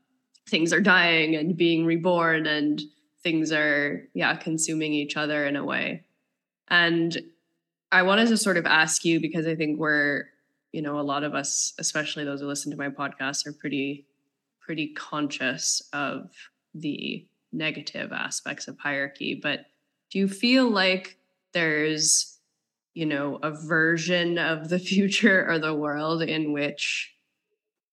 [0.46, 2.80] things are dying and being reborn and
[3.22, 6.04] things are yeah consuming each other in a way.
[6.68, 7.16] And
[7.90, 10.26] i wanted to sort of ask you because i think we're
[10.72, 14.06] you know a lot of us especially those who listen to my podcast are pretty
[14.68, 16.30] pretty conscious of
[16.74, 19.38] the negative aspects of hierarchy.
[19.42, 19.60] But
[20.10, 21.16] do you feel like
[21.54, 22.38] there's
[22.94, 27.14] you know a version of the future or the world in which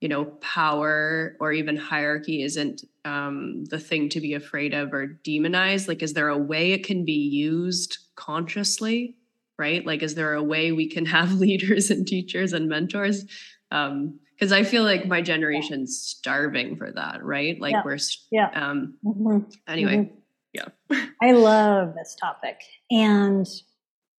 [0.01, 5.05] you know power or even hierarchy isn't um, the thing to be afraid of or
[5.07, 5.87] demonized?
[5.87, 9.15] Like is there a way it can be used consciously
[9.57, 9.85] right?
[9.85, 13.25] Like, is there a way we can have leaders and teachers and mentors?
[13.71, 17.59] Um, because I feel like my generation's starving for that, right?
[17.59, 17.81] Like yeah.
[17.85, 17.97] we're
[18.31, 18.49] yeah.
[18.53, 19.49] Um, mm-hmm.
[19.67, 20.15] Anyway, mm-hmm.
[20.53, 21.05] yeah.
[21.21, 22.57] I love this topic,
[22.91, 23.47] and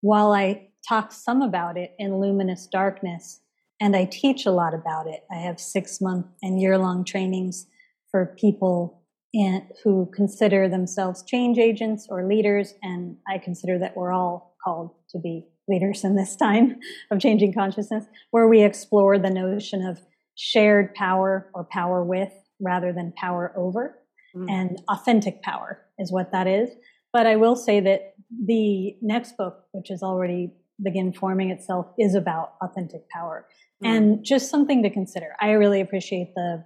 [0.00, 3.40] while I talk some about it in Luminous Darkness,
[3.80, 7.66] and I teach a lot about it, I have six month and year long trainings
[8.10, 9.02] for people
[9.34, 14.92] in, who consider themselves change agents or leaders, and I consider that we're all called
[15.10, 16.78] to be leaders in this time
[17.10, 19.98] of changing consciousness, where we explore the notion of
[20.36, 23.98] shared power or power with rather than power over.
[24.36, 24.50] Mm.
[24.50, 26.70] And authentic power is what that is.
[27.12, 30.52] But I will say that the next book, which is already
[30.82, 33.46] begin forming itself, is about authentic power.
[33.82, 33.88] Mm.
[33.88, 35.34] And just something to consider.
[35.40, 36.64] I really appreciate the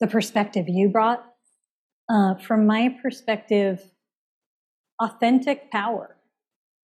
[0.00, 1.24] the perspective you brought.
[2.08, 3.82] Uh, from my perspective,
[5.02, 6.17] authentic power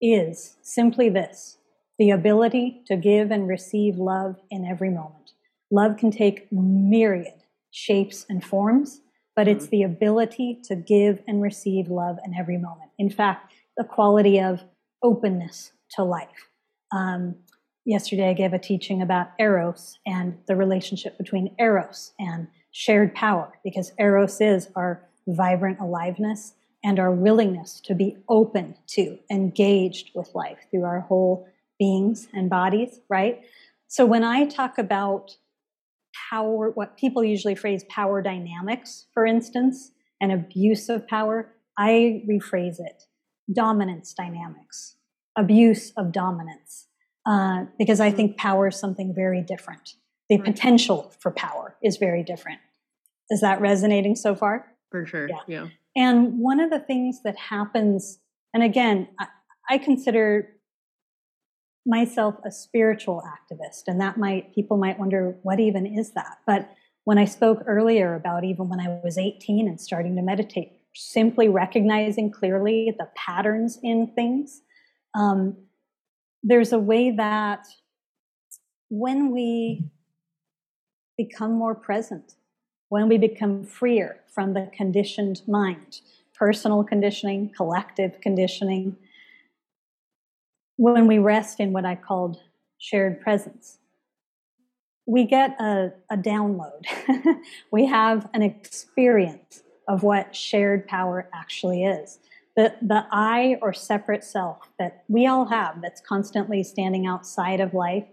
[0.04, 1.58] is simply this
[1.97, 5.32] the ability to give and receive love in every moment.
[5.72, 9.01] Love can take myriad shapes and forms,
[9.36, 9.72] but it's mm-hmm.
[9.72, 12.89] the ability to give and receive love in every moment.
[12.99, 14.64] In fact, the quality of
[15.01, 16.49] openness to life.
[16.91, 17.36] Um,
[17.86, 23.60] yesterday, I gave a teaching about Eros and the relationship between Eros and shared power,
[23.64, 26.54] because Eros is our vibrant aliveness
[26.84, 31.48] and our willingness to be open to, engaged with life through our whole
[31.80, 33.42] beings and bodies, right?
[33.88, 35.38] So when I talk about
[36.30, 39.92] power, what people usually phrase power dynamics, for instance,
[40.22, 43.04] and abuse of power, I rephrase it
[43.51, 44.96] dominance dynamics,
[45.38, 46.88] abuse of dominance,
[47.26, 49.96] uh, because I think power is something very different.
[50.30, 52.60] The potential for power is very different.
[53.30, 54.66] Is that resonating so far?
[54.89, 55.30] For sure.
[55.30, 55.39] Yeah.
[55.47, 55.68] yeah.
[55.95, 58.20] And one of the things that happens,
[58.53, 59.28] and again, I,
[59.70, 60.49] I consider
[61.86, 66.37] myself a spiritual activist, and that might, people might wonder, what even is that?
[66.47, 66.70] But
[67.03, 71.49] when I spoke earlier about even when I was 18 and starting to meditate, simply
[71.49, 74.61] recognizing clearly the patterns in things,
[75.13, 75.57] um,
[76.41, 77.65] there's a way that
[78.89, 79.89] when we
[81.17, 82.36] become more present
[82.93, 86.01] when we become freer from the conditioned mind,
[86.36, 88.95] personal conditioning, collective conditioning,
[90.75, 92.37] when we rest in what I called
[92.78, 93.79] shared presence,
[95.07, 96.86] we get a, a download.
[97.71, 102.20] we have an experience of what shared power actually is.
[102.55, 107.74] The, the I or separate self that we all have that's constantly standing outside of
[107.74, 108.05] life,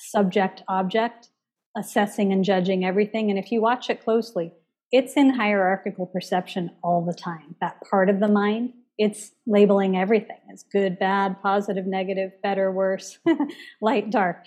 [0.00, 1.28] subject object,
[1.76, 3.30] assessing and judging everything.
[3.30, 4.52] And if you watch it closely,
[4.92, 7.56] it's in hierarchical perception all the time.
[7.60, 13.18] That part of the mind it's labeling everything as good, bad, positive, negative, better, worse,
[13.80, 14.44] light, dark.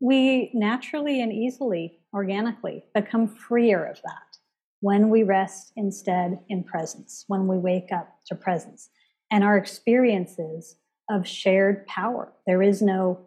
[0.00, 4.38] We naturally and easily, organically, become freer of that
[4.80, 8.90] when we rest instead in presence, when we wake up to presence.
[9.30, 10.76] And our experiences
[11.10, 12.32] of shared power.
[12.46, 13.18] There is no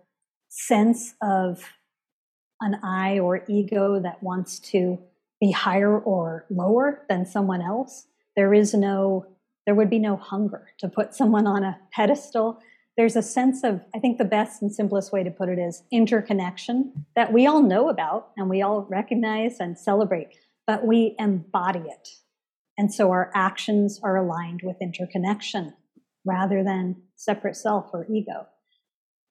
[0.50, 1.64] sense of
[2.62, 5.00] an I or ego that wants to
[5.40, 8.06] be higher or lower than someone else.
[8.36, 9.26] There is no,
[9.66, 12.62] there would be no hunger to put someone on a pedestal.
[12.96, 15.84] There's a sense of, I think the best and simplest way to put it is
[15.92, 20.36] interconnection that we all know about and we all recognize and celebrate,
[20.68, 22.10] but we embody it.
[22.78, 25.74] And so our actions are aligned with interconnection
[26.24, 28.46] rather than separate self or ego.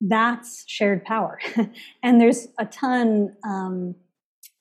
[0.00, 1.38] That's shared power.
[2.02, 3.94] and there's a ton um,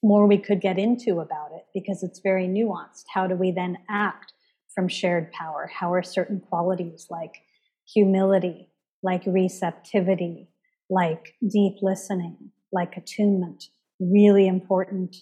[0.04, 3.06] more we could get into about it because it's very nuanced.
[3.14, 4.34] How do we then act
[4.74, 5.70] from shared power?
[5.74, 7.36] How are certain qualities like
[7.92, 8.70] humility,
[9.04, 10.50] like receptivity,
[10.90, 13.66] like deep listening, like attunement,
[14.00, 15.16] really important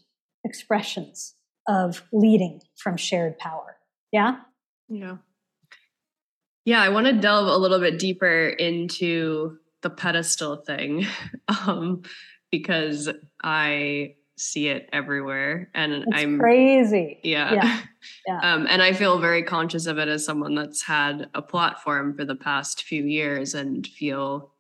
[0.44, 1.36] expressions
[1.68, 3.78] of leading from shared power?
[4.12, 4.38] Yeah?
[4.90, 5.18] Yeah.
[6.66, 11.06] Yeah, I want to delve a little bit deeper into the pedestal thing
[11.48, 12.02] um,
[12.52, 13.10] because
[13.44, 17.20] I see it everywhere and it's I'm crazy.
[17.24, 17.54] Yeah.
[17.54, 17.82] Yeah.
[18.28, 18.54] yeah.
[18.54, 22.24] Um, and I feel very conscious of it as someone that's had a platform for
[22.24, 24.52] the past few years and feel,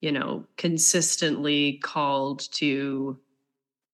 [0.00, 3.18] you know, consistently called to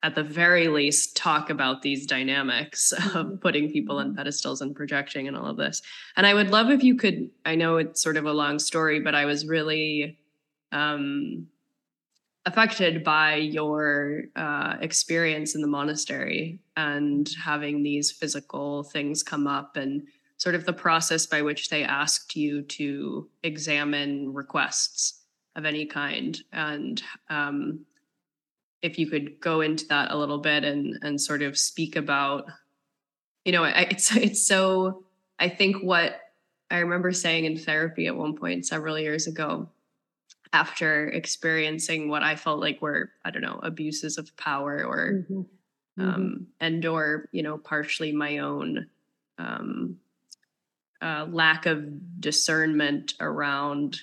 [0.03, 3.37] at the very least talk about these dynamics of Mm-hmm.
[3.37, 5.83] putting people on pedestals and projecting and all of this
[6.17, 9.01] and i would love if you could i know it's sort of a long story
[9.01, 10.19] but i was really
[10.73, 11.47] um
[12.47, 19.77] affected by your uh, experience in the monastery and having these physical things come up
[19.77, 20.03] and
[20.39, 25.25] sort of the process by which they asked you to examine requests
[25.57, 26.39] of any kind.
[26.53, 27.81] And um,
[28.83, 32.47] if you could go into that a little bit and and sort of speak about
[33.45, 35.05] you know it's it's so
[35.39, 36.21] i think what
[36.71, 39.69] i remember saying in therapy at one point several years ago
[40.53, 45.47] after experiencing what i felt like were i don't know abuses of power or Mhm.
[45.99, 46.05] Mhm.
[46.15, 48.87] um and or you know partially my own
[49.39, 49.99] um
[51.01, 54.01] uh, lack of discernment around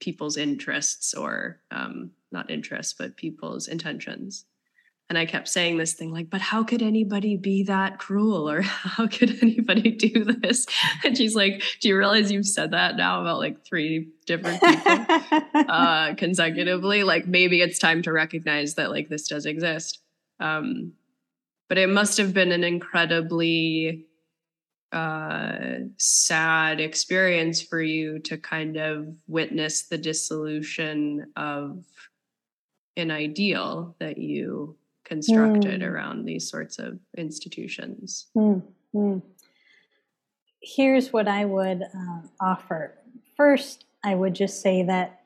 [0.00, 4.46] people's interests or um, not interests, but people's intentions.
[5.12, 8.48] And I kept saying this thing like, but how could anybody be that cruel?
[8.48, 10.64] Or how could anybody do this?
[11.04, 15.06] And she's like, do you realize you've said that now about like three different people
[15.52, 17.02] uh, consecutively?
[17.02, 20.00] Like maybe it's time to recognize that like this does exist.
[20.40, 20.94] Um,
[21.68, 24.06] but it must have been an incredibly
[24.92, 25.58] uh,
[25.98, 31.84] sad experience for you to kind of witness the dissolution of
[32.96, 35.90] an ideal that you constructed Mm.
[35.90, 38.26] around these sorts of institutions.
[38.36, 38.62] Mm,
[38.94, 39.22] mm.
[40.62, 42.98] Here's what I would um, offer.
[43.36, 45.20] First, I would just say that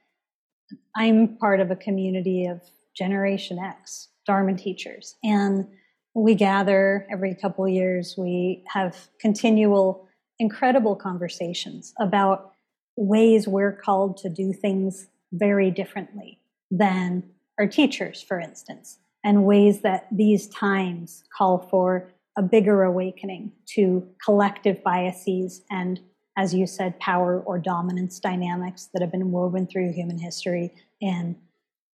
[0.96, 2.62] I'm part of a community of
[2.96, 5.66] Generation X Dharma teachers, and
[6.14, 8.14] we gather every couple of years.
[8.16, 10.08] We have continual,
[10.38, 12.52] incredible conversations about
[12.96, 16.40] ways we're called to do things very differently
[16.70, 17.22] than
[17.58, 24.06] our teachers, for instance, and ways that these times call for a bigger awakening to
[24.24, 25.98] collective biases and,
[26.38, 31.36] as you said, power or dominance dynamics that have been woven through human history in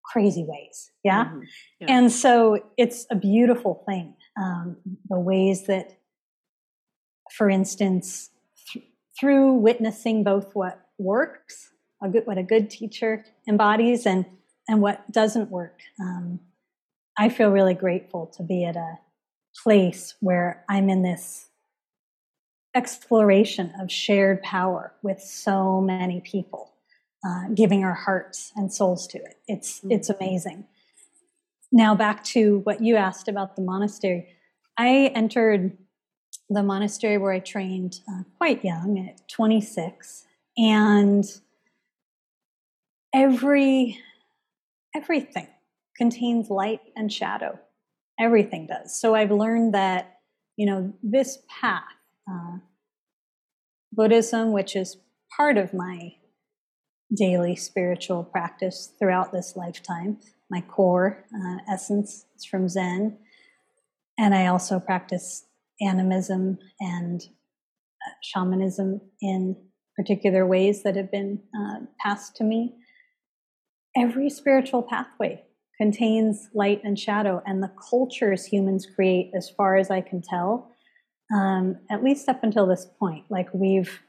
[0.04, 0.92] crazy ways.
[1.06, 1.26] Yeah.
[1.26, 1.48] Mhm.
[1.80, 1.88] Yeah.
[1.90, 4.14] And so it's a beautiful thing.
[4.36, 4.76] Um,
[5.08, 5.98] the ways that,
[7.32, 8.30] for instance,
[8.74, 8.86] th-
[9.18, 11.72] through witnessing both what works,
[12.04, 14.26] a good, what a good teacher embodies, and
[14.68, 16.40] and what doesn't work, um,
[17.18, 19.00] I feel really grateful to be at a
[19.64, 21.50] place where I'm in this
[22.74, 26.72] exploration of shared power with so many people,
[27.26, 29.40] uh, giving our hearts and souls to it.
[29.48, 30.66] It's it's amazing.
[31.72, 34.30] Now back to what you asked about the monastery.
[34.78, 35.78] I entered
[36.50, 40.26] the monastery where I trained uh, quite young at 26,
[40.58, 41.26] and
[43.14, 44.00] every
[44.96, 45.48] everything
[45.98, 47.60] contains light and shadow.
[48.20, 49.00] Everything does.
[49.00, 50.20] So I've learned that
[50.58, 51.84] you know this path,
[52.30, 52.58] uh,
[53.92, 54.98] Buddhism, which is
[55.36, 56.14] part of my
[57.16, 60.18] daily spiritual practice throughout this lifetime,
[60.50, 63.18] my core uh, essence is from Zen,
[64.18, 65.46] and I also practice
[65.82, 69.56] animism and uh, shamanism in
[69.96, 72.76] particular ways that have been uh, passed to me.
[73.96, 75.44] Every spiritual pathway
[75.82, 80.70] contains light and shadow, and the cultures humans create, as far as I can tell,
[81.34, 84.00] um, at least up until this point, like we've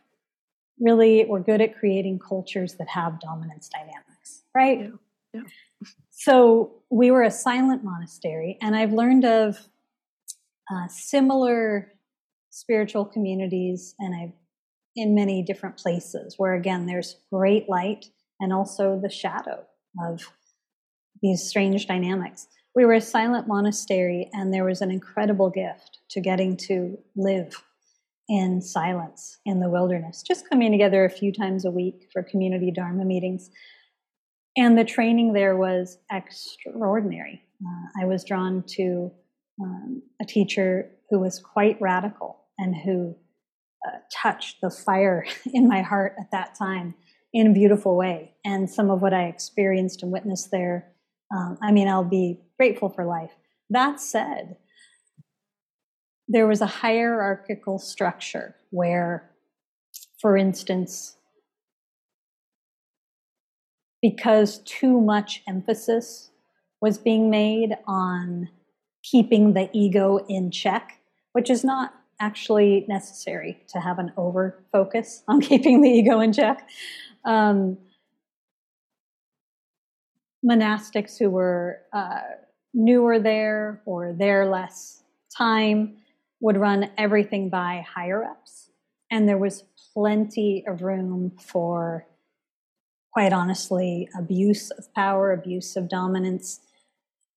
[0.78, 4.80] really we're good at creating cultures that have dominance dynamics, right?
[4.80, 4.88] Yeah.
[5.32, 5.40] Yeah.
[6.10, 9.56] So we were a silent monastery, and I've learned of
[10.70, 11.90] uh, similar
[12.50, 14.32] spiritual communities, and I've
[14.94, 18.04] in many different places where again there's great light
[18.40, 19.64] and also the shadow
[20.06, 20.20] of
[21.22, 22.48] these strange dynamics.
[22.74, 27.62] We were a silent monastery, and there was an incredible gift to getting to live
[28.28, 32.70] in silence in the wilderness, just coming together a few times a week for community
[32.70, 33.50] Dharma meetings.
[34.56, 37.42] And the training there was extraordinary.
[37.64, 39.12] Uh, I was drawn to
[39.60, 43.14] um, a teacher who was quite radical and who
[43.86, 46.94] uh, touched the fire in my heart at that time
[47.32, 48.32] in a beautiful way.
[48.44, 50.91] And some of what I experienced and witnessed there,
[51.34, 53.32] um, I mean, I'll be grateful for life.
[53.70, 54.56] That said,
[56.28, 59.30] there was a hierarchical structure where,
[60.20, 61.16] for instance,
[64.00, 66.30] because too much emphasis
[66.80, 68.48] was being made on
[69.02, 70.98] keeping the ego in check,
[71.32, 76.32] which is not actually necessary to have an over focus on keeping the ego in
[76.32, 76.68] check.
[77.24, 77.78] Um,
[80.44, 82.20] monastics who were uh,
[82.74, 85.02] newer there or there less
[85.36, 85.96] time
[86.40, 88.70] would run everything by higher ups.
[89.10, 89.64] And there was
[89.94, 92.06] plenty of room for,
[93.12, 96.60] quite honestly, abuse of power, abuse of dominance,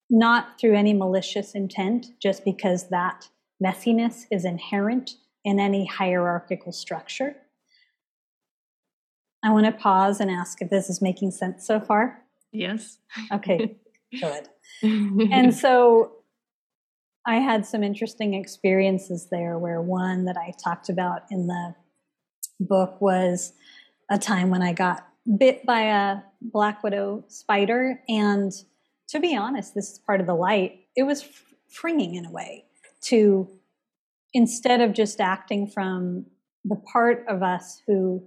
[0.10, 3.30] not through any malicious intent, just because that
[3.64, 5.12] messiness is inherent
[5.44, 7.36] in any hierarchical structure.
[9.44, 12.25] I want to pause and ask if this is making sense so far.
[12.56, 13.00] Yes.
[13.32, 13.78] Okay,
[14.20, 14.50] good.
[14.82, 16.14] and so
[17.26, 21.76] I had some interesting experiences there where one that I talked about in the
[22.60, 23.54] book was
[24.10, 25.08] a time when I got
[25.38, 28.02] bit by a black widow spider.
[28.08, 28.52] And
[29.10, 30.82] to be honest, this is part of the light.
[30.96, 31.26] It was
[31.68, 32.66] freeing in a way
[33.06, 33.50] to,
[34.34, 36.28] instead of just acting from
[36.64, 38.24] the part of us who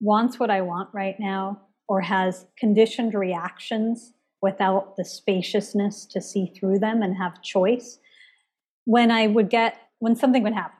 [0.00, 6.46] wants what I want right now or has conditioned reactions without the spaciousness to see
[6.46, 7.98] through them and have choice.
[8.84, 10.78] When I would get, when something would happen,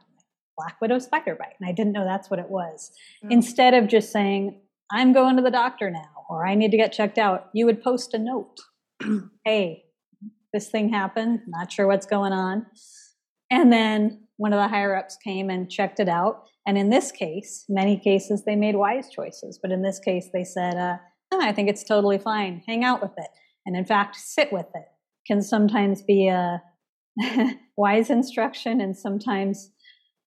[0.57, 2.93] black widow spider bite, and I didn't know that's what it was,
[3.25, 3.31] mm.
[3.31, 4.61] instead of just saying,
[4.91, 7.83] I'm going to the doctor now, or I need to get checked out, you would
[7.83, 8.61] post a note.
[9.45, 9.85] hey,
[10.53, 12.67] this thing happened, not sure what's going on.
[13.51, 16.45] And then one of the higher ups came and checked it out.
[16.67, 19.59] And in this case, many cases, they made wise choices.
[19.61, 20.97] But in this case, they said, uh,
[21.33, 22.63] oh, I think it's totally fine.
[22.67, 23.29] Hang out with it
[23.67, 24.87] and in fact sit with it
[25.27, 26.63] can sometimes be a
[27.77, 29.71] wise instruction and sometimes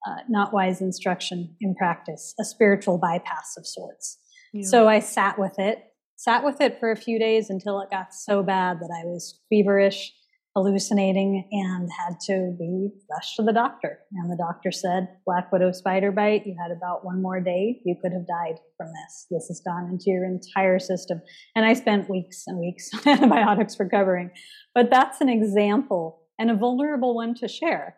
[0.08, 4.18] uh, not wise instruction in practice, a spiritual bypass of sorts.
[4.54, 4.66] Yeah.
[4.66, 5.80] So I sat with it,
[6.16, 9.40] sat with it for a few days until it got so bad that I was
[9.50, 10.14] feverish
[10.58, 14.00] hallucinating and had to be rushed to the doctor.
[14.14, 17.96] And the doctor said, Black widow spider bite, you had about one more day, you
[18.02, 19.28] could have died from this.
[19.30, 21.22] This has gone into your entire system.
[21.56, 24.32] And I spent weeks and weeks on antibiotics recovering.
[24.74, 27.96] But that's an example and a vulnerable one to share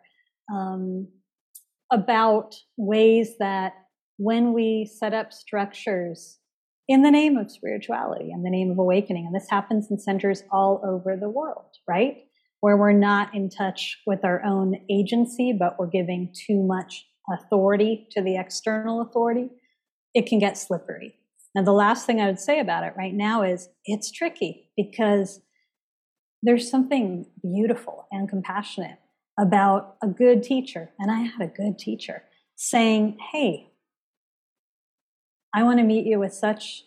[0.54, 1.08] um,
[1.90, 3.72] about ways that
[4.18, 6.36] when we set up structures
[6.88, 10.42] in the name of spirituality, in the name of awakening, and this happens in centers
[10.52, 12.18] all over the world, right?
[12.60, 18.06] Where we're not in touch with our own agency, but we're giving too much authority
[18.10, 19.48] to the external authority,
[20.14, 21.14] it can get slippery.
[21.54, 25.40] Now, the last thing I would say about it right now is it's tricky because
[26.42, 28.98] there's something beautiful and compassionate
[29.38, 32.22] about a good teacher, and I had a good teacher
[32.56, 33.72] saying, Hey,
[35.54, 36.84] I want to meet you with such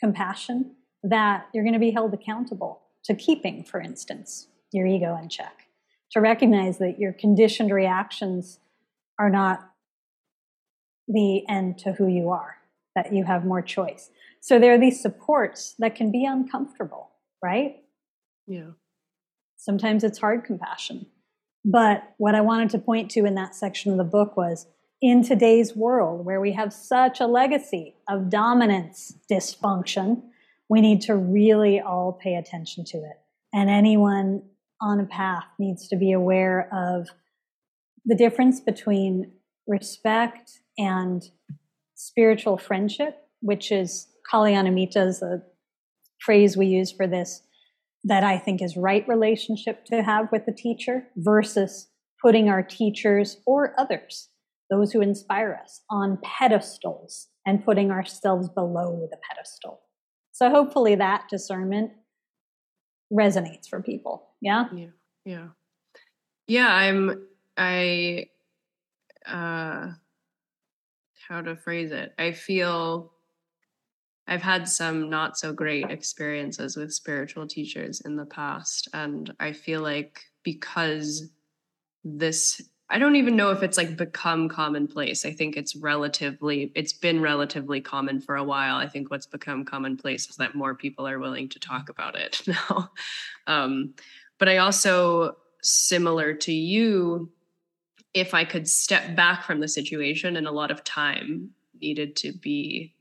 [0.00, 5.28] compassion that you're going to be held accountable to keeping, for instance, your ego in
[5.28, 5.66] check,
[6.12, 8.60] to recognize that your conditioned reactions
[9.18, 9.70] are not
[11.08, 12.56] the end to who you are,
[12.94, 14.10] that you have more choice.
[14.40, 17.10] So there are these supports that can be uncomfortable,
[17.42, 17.76] right?
[18.46, 18.70] Yeah.
[19.56, 21.06] Sometimes it's hard compassion.
[21.64, 24.66] But what I wanted to point to in that section of the book was
[25.02, 30.22] in today's world where we have such a legacy of dominance dysfunction,
[30.68, 33.20] we need to really all pay attention to it.
[33.52, 34.42] And anyone
[34.80, 37.08] on a path needs to be aware of
[38.04, 39.32] the difference between
[39.66, 41.22] respect and
[41.94, 45.42] spiritual friendship, which is Kalyanamitta is a
[46.20, 47.42] phrase we use for this
[48.04, 51.88] that I think is right relationship to have with the teacher versus
[52.22, 54.28] putting our teachers or others,
[54.70, 59.80] those who inspire us, on pedestals and putting ourselves below the pedestal.
[60.32, 61.92] So hopefully that discernment
[63.12, 64.28] resonates for people.
[64.46, 64.68] Yeah.
[64.72, 64.90] Yeah.
[65.24, 65.48] Yeah.
[66.46, 66.68] Yeah.
[66.68, 68.26] I'm, I,
[69.26, 69.92] uh,
[71.28, 72.14] how to phrase it.
[72.18, 73.12] I feel
[74.28, 78.88] I've had some not so great experiences with spiritual teachers in the past.
[78.92, 81.28] And I feel like because
[82.04, 85.24] this, I don't even know if it's like become commonplace.
[85.24, 88.76] I think it's relatively, it's been relatively common for a while.
[88.76, 92.42] I think what's become commonplace is that more people are willing to talk about it
[92.48, 92.92] now.
[93.46, 93.94] Um,
[94.38, 97.30] but I also, similar to you,
[98.14, 101.50] if I could step back from the situation and a lot of time
[101.80, 102.94] needed to be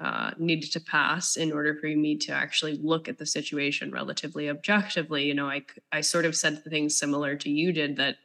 [0.00, 4.48] uh, needed to pass in order for me to actually look at the situation relatively
[4.48, 5.24] objectively.
[5.24, 8.16] You know, I I sort of said things similar to you did that,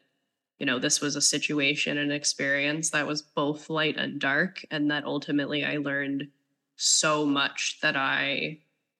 [0.59, 4.91] you know, this was a situation and experience that was both light and dark, and
[4.91, 6.27] that ultimately I learned
[6.75, 8.59] so much that I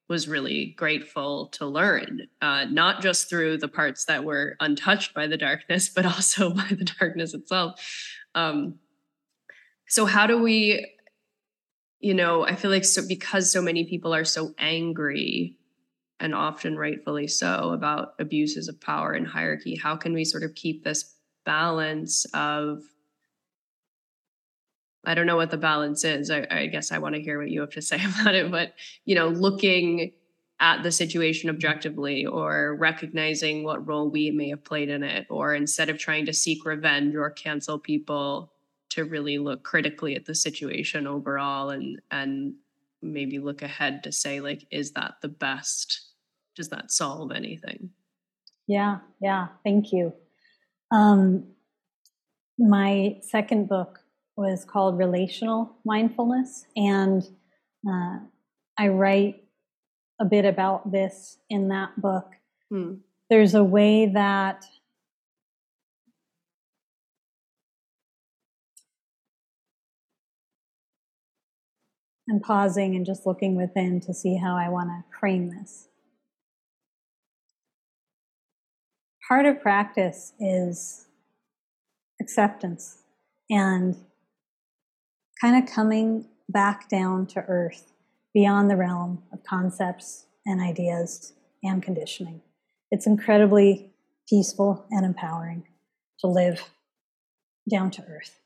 [0.10, 5.28] was really grateful to learn, uh, not just through the parts that were untouched by
[5.28, 7.82] the darkness, but also by the darkness itself.
[8.36, 8.80] Um,
[9.88, 10.94] so, how do we
[12.04, 15.56] you know, I feel like so because so many people are so angry
[16.20, 20.54] and often rightfully so about abuses of power and hierarchy, how can we sort of
[20.54, 21.16] keep this
[21.46, 22.82] balance of
[25.06, 26.32] I don't know what the balance is.
[26.32, 28.74] I, I guess I want to hear what you have to say about it, but
[29.06, 30.14] you know, looking
[30.60, 35.54] at the situation objectively or recognizing what role we may have played in it, or
[35.54, 38.54] instead of trying to seek revenge or cancel people,
[38.94, 42.54] to really look critically at the situation overall and and
[43.02, 46.10] maybe look ahead to say like is that the best?
[46.56, 47.90] Does that solve anything?
[48.68, 50.14] Yeah yeah thank you.
[50.92, 51.48] Um
[52.60, 54.03] my second book
[54.36, 57.24] was called relational mindfulness and
[57.88, 58.18] uh,
[58.78, 59.44] i write
[60.20, 62.32] a bit about this in that book
[62.70, 62.94] hmm.
[63.30, 64.66] there's a way that
[72.30, 75.88] I'm pausing and just looking within to see how I want to frame this.
[79.28, 81.06] Part of practice is
[82.22, 83.04] acceptance
[83.50, 83.96] and
[85.44, 87.92] kind of coming back down to earth
[88.34, 92.42] beyond the realm of concepts and ideas and conditioning.
[92.92, 93.92] It's incredibly
[94.30, 95.68] peaceful and empowering
[96.20, 96.72] to live
[97.70, 98.40] down to earth.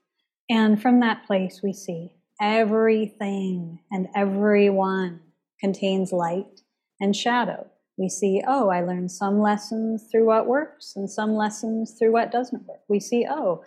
[0.49, 5.19] And from that place, we see everything and everyone
[5.59, 6.61] contains light
[6.99, 7.67] and shadow.
[7.99, 12.31] We see, oh, I learned some lessons through what works and some lessons through what
[12.31, 12.81] doesn't work.
[12.89, 13.63] We see, oh,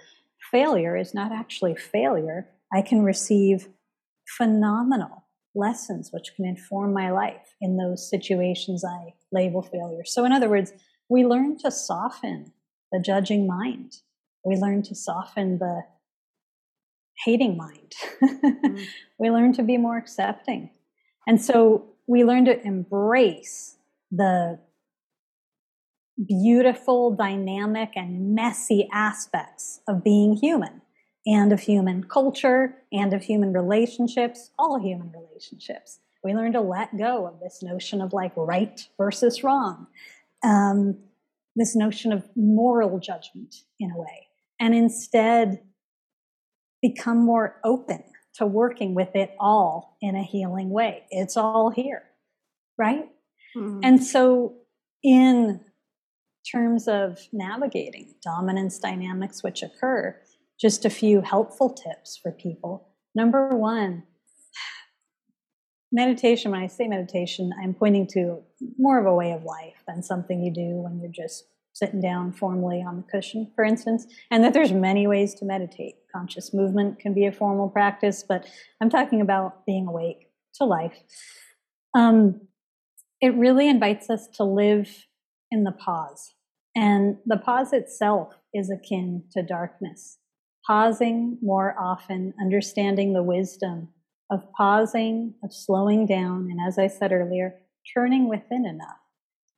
[0.50, 2.48] failure is not actually failure.
[2.72, 3.68] I can receive
[4.36, 5.24] phenomenal
[5.54, 10.04] lessons which can inform my life in those situations I label failure.
[10.04, 10.72] So, in other words,
[11.08, 12.52] we learn to soften
[12.92, 13.96] the judging mind.
[14.44, 15.82] We learn to soften the
[17.24, 17.92] hating mind.
[18.22, 18.86] mm.
[19.18, 20.70] We learn to be more accepting.
[21.26, 23.76] And so we learn to embrace
[24.10, 24.58] the
[26.26, 30.80] beautiful, dynamic, and messy aspects of being human
[31.26, 36.00] and of human culture and of human relationships, all human relationships.
[36.24, 39.86] We learn to let go of this notion of like right versus wrong,
[40.42, 40.98] um,
[41.56, 44.28] this notion of moral judgment in a way,
[44.58, 45.60] and instead
[46.82, 48.02] become more open
[48.34, 51.04] to working with it all in a healing way.
[51.10, 52.04] It's all here,
[52.78, 53.06] right?
[53.56, 53.80] Mm-hmm.
[53.82, 54.54] And so,
[55.02, 55.60] in
[56.50, 60.16] terms of navigating dominance dynamics which occur,
[60.60, 62.88] just a few helpful tips for people.
[63.14, 64.04] Number one,
[65.90, 68.42] meditation, when I say meditation, I'm pointing to
[68.78, 72.32] more of a way of life than something you do when you're just sitting down
[72.32, 75.94] formally on the cushion, for instance, and that there's many ways to meditate.
[76.12, 78.46] Conscious movement can be a formal practice, but
[78.80, 80.98] I'm talking about being awake to life.
[81.94, 82.40] Um,
[83.20, 85.06] it really invites us to live
[85.50, 86.34] in the pause.
[86.76, 90.18] And the pause itself is akin to darkness.
[90.70, 93.88] Pausing more often, understanding the wisdom
[94.30, 97.54] of pausing, of slowing down, and as I said earlier,
[97.92, 99.00] turning within enough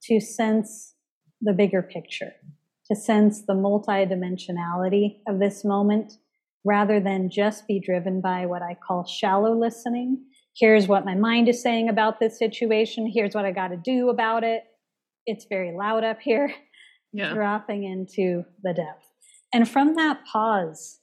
[0.04, 0.94] to sense
[1.42, 2.32] the bigger picture,
[2.86, 6.14] to sense the multidimensionality of this moment,
[6.64, 10.24] rather than just be driven by what I call shallow listening.
[10.56, 13.12] Here's what my mind is saying about this situation.
[13.12, 14.62] Here's what I got to do about it.
[15.26, 16.54] It's very loud up here.
[17.12, 17.34] Yeah.
[17.34, 19.04] Dropping into the depth.
[19.52, 21.00] And from that pause,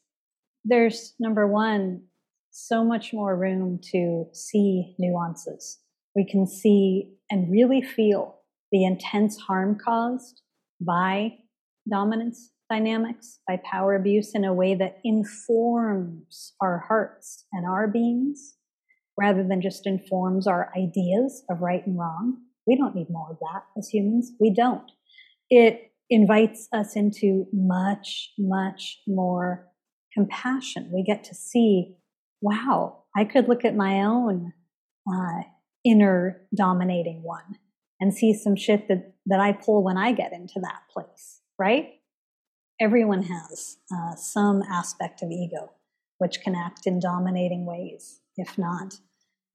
[0.66, 2.04] there's number one,
[2.52, 5.80] so much more room to see nuances.
[6.16, 8.40] We can see and really feel
[8.72, 10.42] the intense harm caused
[10.82, 11.38] by
[11.90, 18.56] dominance dynamics, by power abuse in a way that informs our hearts and our beings
[19.18, 22.38] rather than just informs our ideas of right and wrong.
[22.68, 24.32] We don't need more of that as humans.
[24.40, 24.90] We don't.
[25.50, 29.69] It invites us into much, much more
[30.14, 30.92] compassion.
[30.94, 31.98] We get to see,
[32.42, 34.54] wow, I could look at my own
[35.12, 35.42] uh,
[35.86, 37.58] inner dominating one
[38.00, 41.90] and see some shit that, that I pull when I get into that place, right?
[42.80, 45.72] Everyone has uh, some aspect of ego
[46.20, 49.00] which can act in dominating ways, if not.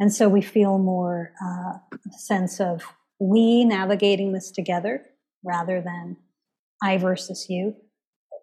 [0.00, 1.74] And so we feel more uh,
[2.10, 2.82] sense of
[3.20, 5.06] we navigating this together
[5.44, 6.16] rather than
[6.82, 7.76] I versus you.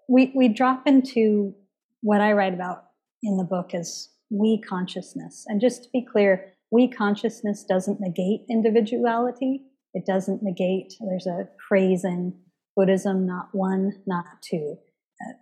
[0.07, 1.55] We, we drop into
[2.01, 2.85] what I write about
[3.23, 5.45] in the book is we consciousness.
[5.47, 9.63] And just to be clear, we consciousness doesn't negate individuality.
[9.93, 12.33] It doesn't negate, there's a phrase in
[12.75, 14.77] Buddhism, not one, not two.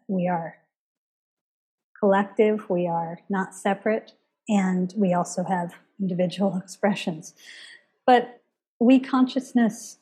[0.08, 0.56] We are
[2.00, 4.14] collective, we are not separate,
[4.48, 7.34] and we also have individual expressions.
[8.06, 8.42] But
[8.80, 10.00] we consciousness,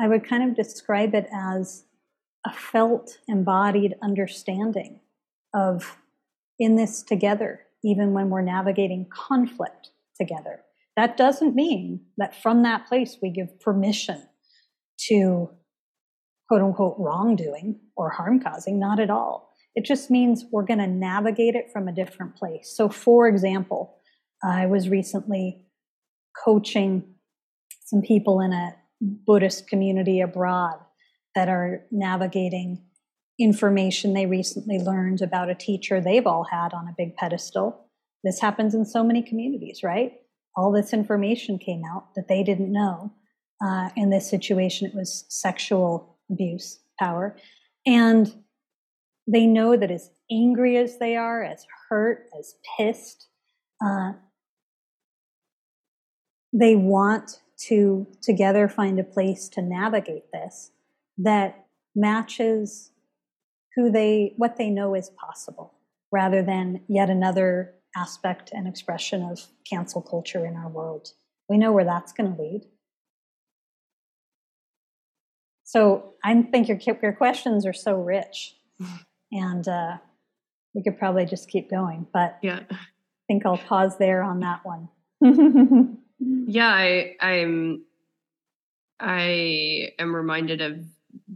[0.00, 1.84] I would kind of describe it as
[2.46, 5.00] a felt, embodied understanding
[5.54, 5.96] of
[6.58, 10.60] in this together, even when we're navigating conflict together.
[10.96, 14.22] That doesn't mean that from that place we give permission
[15.08, 15.50] to
[16.48, 19.50] quote unquote wrongdoing or harm causing, not at all.
[19.74, 22.72] It just means we're going to navigate it from a different place.
[22.76, 23.96] So, for example,
[24.42, 25.64] I was recently
[26.44, 27.02] coaching
[27.84, 30.78] some people in a Buddhist community abroad
[31.34, 32.84] that are navigating
[33.38, 37.88] information they recently learned about a teacher they've all had on a big pedestal.
[38.22, 40.12] This happens in so many communities, right?
[40.56, 43.12] All this information came out that they didn't know.
[43.64, 47.36] Uh, in this situation, it was sexual abuse, power.
[47.86, 48.32] And
[49.26, 53.28] they know that as angry as they are, as hurt, as pissed,
[53.84, 54.12] uh,
[56.52, 60.70] they want to together find a place to navigate this
[61.18, 62.90] that matches
[63.76, 65.74] who they what they know is possible
[66.12, 71.08] rather than yet another aspect and expression of cancel culture in our world.
[71.48, 72.62] We know where that's going to lead.
[75.64, 78.56] So i think your your questions are so rich
[79.32, 79.98] and uh,
[80.74, 82.60] we could probably just keep going but yeah.
[82.70, 82.76] I
[83.26, 84.88] think i'll pause there on that one.
[86.46, 87.84] Yeah i i'm
[89.00, 90.84] i am reminded of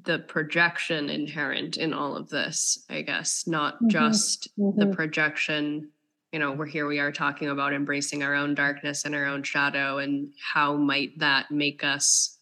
[0.04, 3.88] the projection inherent in all of this, I guess, not mm-hmm.
[3.88, 4.78] just mm-hmm.
[4.78, 5.90] the projection.
[6.32, 9.42] You know, we're here, we are talking about embracing our own darkness and our own
[9.42, 12.38] shadow, and how might that make us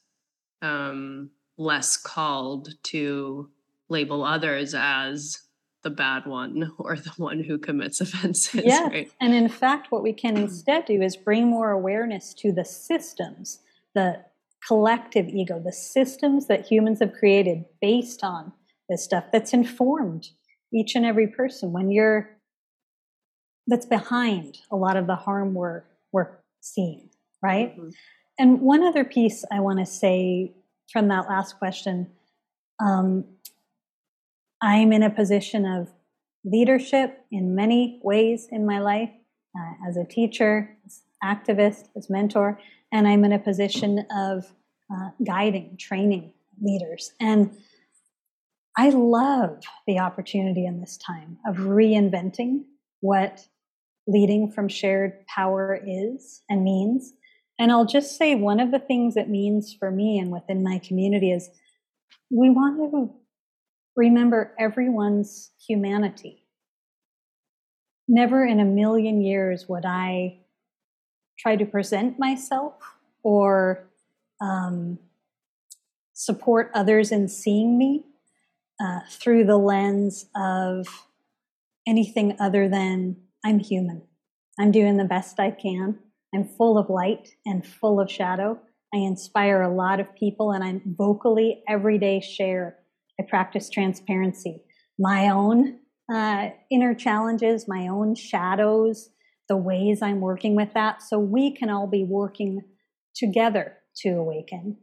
[0.62, 3.49] um, less called to
[3.89, 5.39] label others as
[5.83, 8.62] the bad one or the one who commits offenses.
[8.65, 8.91] Yes.
[8.91, 9.11] Right?
[9.20, 13.61] And in fact, what we can instead do is bring more awareness to the systems,
[13.95, 14.24] the
[14.66, 18.52] collective ego, the systems that humans have created based on
[18.88, 20.28] this stuff that's informed
[20.72, 22.30] each and every person when you're
[23.68, 25.82] that's behind a lot of the harm we're
[26.12, 27.09] we're seeing,
[27.43, 27.76] right?
[27.76, 27.88] Mm-hmm.
[28.38, 30.52] And one other piece I want to say
[30.93, 32.10] from that last question,
[32.80, 33.24] um,
[34.62, 35.88] I'm in a position of
[36.44, 39.10] leadership in many ways in my life,
[39.56, 42.60] uh, as a teacher, as activist, as mentor,
[42.93, 44.53] and I'm in a position of
[44.93, 47.13] uh, guiding, training leaders.
[47.21, 47.57] And
[48.77, 52.65] I love the opportunity in this time of reinventing
[53.01, 53.47] what
[54.07, 57.13] leading from shared power is and means.
[57.59, 60.79] And I'll just say one of the things it means for me and within my
[60.79, 61.49] community is
[62.31, 63.15] we want to
[63.97, 66.45] remember everyone's humanity.
[68.09, 70.41] Never in a million years would I
[71.39, 72.75] try to present myself
[73.23, 73.89] or
[74.41, 74.99] um,
[76.13, 78.05] support others in seeing me
[78.81, 80.87] uh, through the lens of
[81.87, 84.03] anything other than I'm human.
[84.59, 85.99] I'm doing the best I can.
[86.35, 88.59] I'm full of light and full of shadow.
[88.95, 92.79] I inspire a lot of people and I'm vocally every day share.
[93.21, 94.63] I practice transparency,
[94.99, 95.79] my own
[96.13, 99.11] uh, inner challenges, my own shadows,
[99.48, 101.02] the ways I'm working with that.
[101.02, 102.62] So we can all be working
[103.14, 104.78] together to awaken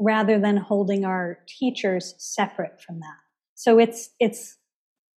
[0.00, 3.16] rather than holding our teachers separate from that.
[3.54, 4.56] So it's, it's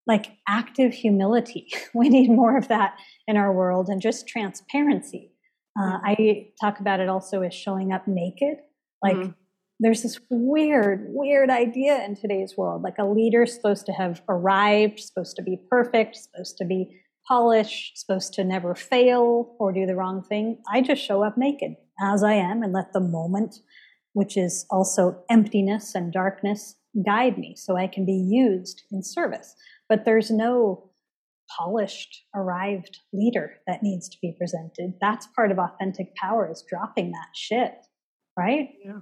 [0.06, 1.68] like active humility.
[1.94, 2.96] we need more of that
[3.26, 5.32] in our world and just transparency.
[5.78, 8.58] Uh, I talk about it also as showing up naked.
[9.02, 9.30] Like mm-hmm.
[9.80, 12.82] there's this weird, weird idea in today's world.
[12.82, 16.98] Like a leader's supposed to have arrived, supposed to be perfect, supposed to be
[17.28, 20.58] polished, supposed to never fail or do the wrong thing.
[20.72, 23.56] I just show up naked as I am and let the moment,
[24.12, 29.54] which is also emptiness and darkness, guide me so I can be used in service.
[29.88, 30.90] But there's no
[31.58, 34.94] polished, arrived leader that needs to be presented.
[35.00, 37.74] That's part of authentic power is dropping that shit,
[38.36, 38.70] right?
[38.84, 39.00] Yeah.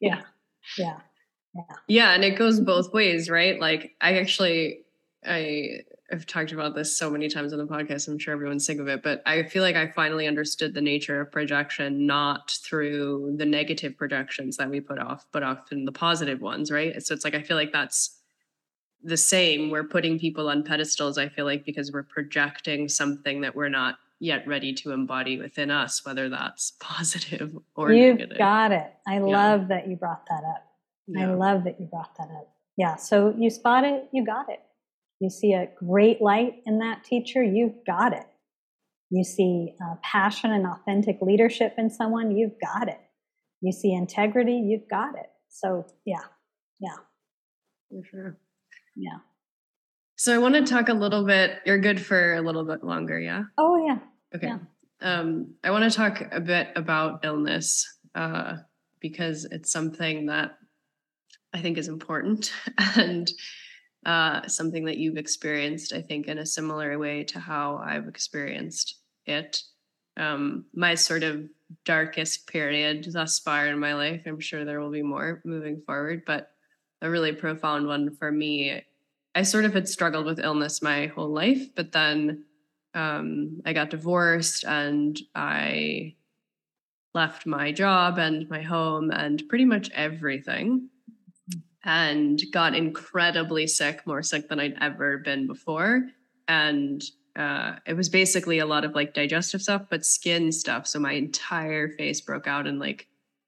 [0.00, 0.20] Yeah.
[0.78, 0.96] Yeah.
[1.54, 1.76] Yeah.
[1.88, 2.14] Yeah.
[2.14, 3.58] And it goes both ways, right?
[3.60, 4.80] Like I actually
[5.24, 8.08] I have talked about this so many times on the podcast.
[8.08, 11.20] I'm sure everyone's sick of it, but I feel like I finally understood the nature
[11.20, 16.40] of projection, not through the negative projections that we put off, but often the positive
[16.40, 17.02] ones, right?
[17.02, 18.20] So it's like I feel like that's
[19.02, 19.70] the same.
[19.70, 23.96] We're putting people on pedestals, I feel like, because we're projecting something that we're not
[24.20, 28.38] yet ready to embody within us, whether that's positive or You've negative.
[28.38, 28.92] got it.
[29.06, 29.20] I yeah.
[29.20, 30.66] love that you brought that up.
[31.06, 31.30] Yeah.
[31.30, 32.48] I love that you brought that up.
[32.76, 32.96] Yeah.
[32.96, 34.60] So you spot it, you got it.
[35.20, 38.26] You see a great light in that teacher, you've got it.
[39.10, 43.00] You see uh, passion and authentic leadership in someone, you've got it.
[43.60, 45.30] You see integrity, you've got it.
[45.48, 46.24] So, yeah,
[46.80, 46.96] yeah.
[47.90, 48.38] For sure.
[48.96, 49.18] Yeah.
[50.16, 51.60] So I want to talk a little bit.
[51.64, 53.44] You're good for a little bit longer, yeah?
[53.58, 53.98] Oh, yeah.
[54.34, 54.48] Okay.
[54.48, 54.58] Yeah.
[55.00, 58.56] Um, I want to talk a bit about illness uh,
[59.00, 60.58] because it's something that
[61.52, 62.52] I think is important
[62.96, 63.30] and
[64.04, 68.98] uh, something that you've experienced, I think, in a similar way to how I've experienced
[69.26, 69.62] it.
[70.16, 71.48] Um, my sort of
[71.84, 74.22] darkest period thus far in my life.
[74.26, 76.52] I'm sure there will be more moving forward, but
[77.02, 78.82] a really profound one for me.
[79.34, 82.44] I sort of had struggled with illness my whole life, but then
[82.94, 86.14] um, I got divorced and I
[87.14, 90.88] left my job and my home and pretty much everything
[91.84, 96.08] and got incredibly sick, more sick than I'd ever been before.
[96.48, 97.02] And
[97.36, 100.86] uh, it was basically a lot of like digestive stuff, but skin stuff.
[100.86, 103.06] So my entire face broke out and like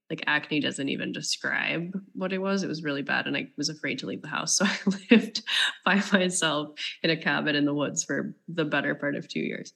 [0.08, 2.62] like acne doesn't even describe what it was.
[2.62, 4.58] It was really bad, and I was afraid to leave the house.
[4.58, 5.42] So I lived
[5.84, 9.72] by myself in a cabin in the woods for the better part of two years.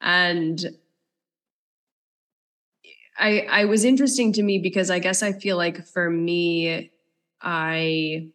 [0.00, 0.64] And
[3.18, 6.90] I I was interesting to me because I guess I feel like for me,
[7.40, 8.28] I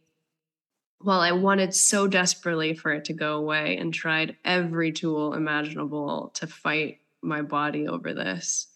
[1.03, 6.31] well, I wanted so desperately for it to go away and tried every tool imaginable
[6.35, 8.67] to fight my body over this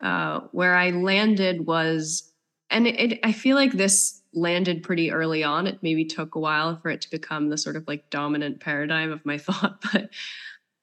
[0.00, 2.32] uh, where I landed was,
[2.70, 5.66] and it, it, I feel like this landed pretty early on.
[5.66, 9.12] It maybe took a while for it to become the sort of like dominant paradigm
[9.12, 10.10] of my thought, but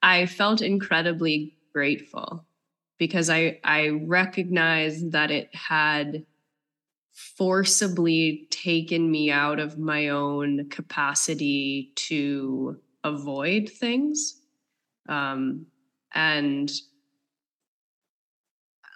[0.02, 2.46] I felt incredibly grateful
[2.98, 6.24] because I I recognized that it had
[7.36, 14.40] forcibly taken me out of my own capacity to avoid things.
[15.08, 15.66] Um,
[16.14, 16.70] and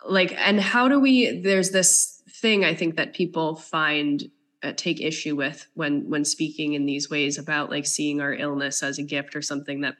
[0.06, 4.24] like and how do we there's this thing i think that people find
[4.64, 8.82] uh, take issue with when when speaking in these ways about like seeing our illness
[8.82, 9.94] as a gift or something that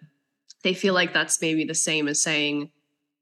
[0.65, 2.71] they feel like that's maybe the same as saying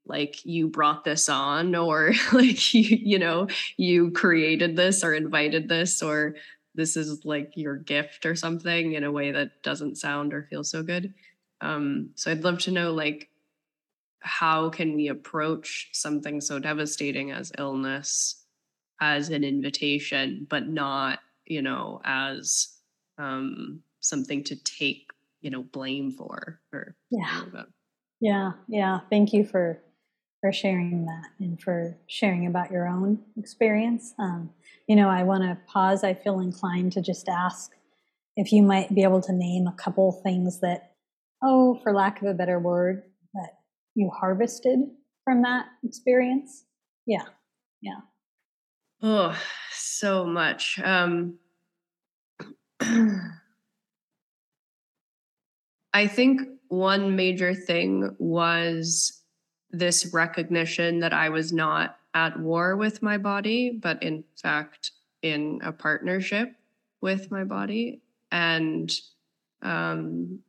[0.05, 3.47] like you brought this on or like you you know
[3.77, 6.35] you created this or invited this or
[6.73, 10.63] this is like your gift or something in a way that doesn't sound or feel
[10.63, 11.13] so good.
[11.61, 13.29] Um so i'd love to know like
[14.19, 18.45] how can we approach something so devastating as illness
[18.99, 22.69] as an invitation but not you know as
[23.17, 25.11] um something to take
[25.41, 27.41] you know blame for or yeah.
[28.19, 28.99] yeah yeah.
[29.09, 29.81] Thank you for
[30.41, 34.49] for sharing that and for sharing about your own experience um,
[34.87, 37.71] you know i want to pause i feel inclined to just ask
[38.35, 40.93] if you might be able to name a couple things that
[41.43, 43.03] oh for lack of a better word
[43.33, 43.51] that
[43.95, 44.79] you harvested
[45.23, 46.65] from that experience?
[47.05, 47.25] Yeah.
[47.81, 47.99] Yeah.
[49.01, 49.37] Oh,
[49.71, 50.79] so much.
[50.83, 51.39] Um,
[55.93, 59.20] I think one major thing was
[59.71, 64.91] this recognition that I was not at war with my body, but in fact
[65.21, 66.53] in a partnership
[66.99, 68.01] with my body.
[68.31, 68.91] And
[69.61, 70.39] um,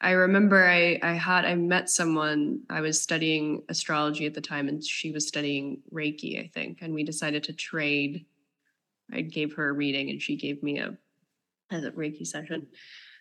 [0.00, 4.68] I remember I I had I met someone I was studying astrology at the time
[4.68, 6.78] and she was studying Reiki I think.
[6.82, 8.26] And we decided to trade.
[9.12, 10.96] I gave her a reading and she gave me a,
[11.70, 12.66] a Reiki session.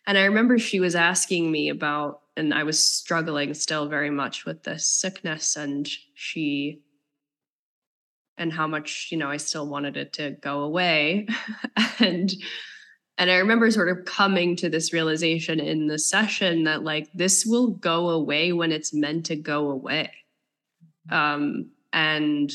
[0.08, 4.46] And I remember she was asking me about and I was struggling still very much
[4.46, 6.82] with this sickness and she
[8.38, 11.28] and how much you know I still wanted it to go away
[12.00, 12.34] and
[13.18, 17.46] and I remember sort of coming to this realization in the session that like this
[17.46, 20.12] will go away when it's meant to go away.
[21.10, 22.52] Um, and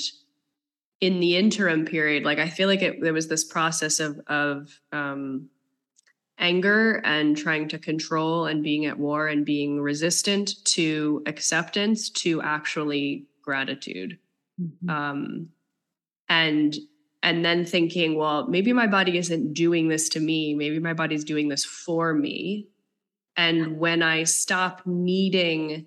[1.01, 4.69] in the interim period, like I feel like it, there was this process of of
[4.93, 5.49] um,
[6.41, 12.43] anger and trying to control and being at war and being resistant to acceptance to
[12.43, 14.19] actually gratitude.
[14.61, 14.91] Mm-hmm.
[14.91, 15.49] Um,
[16.29, 16.77] and
[17.23, 20.55] and then thinking, well, maybe my body isn't doing this to me.
[20.55, 22.69] Maybe my body's doing this for me.
[23.37, 25.87] And when I stop needing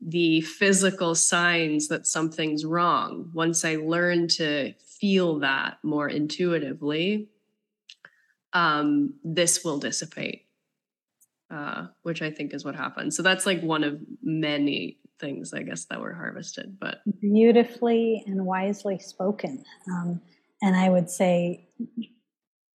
[0.00, 7.28] the physical signs that something's wrong, once I learn to feel that more intuitively,
[8.52, 10.46] um, this will dissipate,
[11.50, 13.16] uh, which I think is what happens.
[13.16, 16.78] So that's like one of many things, I guess, that were harvested.
[16.80, 19.64] But beautifully and wisely spoken.
[19.90, 20.20] Um,
[20.60, 21.68] and I would say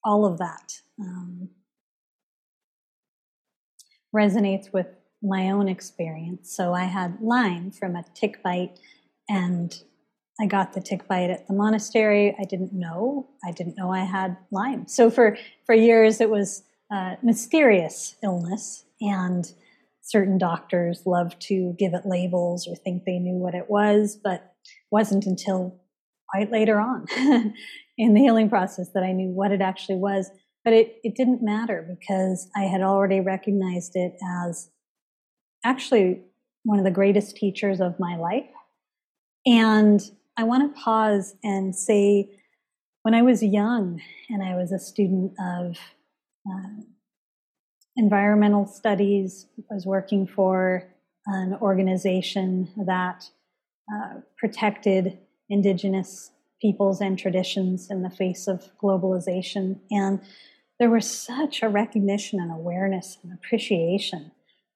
[0.04, 1.50] all of that um,
[4.16, 4.88] resonates with
[5.22, 6.56] my own experience.
[6.56, 8.80] So I had Lyme from a tick bite,
[9.30, 9.76] and
[10.40, 12.36] I got the tick bite at the monastery.
[12.40, 13.28] I didn't know.
[13.44, 14.88] I didn't know I had Lyme.
[14.88, 19.52] So for for years, it was a mysterious illness, and
[20.02, 24.54] certain doctors love to give it labels or think they knew what it was, but
[24.92, 25.82] wasn't until
[26.30, 27.06] quite later on
[27.98, 30.30] in the healing process that I knew what it actually was.
[30.64, 34.70] But it, it didn't matter because I had already recognized it as
[35.64, 36.22] actually
[36.64, 38.50] one of the greatest teachers of my life.
[39.46, 40.02] And
[40.38, 42.30] I want to pause and say,
[43.02, 45.78] when I was young and I was a student of
[46.48, 46.82] uh,
[47.96, 50.84] environmental studies, I was working for
[51.26, 53.30] an organization that
[53.92, 55.18] uh, protected
[55.50, 56.32] indigenous
[56.62, 59.80] peoples and traditions in the face of globalization.
[59.90, 60.22] And
[60.80, 64.32] there was such a recognition and awareness and appreciation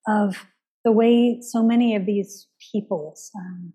[0.08, 0.46] of
[0.84, 3.74] the way so many of these peoples, um,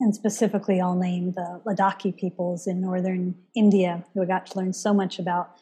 [0.00, 4.72] and specifically I'll name the Ladakhi peoples in northern India, who I got to learn
[4.72, 5.56] so much about,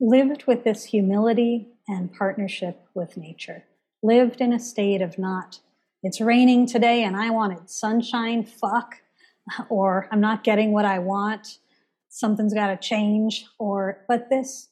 [0.00, 3.64] lived with this humility and partnership with nature,
[4.02, 5.60] lived in a state of not
[6.02, 8.96] it's raining today and I wanted sunshine, fuck,
[9.68, 11.58] or I'm not getting what I want,
[12.08, 14.68] something's got to change, or, but this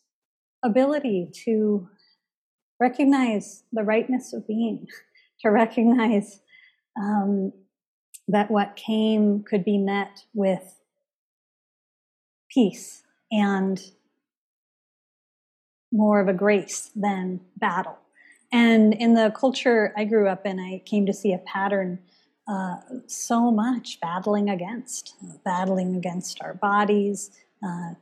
[0.64, 1.88] ability to
[2.80, 4.86] recognize the rightness of being,
[5.40, 6.40] to recognize
[7.00, 7.52] um,
[8.28, 10.80] that what came could be met with
[12.48, 13.90] peace and
[15.92, 17.98] more of a grace than battle.
[18.52, 21.98] And in the culture I grew up in, I came to see a pattern
[22.48, 22.76] uh,
[23.06, 27.30] so much battling against, battling against our bodies,
[27.62, 27.94] uh,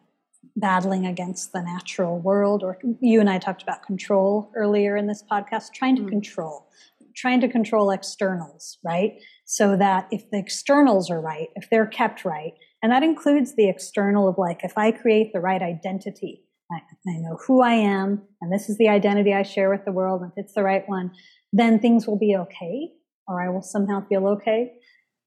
[0.56, 2.62] battling against the natural world.
[2.62, 6.08] Or you and I talked about control earlier in this podcast, trying to mm.
[6.08, 6.66] control,
[7.16, 9.12] trying to control externals, right?
[9.44, 13.68] So that if the externals are right, if they're kept right, and that includes the
[13.68, 18.22] external of like, if I create the right identity, I, I know who I am,
[18.40, 20.84] and this is the identity I share with the world, and if it's the right
[20.86, 21.12] one,
[21.52, 22.90] then things will be okay,
[23.26, 24.72] or I will somehow feel okay.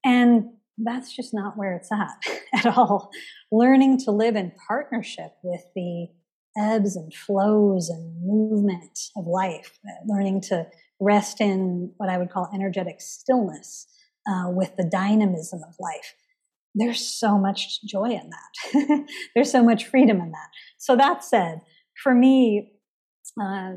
[0.04, 3.10] And that's just not where it's at at all.
[3.50, 6.08] Learning to live in partnership with the
[6.56, 10.66] ebbs and flows and movement of life, uh, learning to
[11.00, 13.86] rest in what I would call energetic stillness
[14.28, 16.14] uh, with the dynamism of life
[16.74, 19.06] there's so much joy in that.
[19.34, 20.48] there's so much freedom in that.
[20.78, 21.60] So that said,
[22.02, 22.72] for me,
[23.40, 23.72] uh,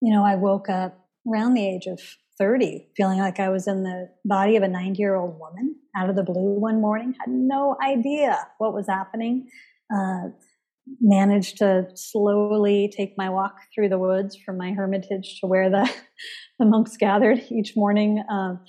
[0.00, 2.00] you know, I woke up around the age of
[2.38, 6.10] 30 feeling like I was in the body of a 90 year old woman out
[6.10, 9.48] of the blue one morning, had no idea what was happening.
[9.94, 10.28] Uh,
[11.00, 15.90] managed to slowly take my walk through the woods from my hermitage to where the,
[16.58, 18.22] the monks gathered each morning.
[18.30, 18.60] Um,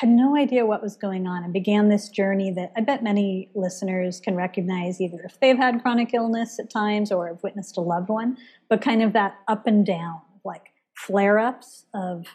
[0.00, 3.50] had no idea what was going on and began this journey that I bet many
[3.54, 7.82] listeners can recognize either if they've had chronic illness at times or have witnessed a
[7.82, 8.38] loved one,
[8.70, 12.26] but kind of that up and down, like flare ups of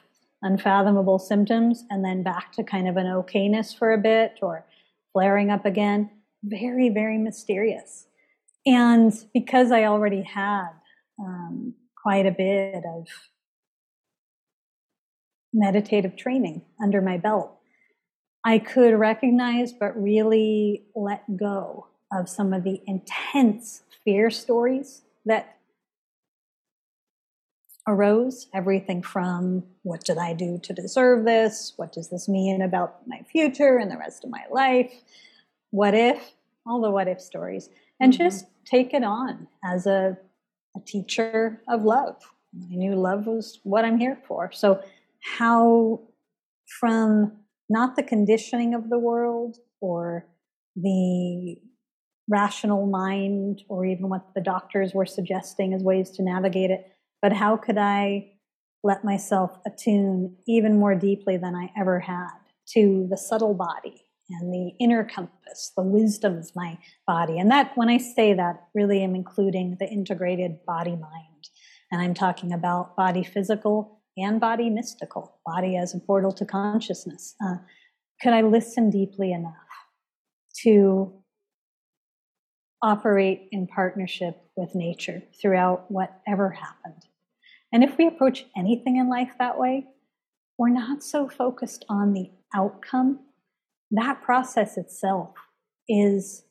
[0.43, 4.63] unfathomable symptoms and then back to kind of an okayness for a bit or
[5.11, 6.11] flaring up again.
[6.45, 8.07] Very, very mysterious.
[8.65, 10.69] And because I already had
[11.19, 13.07] um, quite a bit of
[15.55, 17.51] meditative training under my belt.
[18.43, 25.57] I could recognize, but really let go of some of the intense fear stories that
[27.88, 28.47] arose.
[28.53, 31.73] Everything from what did I do to deserve this?
[31.77, 34.93] What does this mean about my future and the rest of my life?
[35.76, 36.35] What if?
[36.65, 37.69] All the what if stories.
[37.99, 38.23] And mm-hmm.
[38.23, 40.18] just take it on as a,
[40.73, 42.15] a teacher of love.
[42.72, 44.53] I knew love was what I'm here for.
[44.53, 44.81] So,
[45.38, 45.99] how
[46.80, 47.34] from
[47.69, 50.26] not the conditioning of the world or
[50.77, 51.57] the
[52.30, 56.88] rational mind or even what the doctors were suggesting as ways to navigate it,
[57.22, 58.31] but how could I
[58.81, 62.30] let myself attune even more deeply than I ever had
[62.69, 67.38] to the subtle body and the inner compass, the wisdom of my body.
[67.38, 71.49] And that, when I say that, really am including the integrated body mind.
[71.91, 77.35] And I'm talking about body physical and body mystical, body as a portal to consciousness.
[77.45, 77.57] Uh,
[78.22, 79.53] could I listen deeply enough
[80.64, 81.14] to
[82.85, 87.03] operate in partnership with nature throughout whatever happened.
[87.73, 89.88] And if we approach anything in life that way,
[90.57, 93.19] we're not so focused on the outcome.
[93.91, 95.31] That process itself
[95.87, 96.43] is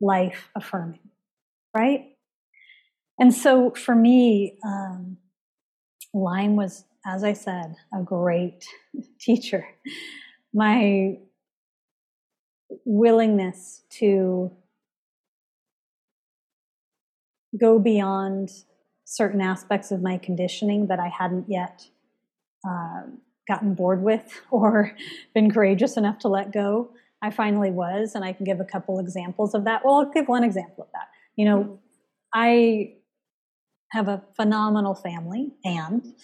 [0.00, 1.00] life affirming,
[1.74, 2.06] right?
[3.18, 5.16] And so for me, um,
[6.12, 8.64] Lyme was, as I said, a great
[9.20, 9.66] teacher.
[10.52, 11.18] My
[12.84, 14.50] willingness to
[17.58, 18.50] go beyond
[19.04, 21.86] certain aspects of my conditioning that I hadn't yet
[22.66, 23.02] uh,
[23.48, 24.96] gotten bored with or
[25.34, 26.90] been courageous enough to let go.
[27.22, 29.84] I finally was, and I can give a couple examples of that.
[29.84, 31.08] Well, I'll give one example of that.
[31.36, 31.78] You know,
[32.34, 32.94] I
[33.92, 36.14] have a phenomenal family, and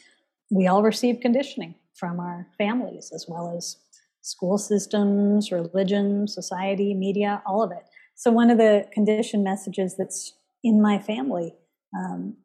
[0.50, 3.76] we all receive conditioning from our families as well as
[4.22, 7.84] school systems, religion, society, media, all of it.
[8.14, 10.34] So, one of the conditioned messages that's
[10.64, 11.54] in my family,
[11.96, 12.36] um,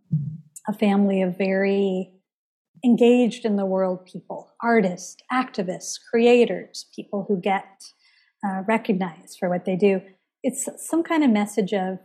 [0.68, 2.12] a family of very
[2.84, 7.84] engaged in the world people, artists, activists, creators, people who get
[8.46, 10.02] uh, recognized for what they do.
[10.44, 12.00] It's some kind of message of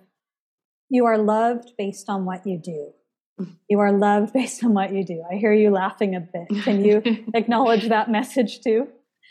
[0.89, 2.93] you are loved based on what you do.
[3.69, 5.23] You are loved based on what you do.
[5.31, 6.63] I hear you laughing a bit.
[6.63, 7.03] Can you
[7.35, 8.89] acknowledge that message too?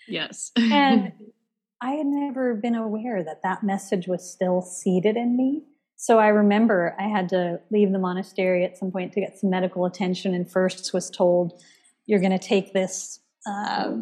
[0.08, 0.52] Yes.
[0.56, 1.14] and
[1.82, 5.64] I had never been aware that that message was still seated in me
[6.00, 9.50] so I remember I had to leave the monastery at some point to get some
[9.50, 11.60] medical attention, and first was told,
[12.06, 13.98] "You're going to take this uh,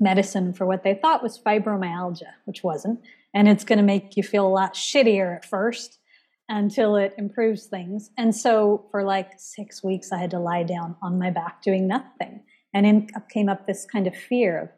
[0.00, 3.00] medicine for what they thought was fibromyalgia, which wasn't,
[3.32, 6.00] and it's going to make you feel a lot shittier at first
[6.48, 10.96] until it improves things." And so for like six weeks, I had to lie down
[11.02, 12.42] on my back doing nothing,
[12.74, 14.68] and in came up this kind of fear of,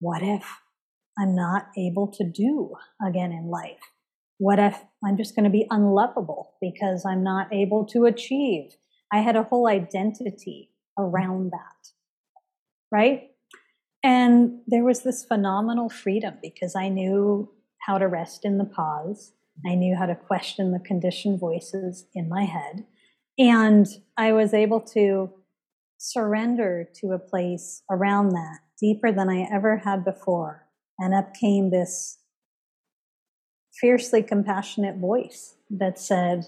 [0.00, 0.44] "What if
[1.18, 3.93] I'm not able to do again in life?"
[4.38, 8.72] What if I'm just going to be unlovable because I'm not able to achieve?
[9.12, 11.88] I had a whole identity around that.
[12.90, 13.30] Right?
[14.02, 17.50] And there was this phenomenal freedom because I knew
[17.80, 19.32] how to rest in the pause.
[19.66, 22.84] I knew how to question the conditioned voices in my head.
[23.38, 23.86] And
[24.16, 25.30] I was able to
[25.98, 30.66] surrender to a place around that deeper than I ever had before.
[30.98, 32.18] And up came this
[33.80, 36.46] fiercely compassionate voice that said,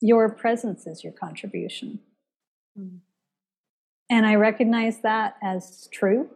[0.00, 2.00] Your presence is your contribution.
[2.78, 2.98] Mm.
[4.10, 6.28] And I recognized that as true.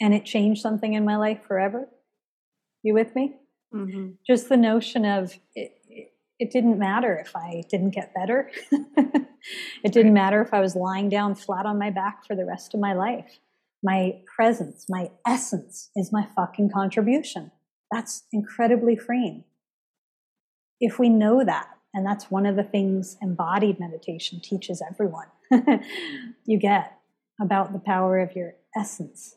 [0.00, 1.88] And it changed something in my life forever.
[2.82, 3.34] You with me?
[3.72, 4.10] Mm-hmm.
[4.26, 8.50] Just the notion of it, it, it, didn't matter if I didn't get better.
[8.72, 12.74] it didn't matter if I was lying down flat on my back for the rest
[12.74, 13.38] of my life.
[13.82, 17.52] My presence, my essence is my fucking contribution.
[17.94, 19.44] That's incredibly freeing.
[20.80, 25.28] If we know that, and that's one of the things embodied meditation teaches everyone,
[26.44, 26.98] you get
[27.40, 29.36] about the power of your essence.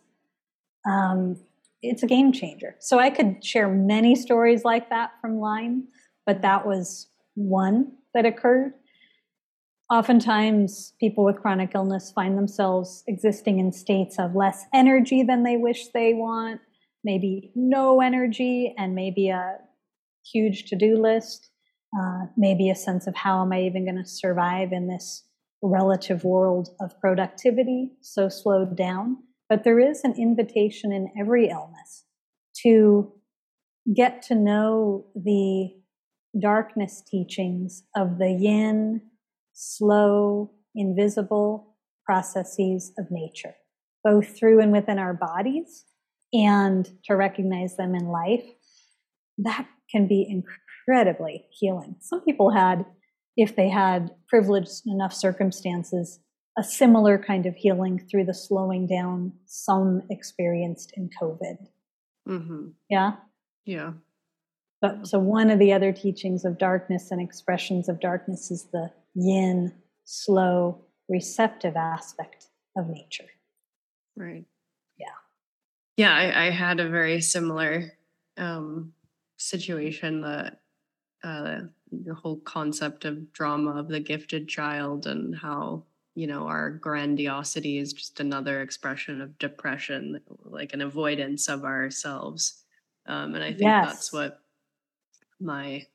[0.89, 1.37] Um,
[1.83, 2.75] it's a game changer.
[2.79, 5.87] So I could share many stories like that from Lyme,
[6.25, 8.73] but that was one that occurred.
[9.91, 15.57] Oftentimes, people with chronic illness find themselves existing in states of less energy than they
[15.57, 16.59] wish they want,
[17.07, 19.55] maybe no energy and maybe a
[20.31, 21.49] huge to do list,
[21.97, 25.23] uh, maybe a sense of how am I even going to survive in this
[25.63, 29.17] relative world of productivity so slowed down.
[29.47, 32.03] But there is an invitation in every illness
[32.63, 33.13] to
[33.95, 35.69] get to know the
[36.37, 39.01] darkness teachings of the yin
[39.53, 43.55] slow, invisible processes of nature,
[44.03, 45.85] both through and within our bodies,
[46.33, 48.43] and to recognize them in life.
[49.37, 51.95] That can be incredibly healing.
[51.99, 52.85] Some people had,
[53.35, 56.19] if they had privileged enough circumstances,
[56.57, 61.57] a similar kind of healing through the slowing down some experienced in COVID.
[62.27, 62.69] Mm-hmm.
[62.89, 63.13] Yeah.
[63.65, 63.93] Yeah.
[64.81, 68.91] But so one of the other teachings of darkness and expressions of darkness is the
[69.15, 69.73] yin,
[70.03, 73.29] slow, receptive aspect of nature.
[74.15, 74.45] Right.
[75.97, 76.13] Yeah.
[76.13, 77.91] I, I had a very similar
[78.37, 78.93] um,
[79.37, 80.61] situation that
[81.23, 81.61] uh,
[81.91, 85.83] the whole concept of drama of the gifted child and how
[86.15, 92.63] you know our grandiosity is just another expression of depression like an avoidance of ourselves
[93.07, 93.87] um, and i think Yes.
[93.87, 94.41] that's what
[95.39, 95.85] my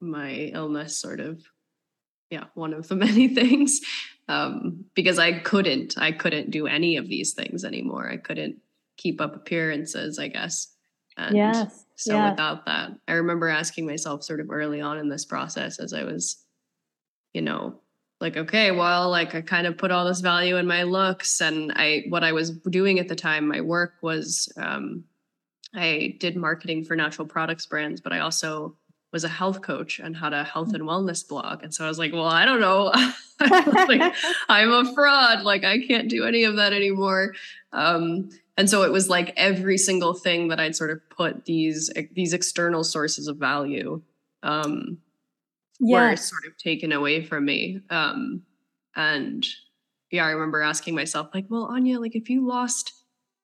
[0.00, 1.42] my illness sort of
[2.30, 3.80] yeah one of the many things
[4.28, 8.56] um, because i couldn't i couldn't do any of these things anymore i couldn't
[8.98, 10.74] keep up appearances i guess
[11.18, 11.84] and yes.
[11.96, 12.30] so yes.
[12.30, 16.04] without that, I remember asking myself sort of early on in this process as I
[16.04, 16.44] was,
[17.34, 17.80] you know,
[18.20, 21.40] like, okay, well, like I kind of put all this value in my looks.
[21.40, 25.04] And I, what I was doing at the time, my work was, um,
[25.74, 28.76] I did marketing for natural products brands, but I also
[29.12, 31.62] was a health coach and had a health and wellness blog.
[31.62, 32.92] And so I was like, well, I don't know.
[33.88, 34.14] like,
[34.48, 35.42] I'm a fraud.
[35.42, 37.34] Like I can't do any of that anymore.
[37.72, 41.90] Um, and so it was like every single thing that I'd sort of put these
[42.12, 44.02] these external sources of value
[44.42, 44.98] um,
[45.78, 47.80] were sort of taken away from me.
[47.88, 48.42] Um,
[48.96, 49.46] and
[50.10, 52.88] yeah, I remember asking myself, like, well, Anya, like if you lost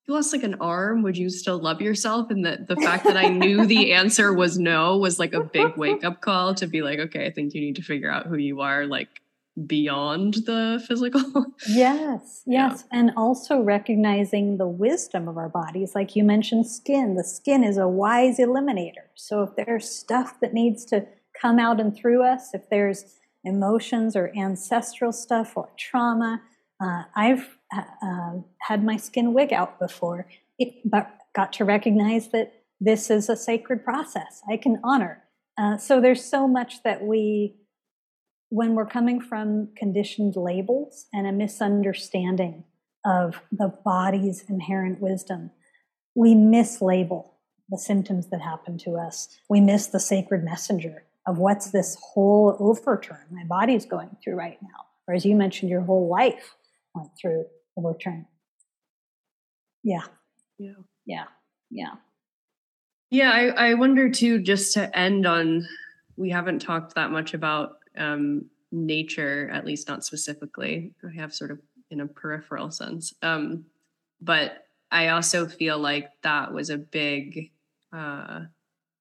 [0.03, 2.31] if you lost like an arm, would you still love yourself?
[2.31, 5.77] And that the fact that I knew the answer was no was like a big
[5.77, 8.37] wake up call to be like, okay, I think you need to figure out who
[8.37, 9.21] you are, like
[9.67, 11.47] beyond the physical.
[11.69, 12.71] Yes, Yeah.
[12.71, 12.85] yes.
[12.91, 15.95] And also recognizing the wisdom of our bodies.
[15.95, 17.15] Like you mentioned, skin.
[17.17, 19.07] The skin is a wise eliminator.
[19.15, 21.07] So if there's stuff that needs to
[21.41, 26.41] come out and through us, if there's emotions or ancestral stuff or trauma,
[26.83, 27.57] uh, I've
[28.03, 30.27] uh, had my skin wig out before,
[30.59, 35.23] it, but got to recognize that this is a sacred process I can honor.
[35.57, 37.55] Uh, so there's so much that we
[38.55, 42.63] when we're coming from conditioned labels and a misunderstanding
[43.05, 45.51] of the body's inherent wisdom,
[46.15, 47.31] we mislabel
[47.69, 49.29] the symptoms that happen to us.
[49.51, 54.59] We miss the sacred messenger of what's this whole overturn my body's going through right
[54.63, 54.87] now.
[55.09, 56.55] Or as you mentioned, your whole life
[56.95, 58.25] went through overturn.
[59.83, 60.05] Yeah,
[60.61, 60.75] yeah.
[61.07, 61.25] yeah,
[61.73, 61.95] yeah.
[63.11, 65.67] Yeah, I, I wonder too, just to end on,
[66.17, 70.93] we haven't talked that much about um, nature, at least not specifically.
[71.03, 71.61] We have sort of
[71.91, 73.13] in a peripheral sense.
[73.23, 73.67] Um,
[74.21, 77.53] but I also feel like that was a big
[77.93, 78.41] uh,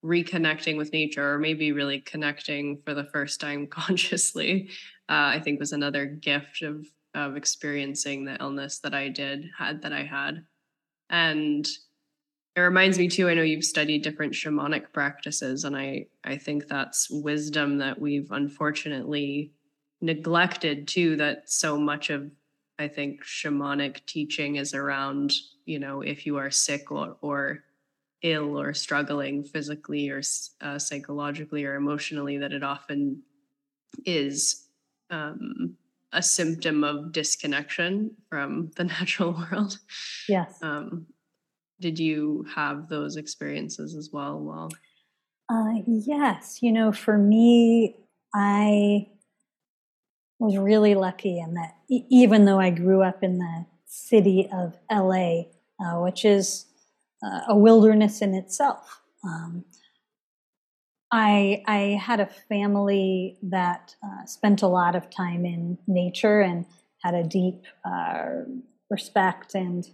[0.03, 4.69] reconnecting with nature, or maybe really connecting for the first time consciously.
[5.09, 9.83] Uh, I think was another gift of of experiencing the illness that I did had
[9.83, 10.45] that I had,
[11.09, 11.67] and
[12.55, 16.67] it reminds me too i know you've studied different shamanic practices and i i think
[16.67, 19.51] that's wisdom that we've unfortunately
[20.01, 22.29] neglected too that so much of
[22.79, 25.33] i think shamanic teaching is around
[25.65, 27.63] you know if you are sick or, or
[28.21, 30.21] ill or struggling physically or
[30.61, 33.21] uh, psychologically or emotionally that it often
[34.05, 34.67] is
[35.09, 35.75] um,
[36.13, 39.77] a symptom of disconnection from the natural world
[40.29, 40.57] Yes.
[40.61, 41.05] um,
[41.83, 44.69] did you have those experiences as well well
[45.49, 47.97] Uh, yes, you know, for me,
[48.33, 49.09] I
[50.39, 54.79] was really lucky in that e- even though I grew up in the city of
[54.89, 55.47] LA,
[55.83, 56.65] uh, which is
[57.21, 59.65] uh, a wilderness in itself, um,
[61.11, 66.65] I I had a family that uh, spent a lot of time in nature and
[67.03, 68.43] had a deep uh,
[68.89, 69.85] respect and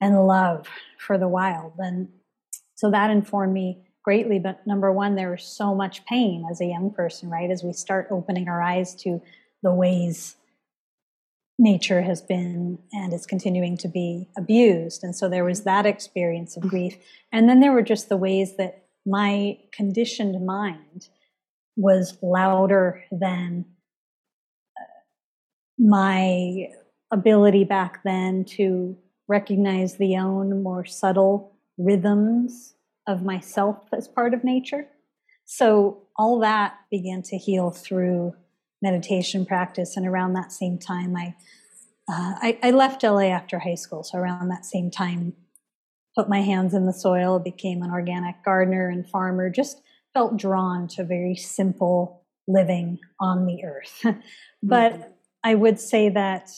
[0.00, 0.66] and love
[0.98, 2.08] for the wild, and
[2.74, 4.38] so that informed me greatly.
[4.38, 7.50] But number one, there was so much pain as a young person, right?
[7.50, 9.20] As we start opening our eyes to
[9.62, 10.36] the ways
[11.58, 15.02] nature has been and is continuing to be abused.
[15.02, 16.96] And so there was that experience of grief.
[17.32, 21.08] And then there were just the ways that my conditioned mind
[21.76, 23.64] was louder than
[24.80, 24.84] uh,
[25.78, 26.68] my
[27.10, 28.96] ability back then to
[29.28, 32.74] recognize the own more subtle rhythms
[33.06, 34.86] of myself as part of nature.
[35.44, 38.34] So all that began to heal through
[38.82, 39.96] meditation practice.
[39.96, 41.34] And around that same time, I,
[42.08, 44.02] uh, I, I left LA after high school.
[44.02, 45.34] So around that same time,
[46.16, 49.50] put my hands in the soil, became an organic gardener and farmer.
[49.50, 49.80] Just
[50.14, 54.00] felt drawn to very simple living on the earth.
[54.62, 55.02] but mm-hmm.
[55.44, 56.50] I would say that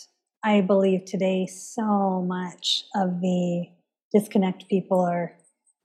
[0.42, 3.66] I believe today so much of the
[4.10, 5.36] disconnect people are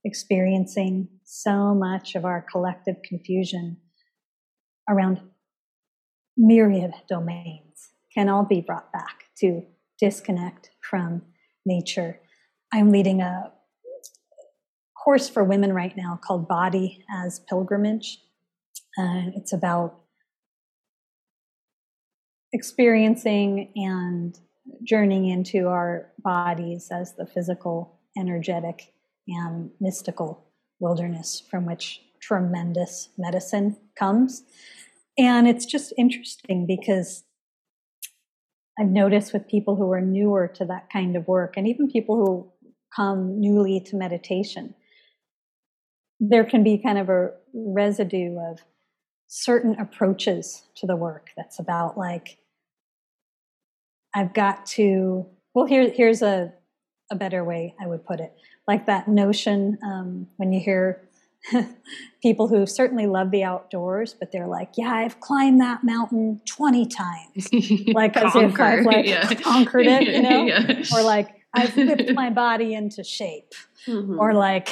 [0.06, 3.78] experiencing, so much of our collective confusion
[4.90, 5.20] around
[6.38, 9.62] myriad domains can all be brought back to
[10.00, 11.22] disconnect from
[11.66, 12.22] nature.
[12.72, 13.52] I'm leading a
[15.04, 18.20] course for women right now called Body as Pilgrimage.
[18.98, 20.00] Uh, it's about
[22.54, 24.40] experiencing and
[24.84, 28.94] journeying into our bodies as the physical, energetic,
[29.28, 30.46] and mystical
[30.80, 34.44] wilderness from which tremendous medicine comes.
[35.18, 37.24] And it's just interesting because
[38.80, 42.16] I've noticed with people who are newer to that kind of work, and even people
[42.18, 42.52] who
[42.94, 44.76] come newly to meditation,
[46.20, 48.60] there can be kind of a residue of
[49.28, 52.38] certain approaches to the work that's about like,
[54.16, 56.54] I've got to, well, here, here's a,
[57.12, 58.34] a better way I would put it.
[58.68, 61.08] Like that notion um, when you hear
[62.22, 66.88] people who certainly love the outdoors, but they're like, yeah, I've climbed that mountain 20
[66.88, 67.50] times.
[67.94, 69.34] Like as if I've like yeah.
[69.36, 70.46] conquered it, you know?
[70.46, 70.84] Yeah.
[70.94, 73.54] Or like I've whipped my body into shape.
[73.88, 74.20] Mm-hmm.
[74.20, 74.70] Or like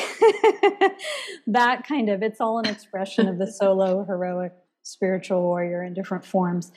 [1.47, 4.53] that kind of, it's all an expression of the solo heroic
[4.83, 6.71] spiritual warrior in different forms.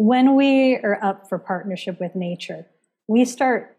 [0.00, 2.66] When we are up for partnership with nature,
[3.08, 3.76] we start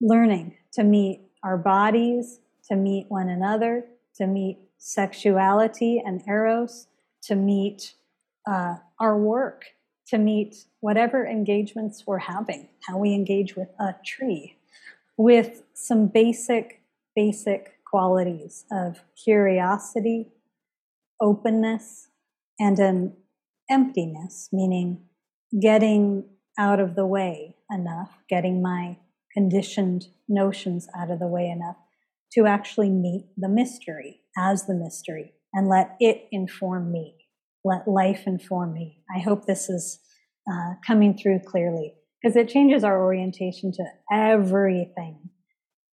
[0.00, 3.84] learning to meet our bodies to meet one another,
[4.14, 6.86] to meet sexuality and eros,
[7.24, 7.92] to meet
[8.50, 9.66] uh, our work,
[10.06, 14.56] to meet whatever engagements we're having, how we engage with a tree,
[15.18, 16.80] with some basic,
[17.14, 20.32] basic qualities of curiosity,
[21.20, 22.08] openness,
[22.58, 23.12] and an
[23.70, 25.04] emptiness, meaning
[25.60, 26.24] getting
[26.58, 28.98] out of the way enough, getting my
[29.32, 31.76] conditioned notions out of the way enough
[32.32, 37.14] to actually meet the mystery as the mystery and let it inform me.
[37.64, 39.02] Let life inform me.
[39.14, 40.00] I hope this is
[40.50, 45.30] uh, coming through clearly because it changes our orientation to everything.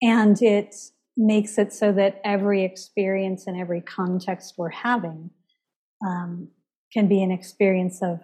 [0.01, 0.75] And it
[1.17, 5.29] makes it so that every experience and every context we're having
[6.05, 6.49] um,
[6.93, 8.19] can be an experience of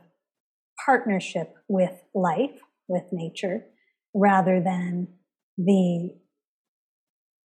[0.85, 3.65] partnership with life, with nature,
[4.13, 5.07] rather than
[5.57, 6.15] the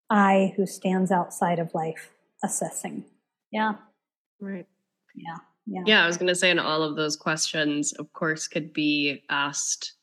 [0.09, 2.11] I who stands outside of life
[2.45, 3.05] assessing.
[3.51, 3.75] Yeah.
[4.41, 4.67] Right.
[5.15, 5.37] Yeah.
[5.67, 5.83] Yeah.
[5.87, 6.05] Yeah.
[6.05, 9.95] I was going to say, and all of those questions, of course, could be asked,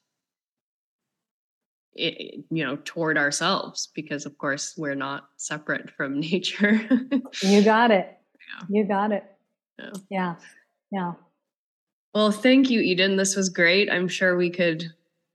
[1.95, 6.81] you know, toward ourselves, because of course we're not separate from nature.
[7.41, 8.17] you got it.
[8.59, 8.65] Yeah.
[8.69, 9.23] You got it.
[9.79, 9.91] Yeah.
[10.09, 10.35] Yeah.
[10.93, 11.13] Yeah.
[12.13, 13.17] Well, thank you, Eden.
[13.17, 13.89] This was great.
[13.91, 14.93] I'm sure we could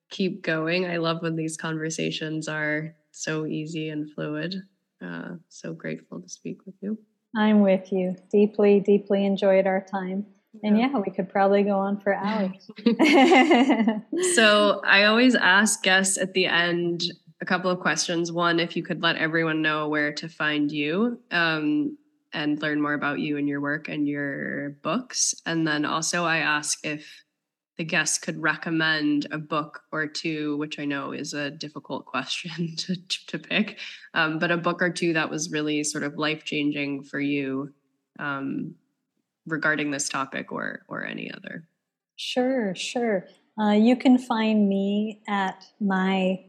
[0.09, 0.87] keep going.
[0.87, 4.63] I love when these conversations are so easy and fluid.
[5.05, 6.97] Uh, so grateful to speak with you.
[7.37, 8.15] I'm with you.
[8.31, 10.27] Deeply, deeply enjoyed our time.
[10.63, 12.71] And yeah, we could probably go on for hours.
[14.35, 17.03] so I always ask guests at the end
[17.41, 18.31] a couple of questions.
[18.31, 21.99] One, if you could let everyone know where to find you um,
[22.33, 25.35] and learn more about you and your work and your books.
[25.47, 27.25] And then also, I ask if
[27.79, 32.77] the guest could recommend a book or two, which I know is a difficult question
[32.77, 32.97] to,
[33.29, 33.79] to pick,
[34.15, 37.73] um, but a book or two that was really sort of life changing for you
[38.19, 38.75] um,
[39.47, 41.67] regarding this topic or or any other.
[42.17, 43.27] Sure, sure.
[43.59, 46.45] Uh, you can find me at my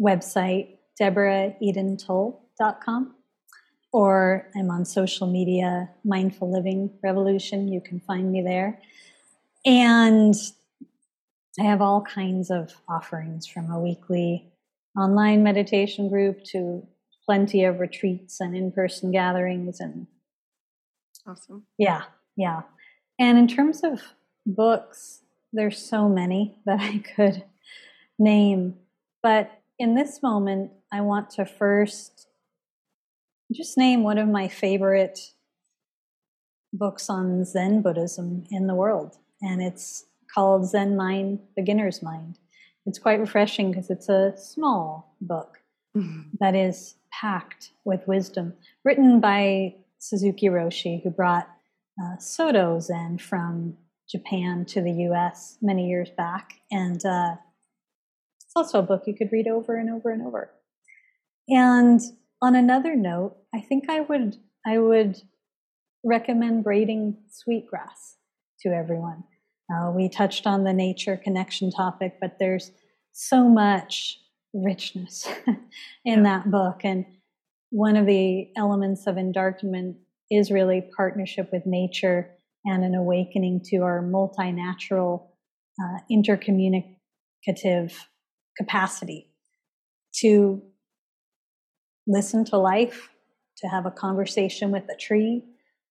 [0.00, 3.14] website, deborahedentull.com,
[3.92, 7.68] or I'm on social media, Mindful Living Revolution.
[7.68, 8.80] You can find me there.
[9.64, 10.34] And
[11.58, 14.50] I have all kinds of offerings from a weekly
[14.96, 16.86] online meditation group to
[17.26, 19.80] plenty of retreats and in person gatherings.
[19.80, 20.06] And
[21.26, 21.64] awesome.
[21.78, 22.02] Yeah,
[22.36, 22.62] yeah.
[23.18, 24.00] And in terms of
[24.46, 25.22] books,
[25.52, 27.44] there's so many that I could
[28.18, 28.76] name.
[29.22, 32.26] But in this moment, I want to first
[33.52, 35.18] just name one of my favorite
[36.72, 42.38] books on Zen Buddhism in the world and it's called Zen Mind, Beginner's Mind.
[42.86, 45.58] It's quite refreshing because it's a small book
[45.96, 46.22] mm-hmm.
[46.38, 48.54] that is packed with wisdom,
[48.84, 51.48] written by Suzuki Roshi, who brought
[52.02, 53.76] uh, Soto Zen from
[54.08, 56.54] Japan to the US many years back.
[56.70, 57.36] And uh,
[58.42, 60.50] it's also a book you could read over and over and over.
[61.48, 62.00] And
[62.42, 64.36] on another note, I think I would
[64.66, 65.20] I would
[66.04, 68.16] recommend braiding sweetgrass
[68.62, 69.24] to everyone.
[69.72, 72.72] Uh, we touched on the nature connection topic, but there's
[73.12, 74.18] so much
[74.52, 75.28] richness
[76.04, 76.80] in that book.
[76.84, 77.06] And
[77.70, 79.96] one of the elements of endarkenment
[80.30, 82.30] is really partnership with nature
[82.64, 85.28] and an awakening to our multinatural,
[85.80, 87.94] uh, intercommunicative
[88.56, 89.30] capacity
[90.16, 90.62] to
[92.06, 93.10] listen to life,
[93.58, 95.44] to have a conversation with a tree,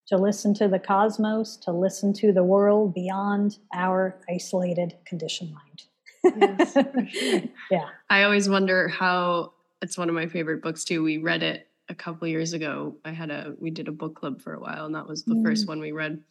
[0.07, 6.60] to listen to the cosmos, to listen to the world beyond our isolated conditioned mind.
[6.60, 6.73] yes,
[7.14, 7.41] sure.
[7.72, 7.90] Yeah.
[8.10, 11.03] I always wonder how it's one of my favorite books too.
[11.03, 12.95] We read it a couple years ago.
[13.06, 15.36] I had a we did a book club for a while, and that was the
[15.36, 15.44] mm.
[15.44, 16.22] first one we read.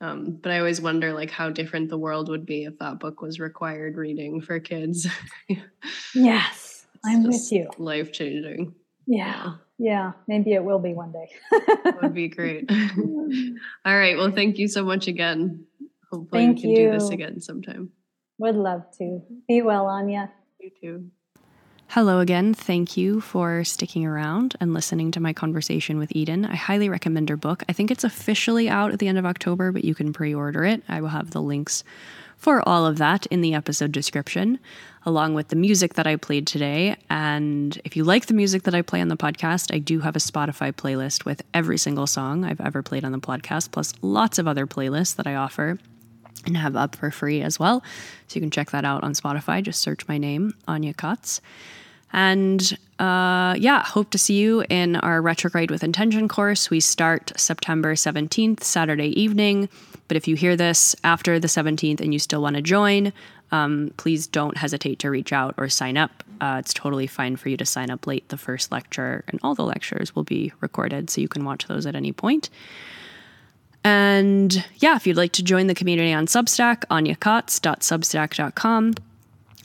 [0.00, 3.22] Um, but I always wonder like how different the world would be if that book
[3.22, 5.06] was required reading for kids.
[6.14, 7.68] yes, I'm with you.
[7.78, 8.74] Life changing.
[9.06, 9.54] Yeah.
[9.78, 10.12] Yeah.
[10.26, 11.30] Maybe it will be one day.
[11.50, 12.70] that would be great.
[13.84, 14.16] All right.
[14.16, 15.66] Well, thank you so much again.
[16.10, 16.76] Hopefully thank we can you.
[16.76, 17.90] do this again sometime.
[18.38, 19.22] Would love to.
[19.48, 20.30] Be well, Anya.
[20.60, 21.10] You too.
[21.88, 22.54] Hello again.
[22.54, 26.44] Thank you for sticking around and listening to my conversation with Eden.
[26.44, 27.62] I highly recommend her book.
[27.68, 30.64] I think it's officially out at the end of October, but you can pre order
[30.64, 30.82] it.
[30.88, 31.84] I will have the links
[32.36, 34.58] for all of that in the episode description,
[35.06, 36.96] along with the music that I played today.
[37.10, 40.16] And if you like the music that I play on the podcast, I do have
[40.16, 44.38] a Spotify playlist with every single song I've ever played on the podcast, plus lots
[44.38, 45.78] of other playlists that I offer
[46.46, 47.82] and have up for free as well.
[48.28, 49.62] So you can check that out on Spotify.
[49.62, 51.40] Just search my name, Anya Kaats.
[52.12, 56.70] And uh, yeah, hope to see you in our Retrograde with Intention course.
[56.70, 59.68] We start September 17th, Saturday evening.
[60.08, 63.12] But if you hear this after the 17th and you still want to join,
[63.52, 66.22] um, please don't hesitate to reach out or sign up.
[66.40, 69.54] Uh, it's totally fine for you to sign up late the first lecture, and all
[69.54, 72.50] the lectures will be recorded, so you can watch those at any point.
[73.84, 78.94] And yeah, if you'd like to join the community on Substack, anyakaats.substack.com.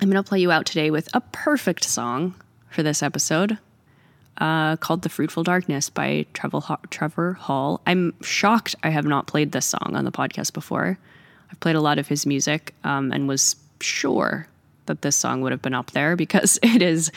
[0.01, 2.35] I'm going to play you out today with a perfect song
[2.69, 3.57] for this episode
[4.39, 7.81] uh, called The Fruitful Darkness by Trevor, Hall.
[7.85, 10.97] I'm shocked I have not played this song on the podcast before.
[11.51, 14.47] I've played a lot of his music um, and was sure
[14.85, 17.11] that this song would have been up there because it is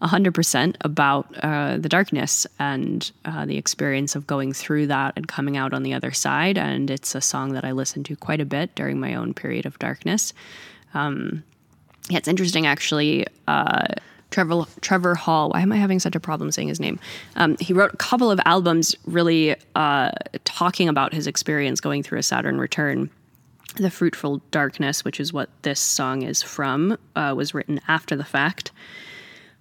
[0.00, 5.56] 100% about uh, the darkness and uh, the experience of going through that and coming
[5.56, 6.58] out on the other side.
[6.58, 9.64] And it's a song that I listened to quite a bit during my own period
[9.64, 10.32] of darkness.
[10.94, 11.44] Um,
[12.08, 13.26] yeah, it's interesting actually.
[13.46, 13.86] Uh,
[14.32, 15.50] Trevor Trevor Hall.
[15.50, 16.98] Why am I having such a problem saying his name?
[17.36, 20.10] Um, he wrote a couple of albums, really uh,
[20.44, 23.10] talking about his experience going through a Saturn return.
[23.76, 28.24] The Fruitful Darkness, which is what this song is from, uh, was written after the
[28.24, 28.72] fact.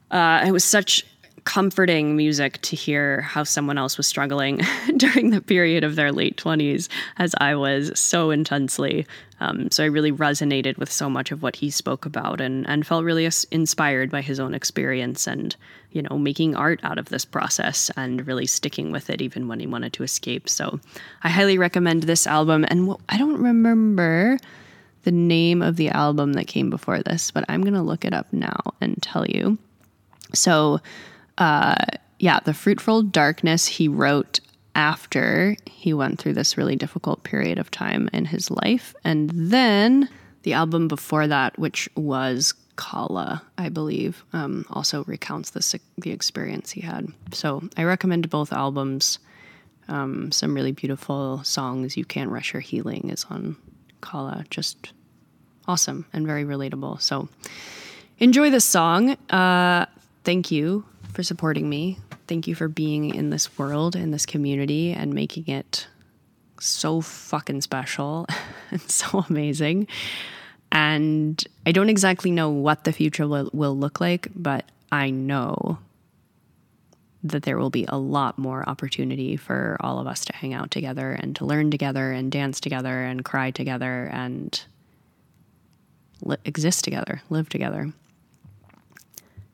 [0.09, 1.05] Uh, it was such
[1.43, 4.61] comforting music to hear how someone else was struggling
[4.97, 6.87] during the period of their late 20s,
[7.17, 9.05] as I was so intensely.
[9.39, 12.85] Um, so I really resonated with so much of what he spoke about and, and
[12.85, 15.55] felt really inspired by his own experience and,
[15.91, 19.59] you know, making art out of this process and really sticking with it even when
[19.59, 20.47] he wanted to escape.
[20.47, 20.79] So
[21.23, 22.65] I highly recommend this album.
[22.69, 24.37] And I don't remember
[25.03, 28.13] the name of the album that came before this, but I'm going to look it
[28.13, 29.57] up now and tell you.
[30.33, 30.79] So,
[31.41, 31.75] uh,
[32.19, 34.39] yeah, The Fruitful Darkness he wrote
[34.75, 38.93] after he went through this really difficult period of time in his life.
[39.03, 40.07] And then
[40.43, 46.69] the album before that, which was Kala, I believe, um, also recounts the, the experience
[46.69, 47.07] he had.
[47.33, 49.17] So I recommend both albums.
[49.87, 51.97] Um, some really beautiful songs.
[51.97, 53.57] You Can't Rush Your Healing is on
[54.01, 54.45] Kala.
[54.51, 54.93] Just
[55.67, 57.01] awesome and very relatable.
[57.01, 57.29] So
[58.19, 59.17] enjoy this song.
[59.31, 59.87] Uh,
[60.23, 61.97] thank you for supporting me.
[62.27, 65.87] Thank you for being in this world, in this community, and making it
[66.59, 68.25] so fucking special
[68.71, 69.87] and so amazing.
[70.71, 75.79] And I don't exactly know what the future will, will look like, but I know
[77.23, 80.71] that there will be a lot more opportunity for all of us to hang out
[80.71, 84.63] together and to learn together and dance together and cry together and
[86.23, 87.91] li- exist together, live together.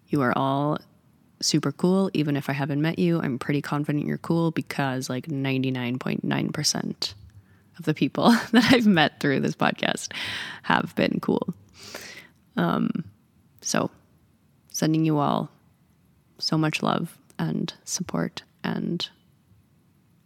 [0.08, 0.80] You are all
[1.40, 2.10] super cool.
[2.14, 7.14] Even if I haven't met you, I'm pretty confident you're cool because like 99.9%
[7.78, 10.12] of the people that I've met through this podcast
[10.64, 11.54] have been cool.
[12.56, 13.04] Um,
[13.62, 13.92] so,
[14.72, 15.50] sending you all
[16.40, 19.08] so much love and support and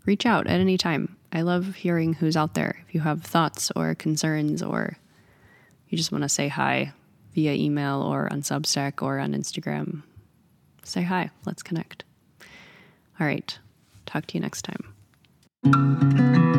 [0.05, 1.17] reach out at any time.
[1.33, 2.83] I love hearing who's out there.
[2.87, 4.97] If you have thoughts or concerns or
[5.87, 6.93] you just want to say hi
[7.33, 10.03] via email or on Substack or on Instagram,
[10.83, 11.29] say hi.
[11.45, 12.03] Let's connect.
[13.19, 13.57] All right.
[14.05, 14.65] Talk to you next
[15.63, 16.50] time.